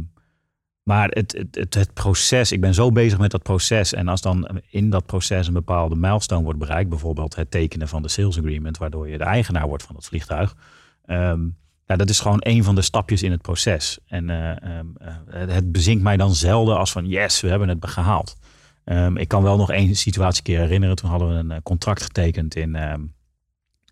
maar 0.82 1.08
het, 1.08 1.44
het, 1.50 1.74
het, 1.74 1.94
proces, 1.94 2.52
ik 2.52 2.60
ben 2.60 2.74
zo 2.74 2.92
bezig 2.92 3.18
met 3.18 3.30
dat 3.30 3.42
proces. 3.42 3.92
En 3.94 4.08
als 4.08 4.20
dan 4.20 4.60
in 4.70 4.90
dat 4.90 5.06
proces 5.06 5.46
een 5.46 5.52
bepaalde 5.52 5.96
milestone 5.96 6.42
wordt 6.42 6.58
bereikt, 6.58 6.88
bijvoorbeeld 6.90 7.36
het 7.36 7.50
tekenen 7.50 7.88
van 7.88 8.02
de 8.02 8.08
sales 8.08 8.38
agreement, 8.38 8.78
waardoor 8.78 9.08
je 9.08 9.18
de 9.18 9.24
eigenaar 9.24 9.66
wordt 9.66 9.82
van 9.82 9.96
het 9.96 10.04
vliegtuig. 10.06 10.56
Ehm, 11.04 11.40
ja, 11.86 11.96
dat 11.96 12.08
is 12.08 12.20
gewoon 12.20 12.40
een 12.40 12.64
van 12.64 12.74
de 12.74 12.82
stapjes 12.82 13.22
in 13.22 13.30
het 13.30 13.42
proces. 13.42 13.98
En 14.06 14.30
eh, 14.30 14.50
ehm, 14.50 14.86
eh, 14.96 15.14
het- 15.48 15.72
bezinkt 15.72 16.02
mij 16.02 16.16
dan 16.16 16.34
zelden 16.34 16.78
als 16.78 16.92
van 16.92 17.06
yes, 17.08 17.40
we 17.40 17.48
hebben 17.48 17.68
het 17.68 17.86
gehaald. 17.86 18.36
Ehm, 18.84 19.16
ik 19.16 19.28
kan 19.28 19.42
wel 19.42 19.56
nog 19.56 19.70
één 19.70 19.94
situatie 19.96 20.42
keer 20.42 20.58
herinneren. 20.58 20.96
Toen 20.96 21.10
hadden 21.10 21.28
we 21.28 21.34
een 21.34 21.50
eh, 21.50 21.58
contract 21.62 22.02
getekend 22.02 22.54
in, 22.54 22.76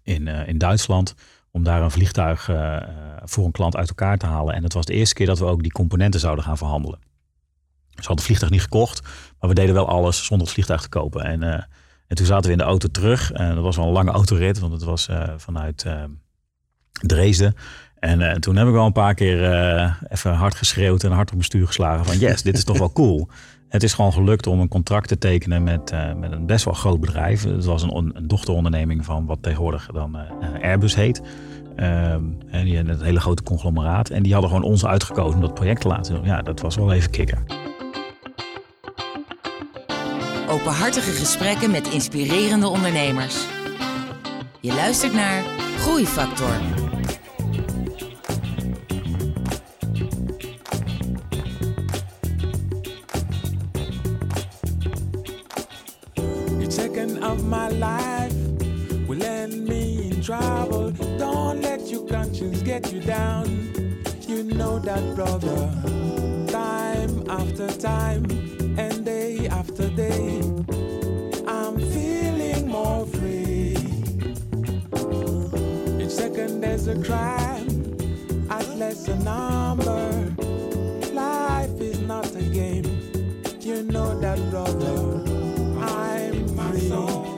in, 0.02 0.26
in 0.28 0.58
Duitsland. 0.58 1.14
Om 1.50 1.62
daar 1.64 1.82
een 1.82 1.90
vliegtuig 1.90 2.48
eh, 2.48 2.76
eh, 2.76 2.82
voor 3.24 3.44
een 3.44 3.52
klant 3.52 3.76
uit 3.76 3.88
elkaar 3.88 4.18
te 4.18 4.26
halen. 4.26 4.54
En 4.54 4.62
het 4.62 4.72
was 4.72 4.84
de 4.84 4.92
eerste 4.92 5.14
keer 5.14 5.26
dat 5.26 5.38
we 5.38 5.44
ook 5.44 5.62
die 5.62 5.72
componenten 5.72 6.20
zouden 6.20 6.44
gaan 6.44 6.56
verhandelen. 6.56 6.98
Dus 6.98 7.08
we 7.88 7.96
hadden 8.06 8.16
het 8.16 8.24
vliegtuig 8.24 8.52
niet 8.52 8.62
gekocht. 8.62 9.02
Maar 9.38 9.48
we 9.48 9.54
deden 9.54 9.74
wel 9.74 9.88
alles 9.88 10.24
zonder 10.24 10.46
het 10.46 10.54
vliegtuig 10.54 10.82
te 10.82 10.88
kopen. 10.88 11.24
En, 11.24 11.42
eh, 11.42 11.62
en 12.06 12.16
toen 12.16 12.26
zaten 12.26 12.46
we 12.46 12.52
in 12.52 12.58
de 12.58 12.64
auto 12.64 12.88
terug. 12.88 13.32
En 13.32 13.54
dat 13.54 13.64
was 13.64 13.76
wel 13.76 13.86
een 13.86 13.92
lange 13.92 14.10
autorit. 14.10 14.58
Want 14.58 14.72
het 14.72 14.82
was 14.82 15.08
vanuit 15.36 15.86
Dresden. 16.92 17.54
En 17.98 18.40
toen 18.40 18.56
heb 18.56 18.66
ik 18.66 18.72
wel 18.72 18.86
een 18.86 18.92
paar 18.92 19.14
keer 19.14 19.38
even 20.08 20.34
hard 20.34 20.54
geschreeuwd 20.54 21.04
en 21.04 21.10
hard 21.10 21.28
op 21.28 21.34
mijn 21.34 21.44
stuur 21.44 21.66
geslagen 21.66 22.04
van 22.04 22.18
yes, 22.18 22.42
dit 22.42 22.56
is 22.56 22.64
toch 22.64 22.78
wel 22.78 22.92
cool. 22.92 23.28
Het 23.70 23.82
is 23.82 23.92
gewoon 23.92 24.12
gelukt 24.12 24.46
om 24.46 24.60
een 24.60 24.68
contract 24.68 25.08
te 25.08 25.18
tekenen 25.18 25.62
met, 25.62 25.90
eh, 25.90 26.14
met 26.14 26.32
een 26.32 26.46
best 26.46 26.64
wel 26.64 26.74
groot 26.74 27.00
bedrijf. 27.00 27.44
Het 27.44 27.64
was 27.64 27.82
een, 27.82 27.96
een 27.96 28.28
dochteronderneming 28.28 29.04
van 29.04 29.26
wat 29.26 29.38
tegenwoordig 29.40 29.88
dan 29.92 30.16
eh, 30.16 30.62
Airbus 30.62 30.94
heet. 30.94 31.22
Ehm, 31.76 32.22
en 32.50 32.66
een 32.68 33.02
hele 33.02 33.20
grote 33.20 33.42
conglomeraat. 33.42 34.08
En 34.08 34.22
die 34.22 34.32
hadden 34.32 34.50
gewoon 34.50 34.64
ons 34.64 34.86
uitgekozen 34.86 35.34
om 35.34 35.40
dat 35.40 35.54
project 35.54 35.80
te 35.80 35.88
laten 35.88 36.14
doen. 36.14 36.24
Ja, 36.24 36.42
dat 36.42 36.60
was 36.60 36.76
wel 36.76 36.92
even 36.92 37.10
kicken. 37.10 37.38
Openhartige 40.48 41.10
gesprekken 41.10 41.70
met 41.70 41.88
inspirerende 41.88 42.68
ondernemers. 42.68 43.46
Je 44.60 44.74
luistert 44.74 45.12
naar 45.12 45.42
Groeifactor. 45.78 46.89
My 57.50 57.68
life 57.68 58.32
will 59.08 59.20
end 59.24 59.66
me 59.66 60.08
in 60.08 60.22
trouble. 60.22 60.92
Don't 61.18 61.60
let 61.60 61.90
your 61.90 62.06
conscience 62.06 62.62
get 62.62 62.92
you 62.92 63.00
down. 63.00 63.46
You 64.28 64.44
know 64.44 64.78
that, 64.78 65.16
brother. 65.16 65.58
Time 66.46 67.24
after 67.28 67.66
time 67.66 68.24
and 68.78 69.04
day 69.04 69.48
after 69.48 69.88
day, 69.90 70.40
I'm 71.48 71.76
feeling 71.90 72.68
more 72.68 73.04
free. 73.06 73.76
Each 76.00 76.12
second 76.22 76.60
there's 76.60 76.86
a 76.86 77.02
crime, 77.02 77.96
at 78.48 78.68
less 78.76 79.08
a 79.08 79.16
number. 79.18 80.34
Life 81.12 81.80
is 81.80 81.98
not 82.00 82.32
a 82.36 82.42
game. 82.42 82.86
You 83.58 83.82
know 83.82 84.18
that, 84.20 84.38
brother. 84.50 85.24
I'm 85.82 86.46
free, 86.56 87.29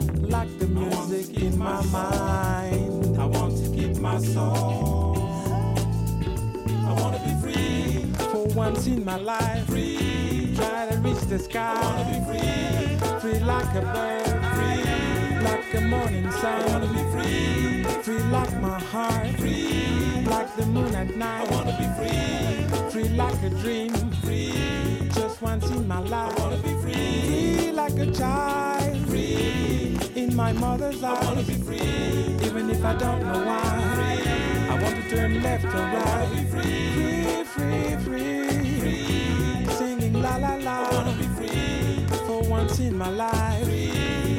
my 1.63 1.81
mind. 1.87 3.19
I 3.19 3.25
want 3.25 3.57
to 3.57 3.71
keep 3.71 3.97
my 3.99 4.19
soul. 4.19 5.17
I 6.89 6.93
want 7.01 7.17
to 7.17 7.23
be 7.23 7.35
free 7.41 8.13
for 8.33 8.47
once 8.55 8.87
in 8.87 9.05
my 9.05 9.17
life. 9.17 9.67
Free, 9.67 10.55
try 10.57 10.89
to 10.91 10.99
reach 10.99 11.21
the 11.21 11.39
sky. 11.39 11.75
I 11.77 11.85
want 11.85 11.99
to 12.01 12.07
be 12.13 12.19
free, 12.29 13.21
free 13.21 13.41
like 13.45 13.75
a 13.77 13.83
bird. 13.95 14.43
Free, 14.57 14.83
like 15.45 15.75
a 15.75 15.81
morning 15.83 16.31
sun. 16.33 16.63
I 16.63 16.67
want 16.67 16.85
to 16.85 16.91
be 16.91 17.05
free, 17.13 18.03
free 18.03 18.23
like 18.31 18.61
my 18.61 18.81
heart. 18.81 19.31
Free, 19.37 20.25
like 20.27 20.57
the 20.57 20.67
moon 20.67 20.95
at 20.97 21.17
night. 21.17 21.49
I 21.49 21.55
want 21.55 21.69
to 21.69 21.75
be 21.81 21.87
free, 21.99 22.91
free 22.91 23.17
like 23.17 23.43
a 23.43 23.51
dream. 23.51 23.93
Free, 24.25 25.09
just 25.15 25.41
once 25.41 25.71
in 25.71 25.87
my 25.87 26.01
life. 26.01 26.37
I 26.37 26.43
want 26.43 26.57
to 26.57 26.63
be 26.69 26.75
free, 26.83 27.57
free 27.57 27.73
like 27.73 27.97
a 27.99 28.11
child. 28.11 29.12
Free, 30.23 30.31
in 30.31 30.37
my 30.37 30.53
mother's 30.53 31.03
eyes. 31.03 31.19
I 31.19 31.25
want 31.25 31.41
to 31.41 31.47
be 31.47 31.59
free, 31.59 32.47
even 32.47 32.71
if 32.71 32.85
I 32.85 32.95
don't 32.95 33.23
know 33.23 33.45
why. 33.45 33.61
I 34.71 34.83
want 34.83 34.95
to 34.95 35.11
turn 35.11 35.43
left 35.43 35.65
or 35.65 35.69
right. 35.69 36.29
Free, 36.51 37.45
free, 37.45 37.97
free, 38.05 38.79
free. 38.79 39.67
Singing 39.75 40.23
la 40.23 40.37
la 40.37 40.55
la. 40.55 40.89
I 40.89 40.95
wanna 40.95 41.17
be 41.17 41.27
free 41.37 42.07
for 42.27 42.41
once 42.49 42.79
in 42.79 42.97
my 42.97 43.09
life. 43.09 43.69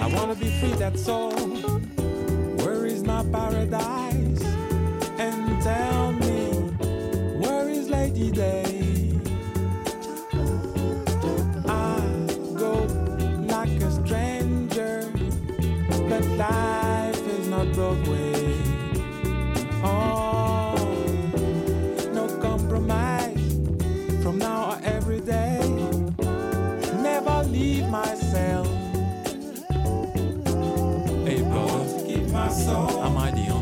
I 0.02 0.08
wanna 0.16 0.36
be 0.36 0.50
free. 0.60 0.74
That's 0.74 1.10
all. 1.10 1.34
Where 2.62 2.86
is 2.86 3.04
my 3.04 3.24
paradise? 3.26 4.44
And 5.18 5.62
tell 5.62 6.14
me, 6.14 6.52
where 7.44 7.70
is 7.70 7.90
Lady 7.90 8.32
Day? 8.32 8.73
life 16.50 17.28
is 17.28 17.48
not 17.48 17.68
Broadway. 17.74 18.58
Oh, 19.84 20.76
no 22.14 22.26
compromise 22.48 23.46
from 24.22 24.38
now 24.38 24.62
on 24.72 24.84
every 24.84 25.22
day. 25.22 25.60
Never 27.10 27.38
leave 27.56 27.88
myself. 27.90 28.68
Hey, 31.28 31.40
keep 32.08 32.26
my 32.40 32.50
soul. 32.50 33.04
Am 33.04 33.18
ideal. 33.18 33.53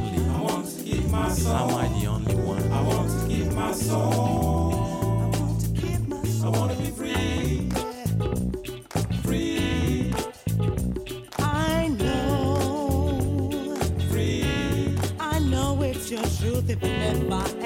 50 16.72 16.88
men 16.88 17.30
by 17.30 17.61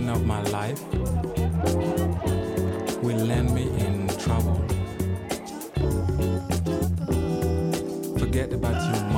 Second 0.00 0.16
of 0.16 0.24
my 0.24 0.42
life 0.44 0.82
will 3.02 3.22
land 3.26 3.54
me 3.54 3.64
in 3.84 4.08
trouble. 4.16 4.56
Forget 8.18 8.50
about 8.54 8.80
your 8.80 9.09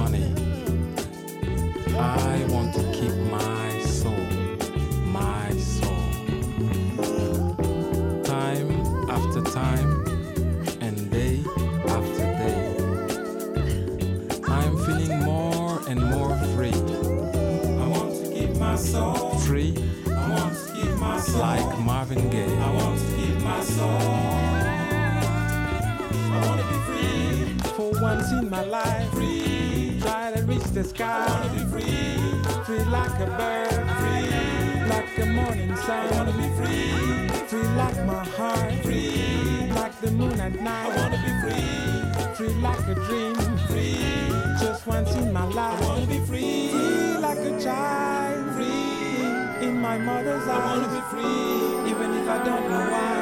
once 28.22 28.32
in 28.42 28.50
my 28.50 28.64
life. 28.64 29.10
Free. 29.10 29.98
Try 30.00 30.32
to 30.32 30.42
reach 30.44 30.64
the 30.74 30.84
sky. 30.84 31.26
I 31.26 31.30
want 31.30 31.44
to 31.44 31.64
be 31.64 31.70
free. 31.72 32.64
Free 32.64 32.84
like 32.90 33.16
a 33.20 33.26
bird. 33.40 33.82
Free 34.00 34.88
like 34.92 35.16
the 35.16 35.26
morning 35.26 35.76
sun. 35.76 36.06
I 36.06 36.16
want 36.16 36.28
to 36.30 36.36
be 36.36 36.48
free. 36.58 37.28
Free 37.50 37.68
like 37.82 37.98
my 38.06 38.24
heart. 38.36 38.72
Free 38.84 39.70
like 39.74 40.00
the 40.00 40.10
moon 40.12 40.38
at 40.40 40.54
night. 40.60 40.86
I 40.86 40.96
want 40.98 41.14
to 41.14 41.20
be 41.26 41.32
free. 41.42 42.34
Free 42.36 42.54
like 42.60 42.86
a 42.88 42.94
dream. 43.06 43.34
Free 43.68 44.28
just 44.60 44.86
once 44.86 45.14
in 45.16 45.32
my 45.32 45.44
life. 45.44 45.82
I 45.82 45.86
want 45.86 46.02
to 46.02 46.06
be 46.08 46.20
free. 46.26 46.68
Free 46.70 47.18
like 47.18 47.38
a 47.38 47.60
child. 47.60 48.54
Free 48.54 49.66
in 49.66 49.80
my 49.80 49.98
mother's 49.98 50.46
eyes. 50.48 50.48
I 50.48 50.66
want 50.66 50.82
to 50.84 50.90
be 50.96 51.02
free, 51.12 51.90
even 51.90 52.10
if 52.18 52.28
I 52.28 52.44
don't 52.44 52.70
know 52.70 52.90
why. 52.90 53.21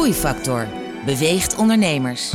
Groeifactor 0.00 0.68
beweegt 1.04 1.56
ondernemers. 1.56 2.34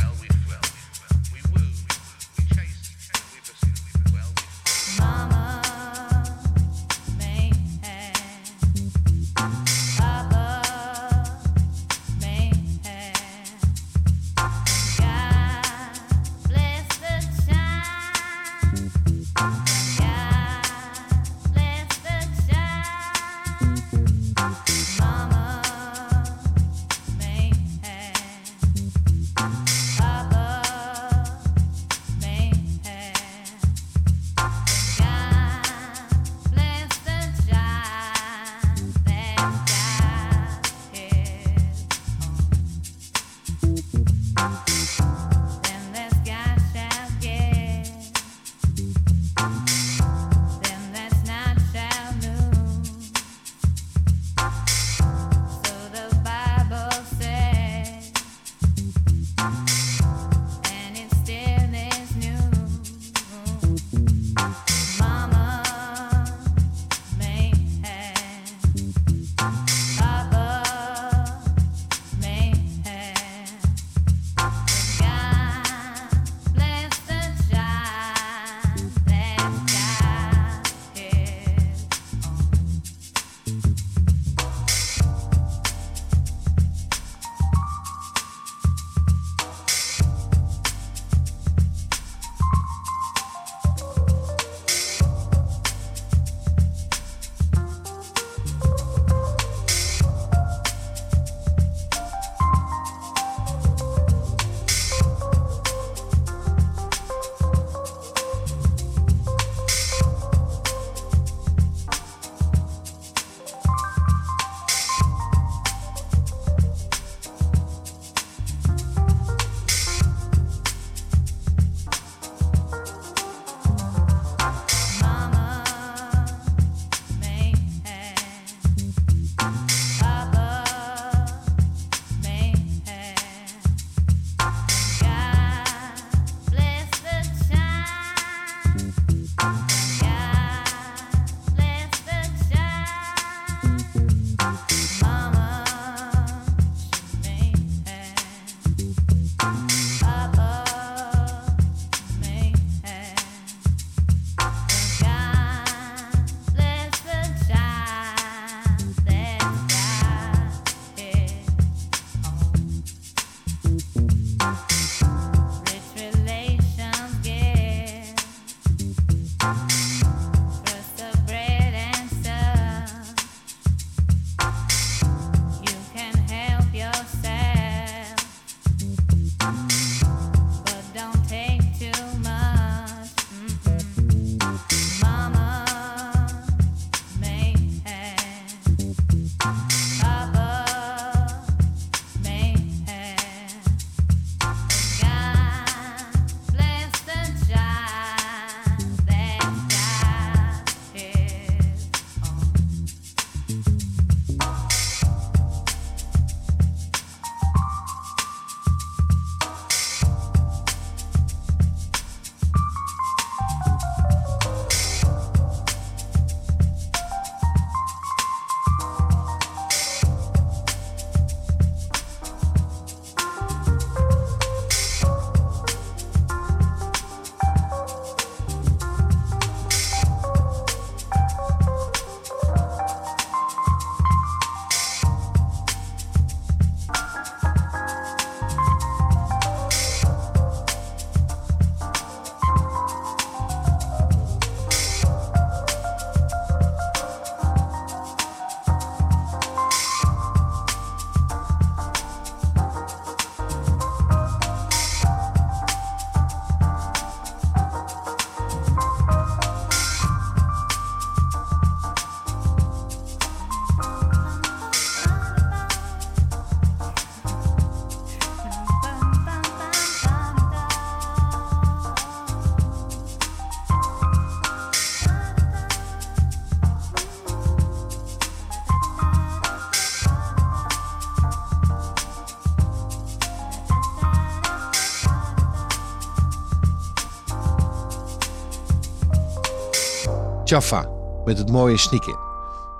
Jaffa 290.56 290.90
met 291.26 291.38
het 291.38 291.50
mooie 291.50 291.78
sneak 291.78 292.06
in. 292.06 292.18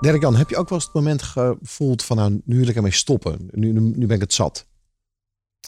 Dirk-Jan, 0.00 0.36
heb 0.36 0.48
je 0.48 0.56
ook 0.56 0.68
wel 0.68 0.78
eens 0.78 0.86
het 0.86 0.94
moment 0.94 1.22
gevoeld 1.22 2.04
van 2.04 2.16
nou, 2.16 2.40
nu 2.44 2.58
wil 2.58 2.68
ik 2.68 2.76
ermee 2.76 2.92
stoppen. 2.92 3.48
Nu, 3.50 3.72
nu, 3.72 3.80
nu 3.80 4.06
ben 4.06 4.16
ik 4.16 4.22
het 4.22 4.32
zat. 4.32 4.68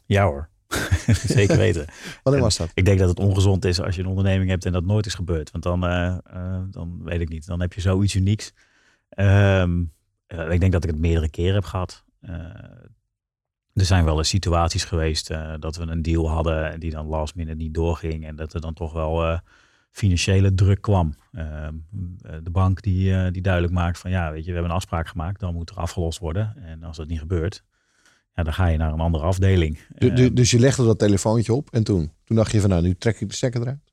Ja 0.07 0.25
hoor, 0.25 0.49
zeker 1.39 1.57
weten. 1.57 1.87
Wanneer 2.23 2.43
was 2.43 2.57
dat? 2.57 2.71
Ik 2.75 2.85
denk 2.85 2.99
dat 2.99 3.09
het 3.09 3.19
ongezond 3.19 3.65
is 3.65 3.81
als 3.81 3.97
je 3.97 4.03
een 4.03 4.09
onderneming 4.09 4.51
hebt 4.51 4.65
en 4.65 4.73
dat 4.73 4.85
nooit 4.85 5.07
is 5.07 5.15
gebeurd. 5.15 5.51
Want 5.51 5.65
dan, 5.65 5.87
eh, 5.87 6.19
eh, 6.25 6.63
dan 6.71 7.01
weet 7.03 7.21
ik 7.21 7.29
niet, 7.29 7.47
dan 7.47 7.61
heb 7.61 7.73
je 7.73 7.81
zoiets 7.81 8.15
unieks. 8.15 8.53
Ehm, 9.09 9.85
eh, 10.27 10.51
ik 10.51 10.61
denk 10.61 10.73
dat 10.73 10.85
ik 10.85 10.91
het 10.91 11.01
meerdere 11.01 11.31
keren 11.31 11.55
heb 11.55 11.65
gehad. 11.65 12.05
Eh, 12.21 12.33
er 13.73 13.85
zijn 13.85 14.05
wel 14.05 14.19
eens 14.19 14.29
situaties 14.29 14.85
geweest 14.85 15.29
dat 15.61 15.77
we 15.77 15.87
een 15.87 16.03
deal 16.03 16.31
hadden 16.31 16.73
en 16.73 16.81
die 16.81 16.91
dan 16.91 17.07
last 17.07 17.35
minute 17.35 17.57
niet 17.57 17.75
doorging. 17.75 18.27
En 18.27 18.37
dat 18.37 18.55
er 18.55 18.61
dan 18.61 18.75
toch 18.75 18.93
wel 18.93 19.41
financiële 19.91 20.55
druk 20.55 20.81
kwam. 20.81 21.15
Ehm, 21.33 21.75
eh, 22.23 22.33
de 22.43 22.51
bank 22.51 22.83
die, 22.83 23.15
eh, 23.15 23.33
die 23.33 23.43
duidelijk 23.43 23.75
maakt 23.75 23.99
van 23.99 24.11
ja, 24.11 24.31
weet 24.31 24.41
je, 24.41 24.47
we 24.47 24.53
hebben 24.53 24.71
een 24.71 24.77
afspraak 24.77 25.09
gemaakt, 25.09 25.41
dan 25.41 25.55
moet 25.55 25.71
er 25.71 25.77
afgelost 25.77 26.19
worden. 26.19 26.57
En 26.65 26.83
als 26.83 26.97
dat 26.97 27.09
niet 27.09 27.19
gebeurt, 27.19 27.65
ja, 28.35 28.43
dan 28.43 28.53
ga 28.53 28.67
je 28.67 28.77
naar 28.79 28.93
een 28.93 29.01
andere 29.01 29.25
afdeling. 29.25 29.79
Du- 29.89 30.13
du- 30.13 30.25
Ehm, 30.27 30.35
dus 30.35 30.51
je 30.51 30.59
legde 30.59 30.85
dat 30.85 30.99
telefoontje 30.99 31.53
op 31.55 31.69
en 31.71 31.85
toen? 31.85 32.13
Toen 32.25 32.37
dacht 32.37 32.53
je 32.53 32.61
van 32.61 32.71
nou, 32.71 32.83
nu 32.83 32.95
trek 32.95 33.21
ik 33.21 33.29
de 33.29 33.35
stekker 33.35 33.61
eruit. 33.61 33.87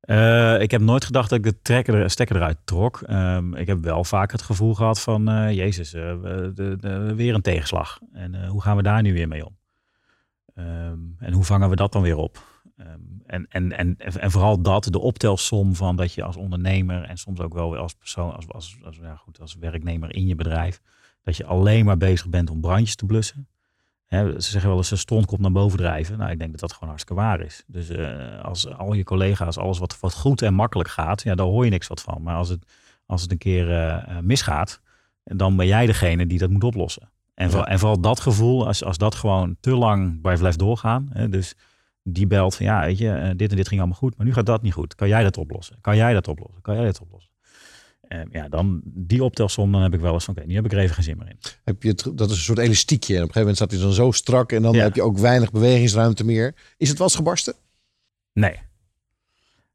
Eh, 0.00 0.60
ik 0.62 0.70
heb 0.70 0.80
nooit 0.80 1.04
gedacht 1.04 1.30
dat 1.30 1.38
ik 1.38 1.44
de 1.44 1.62
trekker, 1.62 1.94
er- 1.94 2.10
stekker 2.10 2.36
eruit 2.36 2.58
trok. 2.64 3.00
Ehm, 3.06 3.54
ik 3.54 3.66
heb 3.66 3.78
wel 3.78 4.04
vaak 4.04 4.32
het 4.32 4.42
gevoel 4.42 4.74
gehad 4.74 5.00
van, 5.00 5.24
jezus, 5.54 5.90
de, 5.90 6.76
de, 6.80 7.14
weer 7.14 7.34
een 7.34 7.42
tegenslag. 7.42 8.00
En 8.12 8.46
hoe 8.46 8.62
gaan 8.62 8.76
we 8.76 8.82
daar 8.82 9.02
nu 9.02 9.12
weer 9.12 9.28
mee 9.28 9.46
om? 9.46 9.56
En 11.18 11.32
hoe 11.32 11.44
vangen 11.44 11.68
we 11.70 11.76
dat 11.76 11.92
dan 11.92 12.02
weer 12.02 12.16
op? 12.16 12.51
Ehm, 12.82 12.98
en, 13.26 13.46
en, 13.48 13.78
en, 13.78 13.96
en 14.20 14.30
vooral 14.30 14.62
dat, 14.62 14.84
de 14.84 14.98
optelsom 14.98 15.74
van 15.74 15.96
dat 15.96 16.14
je 16.14 16.22
als 16.22 16.36
ondernemer 16.36 17.02
en 17.02 17.16
soms 17.16 17.40
ook 17.40 17.54
wel 17.54 17.76
als 17.76 17.94
persoon, 17.94 18.34
als, 18.34 18.48
als, 18.48 18.76
als, 18.84 18.96
ja 18.96 19.16
goed, 19.16 19.40
als 19.40 19.54
werknemer 19.54 20.14
in 20.14 20.26
je 20.26 20.34
bedrijf, 20.34 20.80
dat 21.22 21.36
je 21.36 21.44
alleen 21.44 21.84
maar 21.84 21.96
bezig 21.96 22.28
bent 22.28 22.50
om 22.50 22.60
brandjes 22.60 22.96
te 22.96 23.06
blussen. 23.06 23.46
Ze 24.08 24.34
zeggen 24.38 24.68
wel 24.68 24.78
eens 24.78 24.90
een 24.90 24.98
strontkop 24.98 25.38
naar 25.38 25.52
boven 25.52 25.78
drijven. 25.78 26.18
Nou, 26.18 26.30
ik 26.30 26.38
denk 26.38 26.50
dat 26.50 26.60
dat 26.60 26.72
gewoon 26.72 26.88
hartstikke 26.88 27.22
waar 27.22 27.40
is. 27.40 27.64
Dus 27.66 27.88
eh, 27.88 28.40
als 28.42 28.68
al 28.68 28.92
je 28.92 29.04
collega's, 29.04 29.58
alles 29.58 29.78
wat, 29.78 30.00
wat 30.00 30.14
goed 30.14 30.42
en 30.42 30.54
makkelijk 30.54 30.88
gaat, 30.88 31.22
ja, 31.22 31.34
daar 31.34 31.46
hoor 31.46 31.64
je 31.64 31.70
niks 31.70 31.86
wat 31.86 32.00
van. 32.00 32.22
Maar 32.22 32.36
als 32.36 32.48
het, 32.48 32.66
als 33.06 33.22
het 33.22 33.30
een 33.30 33.38
keer 33.38 33.70
eh, 33.70 33.94
eh, 33.94 34.18
misgaat, 34.22 34.80
dan 35.24 35.56
ben 35.56 35.66
jij 35.66 35.86
degene 35.86 36.26
die 36.26 36.38
dat 36.38 36.50
moet 36.50 36.64
oplossen. 36.64 37.10
En, 37.34 37.50
vooral, 37.50 37.66
en 37.66 37.78
vooral 37.78 38.00
dat 38.00 38.20
gevoel, 38.20 38.66
als, 38.66 38.84
als 38.84 38.98
dat 38.98 39.14
gewoon 39.14 39.56
te 39.60 39.76
lang 39.76 40.20
blijft 40.20 40.58
doorgaan. 40.58 41.08
Hè, 41.12 41.28
dus 41.28 41.54
die 42.02 42.26
belt 42.26 42.54
van, 42.54 42.66
ja, 42.66 42.84
weet 42.84 42.98
je, 42.98 43.10
eh, 43.10 43.30
dit 43.36 43.50
en 43.50 43.56
dit 43.56 43.68
ging 43.68 43.80
allemaal 43.80 43.98
goed, 43.98 44.16
maar 44.16 44.26
nu 44.26 44.32
gaat 44.32 44.46
dat 44.46 44.62
niet 44.62 44.72
goed. 44.72 44.94
Kan 44.94 45.08
jij 45.08 45.22
dat 45.22 45.36
oplossen? 45.38 45.76
Kan 45.80 45.96
jij 45.96 46.12
dat 46.12 46.28
oplossen? 46.28 46.62
Kan 46.62 46.74
jij 46.74 46.84
dat 46.84 47.00
oplossen? 47.00 47.30
Eh, 48.02 48.20
ja, 48.30 48.48
dan 48.48 48.80
die 48.84 49.24
optelsom, 49.24 49.72
dan 49.72 49.82
heb 49.82 49.94
ik 49.94 50.00
wel 50.00 50.12
eens 50.12 50.24
van, 50.24 50.36
oké, 50.36 50.46
nu 50.46 50.54
heb 50.54 50.64
ik 50.64 50.72
er 50.72 50.78
even 50.78 50.94
geen 50.94 51.04
zin 51.04 51.16
meer 51.18 51.28
in. 51.28 51.38
Heb 51.64 51.82
je 51.82 51.88
het, 51.88 52.10
dat 52.14 52.30
is 52.30 52.36
een 52.36 52.42
soort 52.42 52.58
elastiekje. 52.58 53.16
En 53.16 53.22
op 53.22 53.28
een 53.28 53.34
gegeven 53.34 53.40
moment 53.40 53.56
staat 53.56 53.70
hij 53.70 53.80
dan 53.80 53.92
zo 53.92 54.10
strak 54.10 54.52
en 54.52 54.62
dan 54.62 54.72
Ja. 54.74 54.82
heb 54.82 54.94
je 54.94 55.02
ook 55.02 55.18
weinig 55.18 55.50
bewegingsruimte 55.50 56.24
meer. 56.24 56.54
Is 56.76 56.88
het 56.88 56.98
wel 56.98 57.06
eens 57.06 57.16
gebarsten? 57.16 57.54
Nee. 58.32 58.56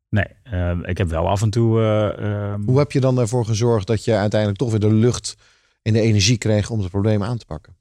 Nee, 0.09 0.25
ehm, 0.43 0.83
ik 0.83 0.97
heb 0.97 1.07
wel 1.09 1.27
af 1.27 1.41
en 1.41 1.49
toe. 1.49 1.79
eh, 1.79 2.51
ehm, 2.51 2.61
Hoe 2.65 2.77
heb 2.77 2.91
je 2.91 2.99
dan 2.99 3.19
ervoor 3.19 3.45
gezorgd 3.45 3.87
dat 3.87 4.03
je 4.03 4.13
uiteindelijk 4.13 4.59
toch 4.59 4.69
weer 4.71 4.79
de 4.79 4.93
lucht 4.93 5.35
en 5.81 5.93
de 5.93 6.01
energie 6.01 6.37
kreeg 6.37 6.69
om 6.69 6.79
het 6.79 6.89
probleem 6.89 7.23
aan 7.23 7.37
te 7.37 7.45
pakken? 7.45 7.75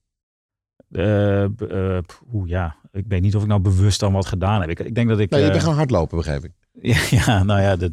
Eh, 0.92 1.44
eh, 1.44 2.02
Oeh, 2.32 2.48
ja, 2.48 2.76
ik 2.92 3.04
weet 3.08 3.22
niet 3.22 3.36
of 3.36 3.42
ik 3.42 3.48
nou 3.48 3.60
bewust 3.60 4.00
dan 4.00 4.12
wat 4.12 4.26
gedaan 4.26 4.60
heb. 4.60 4.70
Ik, 4.70 4.78
ik 4.78 4.94
denk 4.94 5.08
dat 5.08 5.18
ik. 5.18 5.30
Nee, 5.30 5.40
je 5.40 5.46
eh, 5.46 5.52
bent 5.52 5.64
gaan 5.64 5.74
hardlopen, 5.74 6.16
begrijp 6.16 6.44
ik. 6.44 6.52
Ja, 6.80 7.00
ja, 7.10 7.42
nou 7.42 7.60
ja, 7.60 7.76
de, 7.76 7.92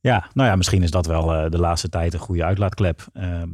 ja, 0.00 0.28
nou 0.34 0.48
ja, 0.48 0.56
misschien 0.56 0.82
is 0.82 0.90
dat 0.90 1.06
wel 1.06 1.50
de 1.50 1.58
laatste 1.58 1.88
tijd 1.88 2.14
een 2.14 2.18
goede 2.18 2.44
uitlaatklep. 2.44 3.06
Ehm, 3.12 3.48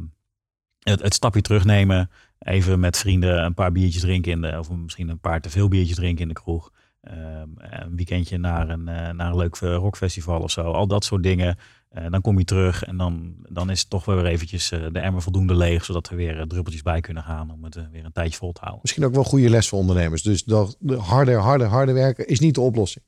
het, 0.79 1.01
het 1.01 1.13
stapje 1.13 1.41
terugnemen, 1.41 2.09
even 2.39 2.79
met 2.79 2.97
vrienden 2.97 3.43
een 3.43 3.53
paar 3.53 3.71
biertjes 3.71 4.01
drinken 4.01 4.31
in 4.31 4.41
de, 4.41 4.59
of 4.59 4.69
misschien 4.69 5.09
een 5.09 5.19
paar 5.19 5.41
te 5.41 5.49
veel 5.49 5.67
biertjes 5.67 5.95
drinken 5.95 6.21
in 6.21 6.27
de 6.27 6.33
kroeg. 6.33 6.71
Ehm, 7.01 7.49
een 7.57 7.95
weekendje 7.95 8.37
naar 8.37 8.69
een, 8.69 8.83
naar 8.83 9.19
een 9.19 9.37
leuk 9.37 9.55
rockfestival 9.55 10.41
of 10.41 10.51
zo. 10.51 10.61
Al 10.61 10.87
dat 10.87 11.03
soort 11.03 11.23
dingen. 11.23 11.57
Eh, 11.95 12.05
dan 12.09 12.21
kom 12.21 12.37
je 12.37 12.45
terug 12.45 12.83
en 12.83 12.97
dan, 12.97 13.35
dan 13.49 13.69
is 13.69 13.79
het 13.79 13.89
toch 13.89 14.05
weer 14.05 14.25
eventjes 14.25 14.71
eh, 14.71 14.79
de 14.91 14.99
emmer 14.99 15.21
voldoende 15.21 15.55
leeg, 15.55 15.85
zodat 15.85 16.09
er 16.09 16.15
weer 16.15 16.39
eh, 16.39 16.45
druppeltjes 16.45 16.81
bij 16.81 17.01
kunnen 17.01 17.23
gaan 17.23 17.51
om 17.51 17.63
het 17.63 17.77
weer 17.91 18.05
een 18.05 18.11
tijdje 18.11 18.37
vol 18.37 18.51
te 18.51 18.59
houden. 18.59 18.79
Misschien 18.81 19.05
ook 19.05 19.11
wel 19.11 19.19
een 19.19 19.29
goede 19.29 19.49
les 19.49 19.67
voor 19.67 19.79
ondernemers. 19.79 20.23
Dus 20.23 20.43
dat 20.43 20.75
de 20.79 20.95
harder, 20.95 21.39
harder, 21.39 21.67
harder 21.67 21.93
werken 21.93 22.27
is 22.27 22.39
niet 22.39 22.55
de 22.55 22.61
oplossing. 22.61 23.05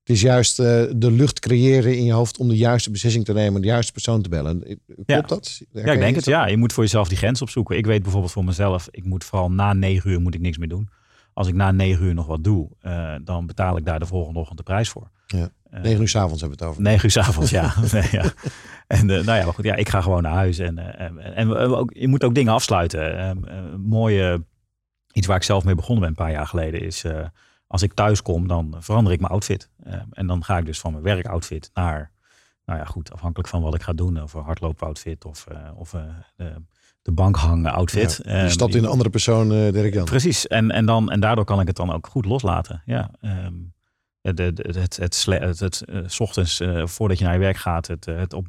Het 0.00 0.16
is 0.16 0.22
juist 0.22 0.56
de 0.56 1.10
lucht 1.10 1.40
creëren 1.40 1.96
in 1.96 2.04
je 2.04 2.12
hoofd 2.12 2.38
om 2.38 2.48
de 2.48 2.56
juiste 2.56 2.90
beslissing 2.90 3.24
te 3.24 3.32
nemen, 3.32 3.60
de 3.60 3.66
juiste 3.66 3.92
persoon 3.92 4.22
te 4.22 4.28
bellen. 4.28 4.60
Klopt 4.86 5.02
Ja. 5.06 5.20
dat? 5.20 5.60
Ja, 5.72 5.92
ik 5.92 5.98
denk 5.98 6.16
het. 6.16 6.24
Ja, 6.24 6.46
je 6.46 6.56
moet 6.56 6.72
voor 6.72 6.82
jezelf 6.82 7.08
die 7.08 7.16
grens 7.16 7.42
opzoeken. 7.42 7.76
Ik 7.76 7.86
weet 7.86 8.02
bijvoorbeeld 8.02 8.32
voor 8.32 8.44
mezelf, 8.44 8.88
ik 8.90 9.04
moet 9.04 9.24
vooral 9.24 9.50
na 9.50 9.72
negen 9.72 10.10
uur 10.10 10.20
moet 10.20 10.34
ik 10.34 10.40
niks 10.40 10.58
meer 10.58 10.68
doen. 10.68 10.88
Als 11.32 11.48
ik 11.48 11.54
na 11.54 11.70
negen 11.70 12.04
uur 12.04 12.14
nog 12.14 12.26
wat 12.26 12.44
doe, 12.44 12.68
dan 13.24 13.46
betaal 13.46 13.76
ik 13.76 13.84
daar 13.84 13.98
de 13.98 14.06
volgende 14.06 14.38
ochtend 14.38 14.58
de 14.58 14.64
prijs 14.64 14.88
voor. 14.88 15.10
Ja. 15.26 15.50
Eh, 15.70 15.80
Negen 15.82 16.00
uur 16.00 16.08
's 16.08 16.16
avonds 16.16 16.40
hebben 16.40 16.58
we 16.58 16.64
het 16.64 16.72
over. 16.72 16.82
Negen 16.82 17.04
uur 17.04 17.10
's 17.10 17.16
avonds, 17.16 17.50
ja. 17.50 17.74
nee, 17.92 18.08
ja. 18.10 18.24
En 18.86 19.10
eh, 19.10 19.24
nou 19.24 19.38
ja, 19.38 19.44
maar 19.44 19.54
goed, 19.54 19.64
ja, 19.64 19.74
ik 19.74 19.88
ga 19.88 20.00
gewoon 20.00 20.22
naar 20.22 20.34
huis. 20.34 20.58
En, 20.58 20.78
eh, 20.78 21.06
en, 21.06 21.34
en 21.34 21.54
ook, 21.56 21.90
je 21.94 22.08
moet 22.08 22.24
ook 22.24 22.34
dingen 22.34 22.52
afsluiten. 22.52 23.18
Eh, 23.18 23.30
eh, 23.30 23.36
mooie, 23.76 24.44
iets 25.12 25.26
waar 25.26 25.36
ik 25.36 25.42
zelf 25.42 25.64
mee 25.64 25.74
begonnen 25.74 26.00
ben 26.00 26.08
een 26.08 26.24
paar 26.24 26.30
jaar 26.30 26.46
geleden, 26.46 26.80
is 26.80 27.04
als 27.66 27.82
ik 27.82 27.92
thuis 27.94 28.22
kom, 28.22 28.48
dan 28.48 28.76
verander 28.78 29.12
ik 29.12 29.20
mijn 29.20 29.32
outfit. 29.32 29.70
Eh, 29.82 29.94
en 30.10 30.26
dan 30.26 30.44
ga 30.44 30.58
ik 30.58 30.66
dus 30.66 30.80
van 30.80 30.92
mijn 30.92 31.04
werkoutfit 31.04 31.70
naar, 31.74 32.10
nou 32.64 32.78
ja, 32.78 32.84
goed, 32.84 33.12
afhankelijk 33.12 33.48
van 33.48 33.62
wat 33.62 33.74
ik 33.74 33.82
ga 33.82 33.92
doen, 33.92 34.22
of 34.22 34.34
een 34.34 34.42
hardloopoutfit 34.42 35.24
of, 35.24 35.46
of 35.76 35.90
de, 36.36 36.54
de 37.02 37.12
bankhangen 37.12 37.72
outfit. 37.72 38.20
Ja, 38.24 38.32
je 38.32 38.38
Ehm, 38.38 38.48
stapt 38.50 38.74
in 38.74 38.84
een 38.84 38.90
andere 38.90 39.10
persoon, 39.10 39.52
eh 39.52 39.72
Dirk 39.72 39.94
Jan. 39.94 40.04
Precies, 40.04 40.46
en, 40.46 40.70
en, 40.70 40.86
dan, 40.86 41.10
en 41.10 41.20
daardoor 41.20 41.44
kan 41.44 41.60
ik 41.60 41.66
het 41.66 41.76
dan 41.76 41.92
ook 41.92 42.06
goed 42.06 42.24
loslaten. 42.24 42.82
Ja, 42.84 43.10
ehm, 43.20 43.54
het, 44.22 44.38
het, 44.38 44.58
het, 44.66 44.96
het, 44.96 45.58
het, 45.60 45.82
eh, 45.84 45.98
's 46.06 46.20
ochtends 46.20 46.60
eh, 46.60 46.86
voordat 46.86 47.18
je 47.18 47.24
naar 47.24 47.32
je 47.32 47.38
werk 47.40 47.56
gaat, 47.56 47.86
het, 47.86 48.06
eh, 48.06 48.16
het, 48.18 48.32
op, 48.32 48.46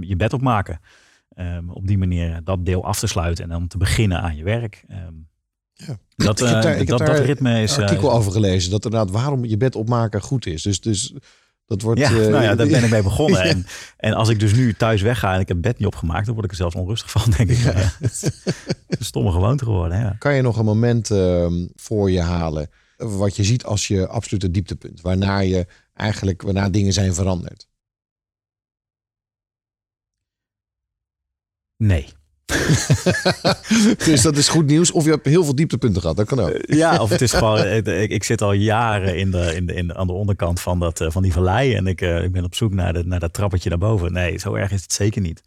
je 0.00 0.16
bed 0.16 0.32
opmaken. 0.32 0.80
Ehm, 1.34 1.68
op 1.68 1.86
die 1.86 1.98
manier 1.98 2.40
dat 2.44 2.64
deel 2.66 2.84
af 2.84 2.98
te 2.98 3.06
sluiten 3.06 3.44
en 3.44 3.50
dan 3.50 3.66
te 3.66 3.78
beginnen 3.78 4.20
aan 4.20 4.36
je 4.36 4.44
werk. 4.44 4.84
Ehm, 4.88 5.00
Ja. 5.74 5.98
Dat, 6.16 6.40
Ik 6.40 6.46
heb 6.46 6.56
eh, 6.56 6.62
daar- 6.62 6.72
ik 6.72 6.78
heb 6.78 6.86
dat, 6.86 6.98
daar 6.98 7.16
dat 7.16 7.24
ritme 7.26 7.62
is. 7.62 7.70
een 7.76 7.82
eh, 7.82 7.88
artikel 7.88 8.12
over 8.12 8.32
gelezen. 8.32 8.70
Dat 8.70 8.84
inderdaad 8.84 9.10
waarom 9.10 9.44
je 9.44 9.56
bed 9.56 9.74
opmaken 9.76 10.20
goed 10.20 10.46
is. 10.46 10.62
Dus, 10.62 10.80
dus 10.80 11.14
dat 11.66 11.82
wordt... 11.82 12.00
Ja, 12.00 12.08
eh, 12.10 12.14
nou 12.16 12.42
ja, 12.42 12.54
daar 12.54 12.66
ben 12.76 12.84
ik 12.84 12.90
mee 12.90 13.02
begonnen. 13.02 13.44
Ja. 13.44 13.50
En, 13.50 13.66
en 13.96 14.12
als 14.14 14.28
ik 14.28 14.40
dus 14.40 14.52
nu 14.54 14.74
thuis 14.74 15.02
wegga 15.02 15.34
en 15.34 15.40
ik 15.40 15.48
heb 15.48 15.60
bed 15.60 15.78
niet 15.78 15.86
opgemaakt, 15.86 16.24
dan 16.24 16.34
word 16.34 16.44
ik 16.46 16.50
er 16.50 16.56
zelfs 16.56 16.74
onrustig 16.74 17.10
van, 17.10 17.30
denk 17.36 17.50
ik. 17.50 17.56
Ja. 17.58 17.72
Het 18.00 18.10
is 18.10 18.22
een 18.88 19.04
stomme 19.04 19.30
gewoonte 19.30 19.64
geworden. 19.64 19.98
Ja. 19.98 20.16
Kan 20.18 20.34
je 20.34 20.42
nog 20.42 20.58
een 20.58 20.64
moment 20.64 21.10
ehm, 21.10 21.66
voor 21.76 22.10
je 22.10 22.20
halen 22.20 22.68
wat 23.02 23.36
je 23.36 23.44
ziet 23.44 23.64
als 23.64 23.86
je 23.86 24.06
absolute 24.06 24.50
dieptepunt, 24.50 25.00
waarna 25.00 25.38
je 25.38 25.66
eigenlijk 25.94 26.42
waarna 26.42 26.70
dingen 26.70 26.92
zijn 26.92 27.14
veranderd? 27.14 27.68
Nee. 31.76 32.06
dus 34.06 34.22
dat 34.22 34.36
is 34.36 34.48
goed 34.48 34.66
nieuws. 34.66 34.90
Of 34.90 35.04
je 35.04 35.10
hebt 35.10 35.26
heel 35.26 35.44
veel 35.44 35.54
dieptepunten 35.54 36.00
gehad. 36.00 36.16
Dat 36.16 36.26
kan 36.26 36.40
ook. 36.40 36.58
Ja, 36.66 37.02
of 37.02 37.10
het 37.10 37.20
is 37.20 37.32
gewoon. 37.32 37.66
Ik, 37.66 37.86
ik, 38.10 38.24
zit 38.24 38.42
al 38.42 38.52
jaren 38.52 39.16
in 39.16 39.30
de, 39.30 39.54
in 39.54 39.66
de, 39.66 39.74
in 39.74 39.86
de, 39.86 39.94
aan 39.94 40.06
de 40.06 40.12
onderkant 40.12 40.60
van, 40.60 40.78
dat, 40.78 41.00
eh, 41.00 41.10
van 41.10 41.22
die 41.22 41.32
vallei. 41.32 41.74
En 41.74 41.86
ik, 41.86 42.00
eh, 42.00 42.22
ik 42.22 42.32
ben 42.32 42.44
op 42.44 42.54
zoek 42.54 42.72
naar, 42.72 42.92
de, 42.92 43.04
naar 43.04 43.20
dat 43.20 43.32
trappetje 43.32 43.68
naar 43.68 43.78
boven. 43.78 44.12
Nee, 44.12 44.38
zo 44.38 44.54
erg 44.54 44.72
is 44.72 44.82
het 44.82 44.92
zeker 44.92 45.20
niet. 45.20 45.42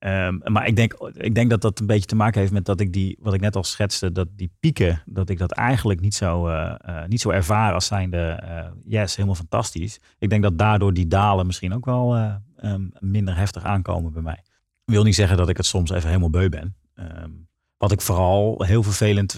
Ehm, 0.00 0.38
maar 0.44 0.66
ik 0.66 0.76
denk, 0.76 0.92
ik 1.12 1.34
denk 1.34 1.50
dat 1.50 1.60
dat 1.60 1.80
een 1.80 1.86
beetje 1.86 2.06
te 2.06 2.16
maken 2.16 2.40
heeft 2.40 2.52
met 2.52 2.64
dat 2.64 2.80
ik 2.80 2.92
die, 2.92 3.18
wat 3.20 3.34
ik 3.34 3.40
net 3.40 3.56
al 3.56 3.64
schetste, 3.64 4.12
dat 4.12 4.28
die 4.36 4.52
pieken, 4.60 5.02
dat 5.06 5.28
ik 5.28 5.38
dat 5.38 5.50
eigenlijk 5.50 6.00
niet 6.00 6.14
zo, 6.14 6.46
eh, 6.46 6.74
eh, 6.78 7.08
niet 7.08 7.20
zo 7.20 7.30
ervaar 7.30 7.74
als 7.74 7.86
zijnde, 7.86 8.18
eh 8.18 8.66
yes, 8.84 9.16
helemaal 9.16 9.36
fantastisch. 9.36 10.00
Ik 10.18 10.30
denk 10.30 10.42
dat 10.42 10.58
daardoor 10.58 10.92
die 10.92 11.06
dalen 11.06 11.46
misschien 11.46 11.74
ook 11.74 11.84
wel 11.84 12.16
eh, 12.16 12.34
ehm, 12.56 12.82
minder 12.98 13.36
heftig 13.36 13.64
aankomen 13.64 14.12
bij 14.12 14.22
mij. 14.22 14.42
Ik 14.84 14.94
wil 14.94 15.02
niet 15.02 15.14
zeggen 15.14 15.36
dat 15.36 15.48
ik 15.48 15.56
het 15.56 15.66
soms 15.66 15.90
even 15.90 16.08
helemaal 16.08 16.30
beu 16.30 16.48
ben. 16.48 16.76
Ehm, 16.94 17.30
wat 17.76 17.92
ik 17.92 18.00
vooral 18.00 18.62
heel 18.62 18.82
vervelend, 18.82 19.34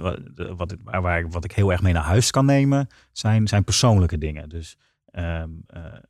wat, 0.57 0.77
waar, 0.83 1.31
wat 1.31 1.45
ik 1.45 1.53
heel 1.53 1.73
erg 1.73 1.83
mee 1.83 1.93
naar 1.93 2.03
huis 2.03 2.31
kan 2.31 2.45
nemen, 2.45 2.89
zijn, 3.13 3.49
zijn 3.49 3.65
persoonlijke 3.65 4.19
dingen. 4.19 4.49
Dus 4.49 4.77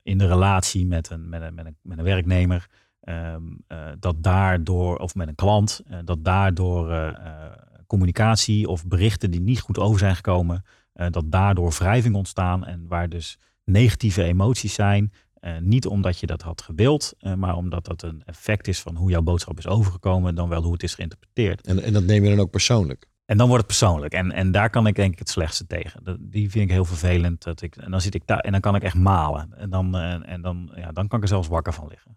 in 0.02 0.18
de 0.18 0.26
relatie 0.26 0.86
met 0.86 1.10
een, 1.10 1.28
met 1.28 1.42
een, 1.42 1.76
met 1.82 1.98
een 1.98 2.04
werknemer, 2.04 2.68
ehm, 3.02 3.42
eh, 3.66 3.78
dat 3.98 4.22
daardoor, 4.22 4.96
of 4.96 5.14
met 5.14 5.28
een 5.28 5.34
klant, 5.34 5.82
eh, 5.86 5.98
dat 6.04 6.24
daardoor 6.24 6.92
eh, 6.92 7.52
communicatie 7.86 8.68
of 8.68 8.86
berichten 8.86 9.30
die 9.30 9.40
niet 9.40 9.60
goed 9.60 9.78
over 9.78 9.98
zijn 9.98 10.16
gekomen, 10.16 10.64
dat 11.10 11.30
daardoor 11.30 11.70
wrijving 11.70 12.14
ontstaan 12.14 12.64
en 12.64 12.84
waar 12.88 13.08
dus 13.08 13.38
negatieve 13.64 14.22
emoties 14.22 14.74
zijn. 14.74 15.12
Niet 15.60 15.86
omdat 15.86 16.18
je 16.18 16.26
dat 16.26 16.42
had 16.42 16.62
gewild, 16.62 17.14
maar 17.36 17.56
omdat 17.56 17.84
dat 17.84 18.02
een 18.02 18.22
effect 18.24 18.68
is 18.68 18.80
van 18.80 18.96
hoe 18.96 19.10
jouw 19.10 19.22
boodschap 19.22 19.58
is 19.58 19.66
overgekomen, 19.66 20.34
dan 20.34 20.48
wel 20.48 20.62
hoe 20.62 20.72
het 20.72 20.82
is 20.82 20.94
geïnterpreteerd. 20.94 21.66
En, 21.66 21.82
en 21.82 21.92
dat 21.92 22.04
neem 22.04 22.24
je 22.24 22.30
dan 22.30 22.40
ook 22.40 22.50
persoonlijk. 22.50 23.08
En 23.32 23.38
dan 23.38 23.48
wordt 23.48 23.66
het 23.66 23.78
persoonlijk. 23.78 24.14
En, 24.14 24.32
en 24.32 24.50
daar 24.50 24.70
kan 24.70 24.86
ik 24.86 24.94
denk 24.94 25.12
ik 25.12 25.18
het 25.18 25.28
slechtste 25.28 25.66
tegen. 25.66 26.04
Dat, 26.04 26.16
die 26.20 26.50
vind 26.50 26.64
ik 26.64 26.70
heel 26.70 26.84
vervelend. 26.84 27.42
Dat 27.42 27.62
ik, 27.62 27.76
en 27.76 27.90
dan 27.90 28.00
zit 28.00 28.14
ik 28.14 28.26
daar 28.26 28.38
en 28.38 28.52
dan 28.52 28.60
kan 28.60 28.74
ik 28.74 28.82
echt 28.82 28.94
malen. 28.94 29.52
En 29.56 29.70
dan, 29.70 29.96
eh, 29.96 30.32
en 30.32 30.42
dan, 30.42 30.70
ja, 30.74 30.92
dan 30.92 31.08
kan 31.08 31.18
ik 31.18 31.24
er 31.24 31.30
zelfs 31.30 31.48
wakker 31.48 31.72
van 31.72 31.88
liggen. 31.88 32.16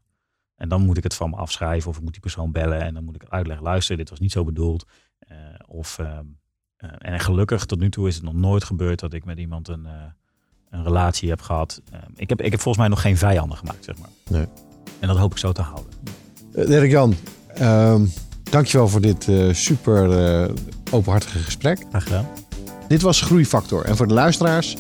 En 0.56 0.69
dan 0.69 0.82
moet 0.82 0.98
ik 0.98 1.03
het 1.03 1.15
van 1.15 1.30
me 1.30 1.36
afschrijven 1.36 1.90
of 1.90 1.98
ik 1.98 2.03
moet 2.03 2.11
die 2.11 2.22
persoon 2.22 2.52
bellen 2.52 2.82
en 2.82 2.94
dan 2.94 3.03
moet 3.03 3.15
ik 3.15 3.26
uitleggen, 3.30 3.65
luister, 3.65 3.98
dit 3.98 4.10
was 4.10 4.19
niet 4.19 4.32
zo 4.32 4.44
bedoeld. 4.44 4.86
Eh, 5.19 5.38
of, 5.68 5.99
eh, 5.99 6.19
en 6.98 7.19
gelukkig 7.19 7.65
tot 7.65 7.80
nu 7.80 7.90
toe 7.90 8.07
is 8.07 8.15
het 8.15 8.23
nog 8.23 8.34
nooit 8.34 8.64
gebeurd 8.64 8.99
dat 8.99 9.14
ik 9.14 9.26
met 9.26 9.38
iemand 9.38 9.68
een, 9.68 9.86
eh, 9.86 9.91
een 10.69 10.84
relatie 10.84 11.30
heb 11.30 11.41
gehad. 11.41 11.82
Ehm, 11.91 12.11
ik, 12.15 12.30
heb, 12.30 12.41
ik 12.41 12.52
heb 12.52 12.60
volgens 12.60 12.77
mij 12.77 12.88
nog 12.88 13.02
geen 13.02 13.18
vijanden 13.18 13.57
gemaakt, 13.57 13.84
zeg 13.84 13.98
maar. 13.98 14.10
Nee. 14.30 14.45
En 14.99 15.07
dat 15.07 15.18
hoop 15.18 15.32
ik 15.32 15.38
zo 15.38 15.52
te 15.52 15.61
houden. 15.61 15.94
Uh, 16.53 16.68
Dirk 16.68 16.91
Jan, 16.91 17.15
ehm, 17.48 18.06
dankjewel 18.44 18.88
voor 18.88 19.02
dit 19.02 19.32
super 19.52 20.10
openhartige 20.91 21.40
gesprek. 21.40 21.86
Graag 21.90 22.03
gedaan. 22.03 22.27
Dit 22.88 23.02
was 23.02 23.22
Groeifactor. 23.22 23.86
En 23.86 23.95
voor 23.95 24.07
de 24.07 24.14
luisteraars, 24.14 24.76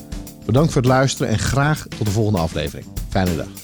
bedankt 0.45 0.71
voor 0.71 0.81
het 0.81 0.91
luisteren 0.91 1.31
en 1.31 1.39
graag 1.39 1.87
tot 1.87 2.05
de 2.05 2.11
volgende 2.11 2.39
aflevering. 2.39 2.87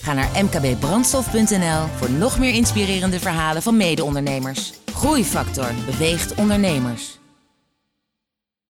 Ga 0.01 0.13
naar 0.13 0.29
mkbbrandstof.nl 0.43 1.87
voor 1.97 2.11
nog 2.11 2.39
meer 2.39 2.53
inspirerende 2.53 3.19
verhalen 3.19 3.61
van 3.61 3.77
mede-ondernemers. 3.77 4.73
Groeifactor 4.93 5.71
beweegt 5.85 6.33
ondernemers. 6.35 7.20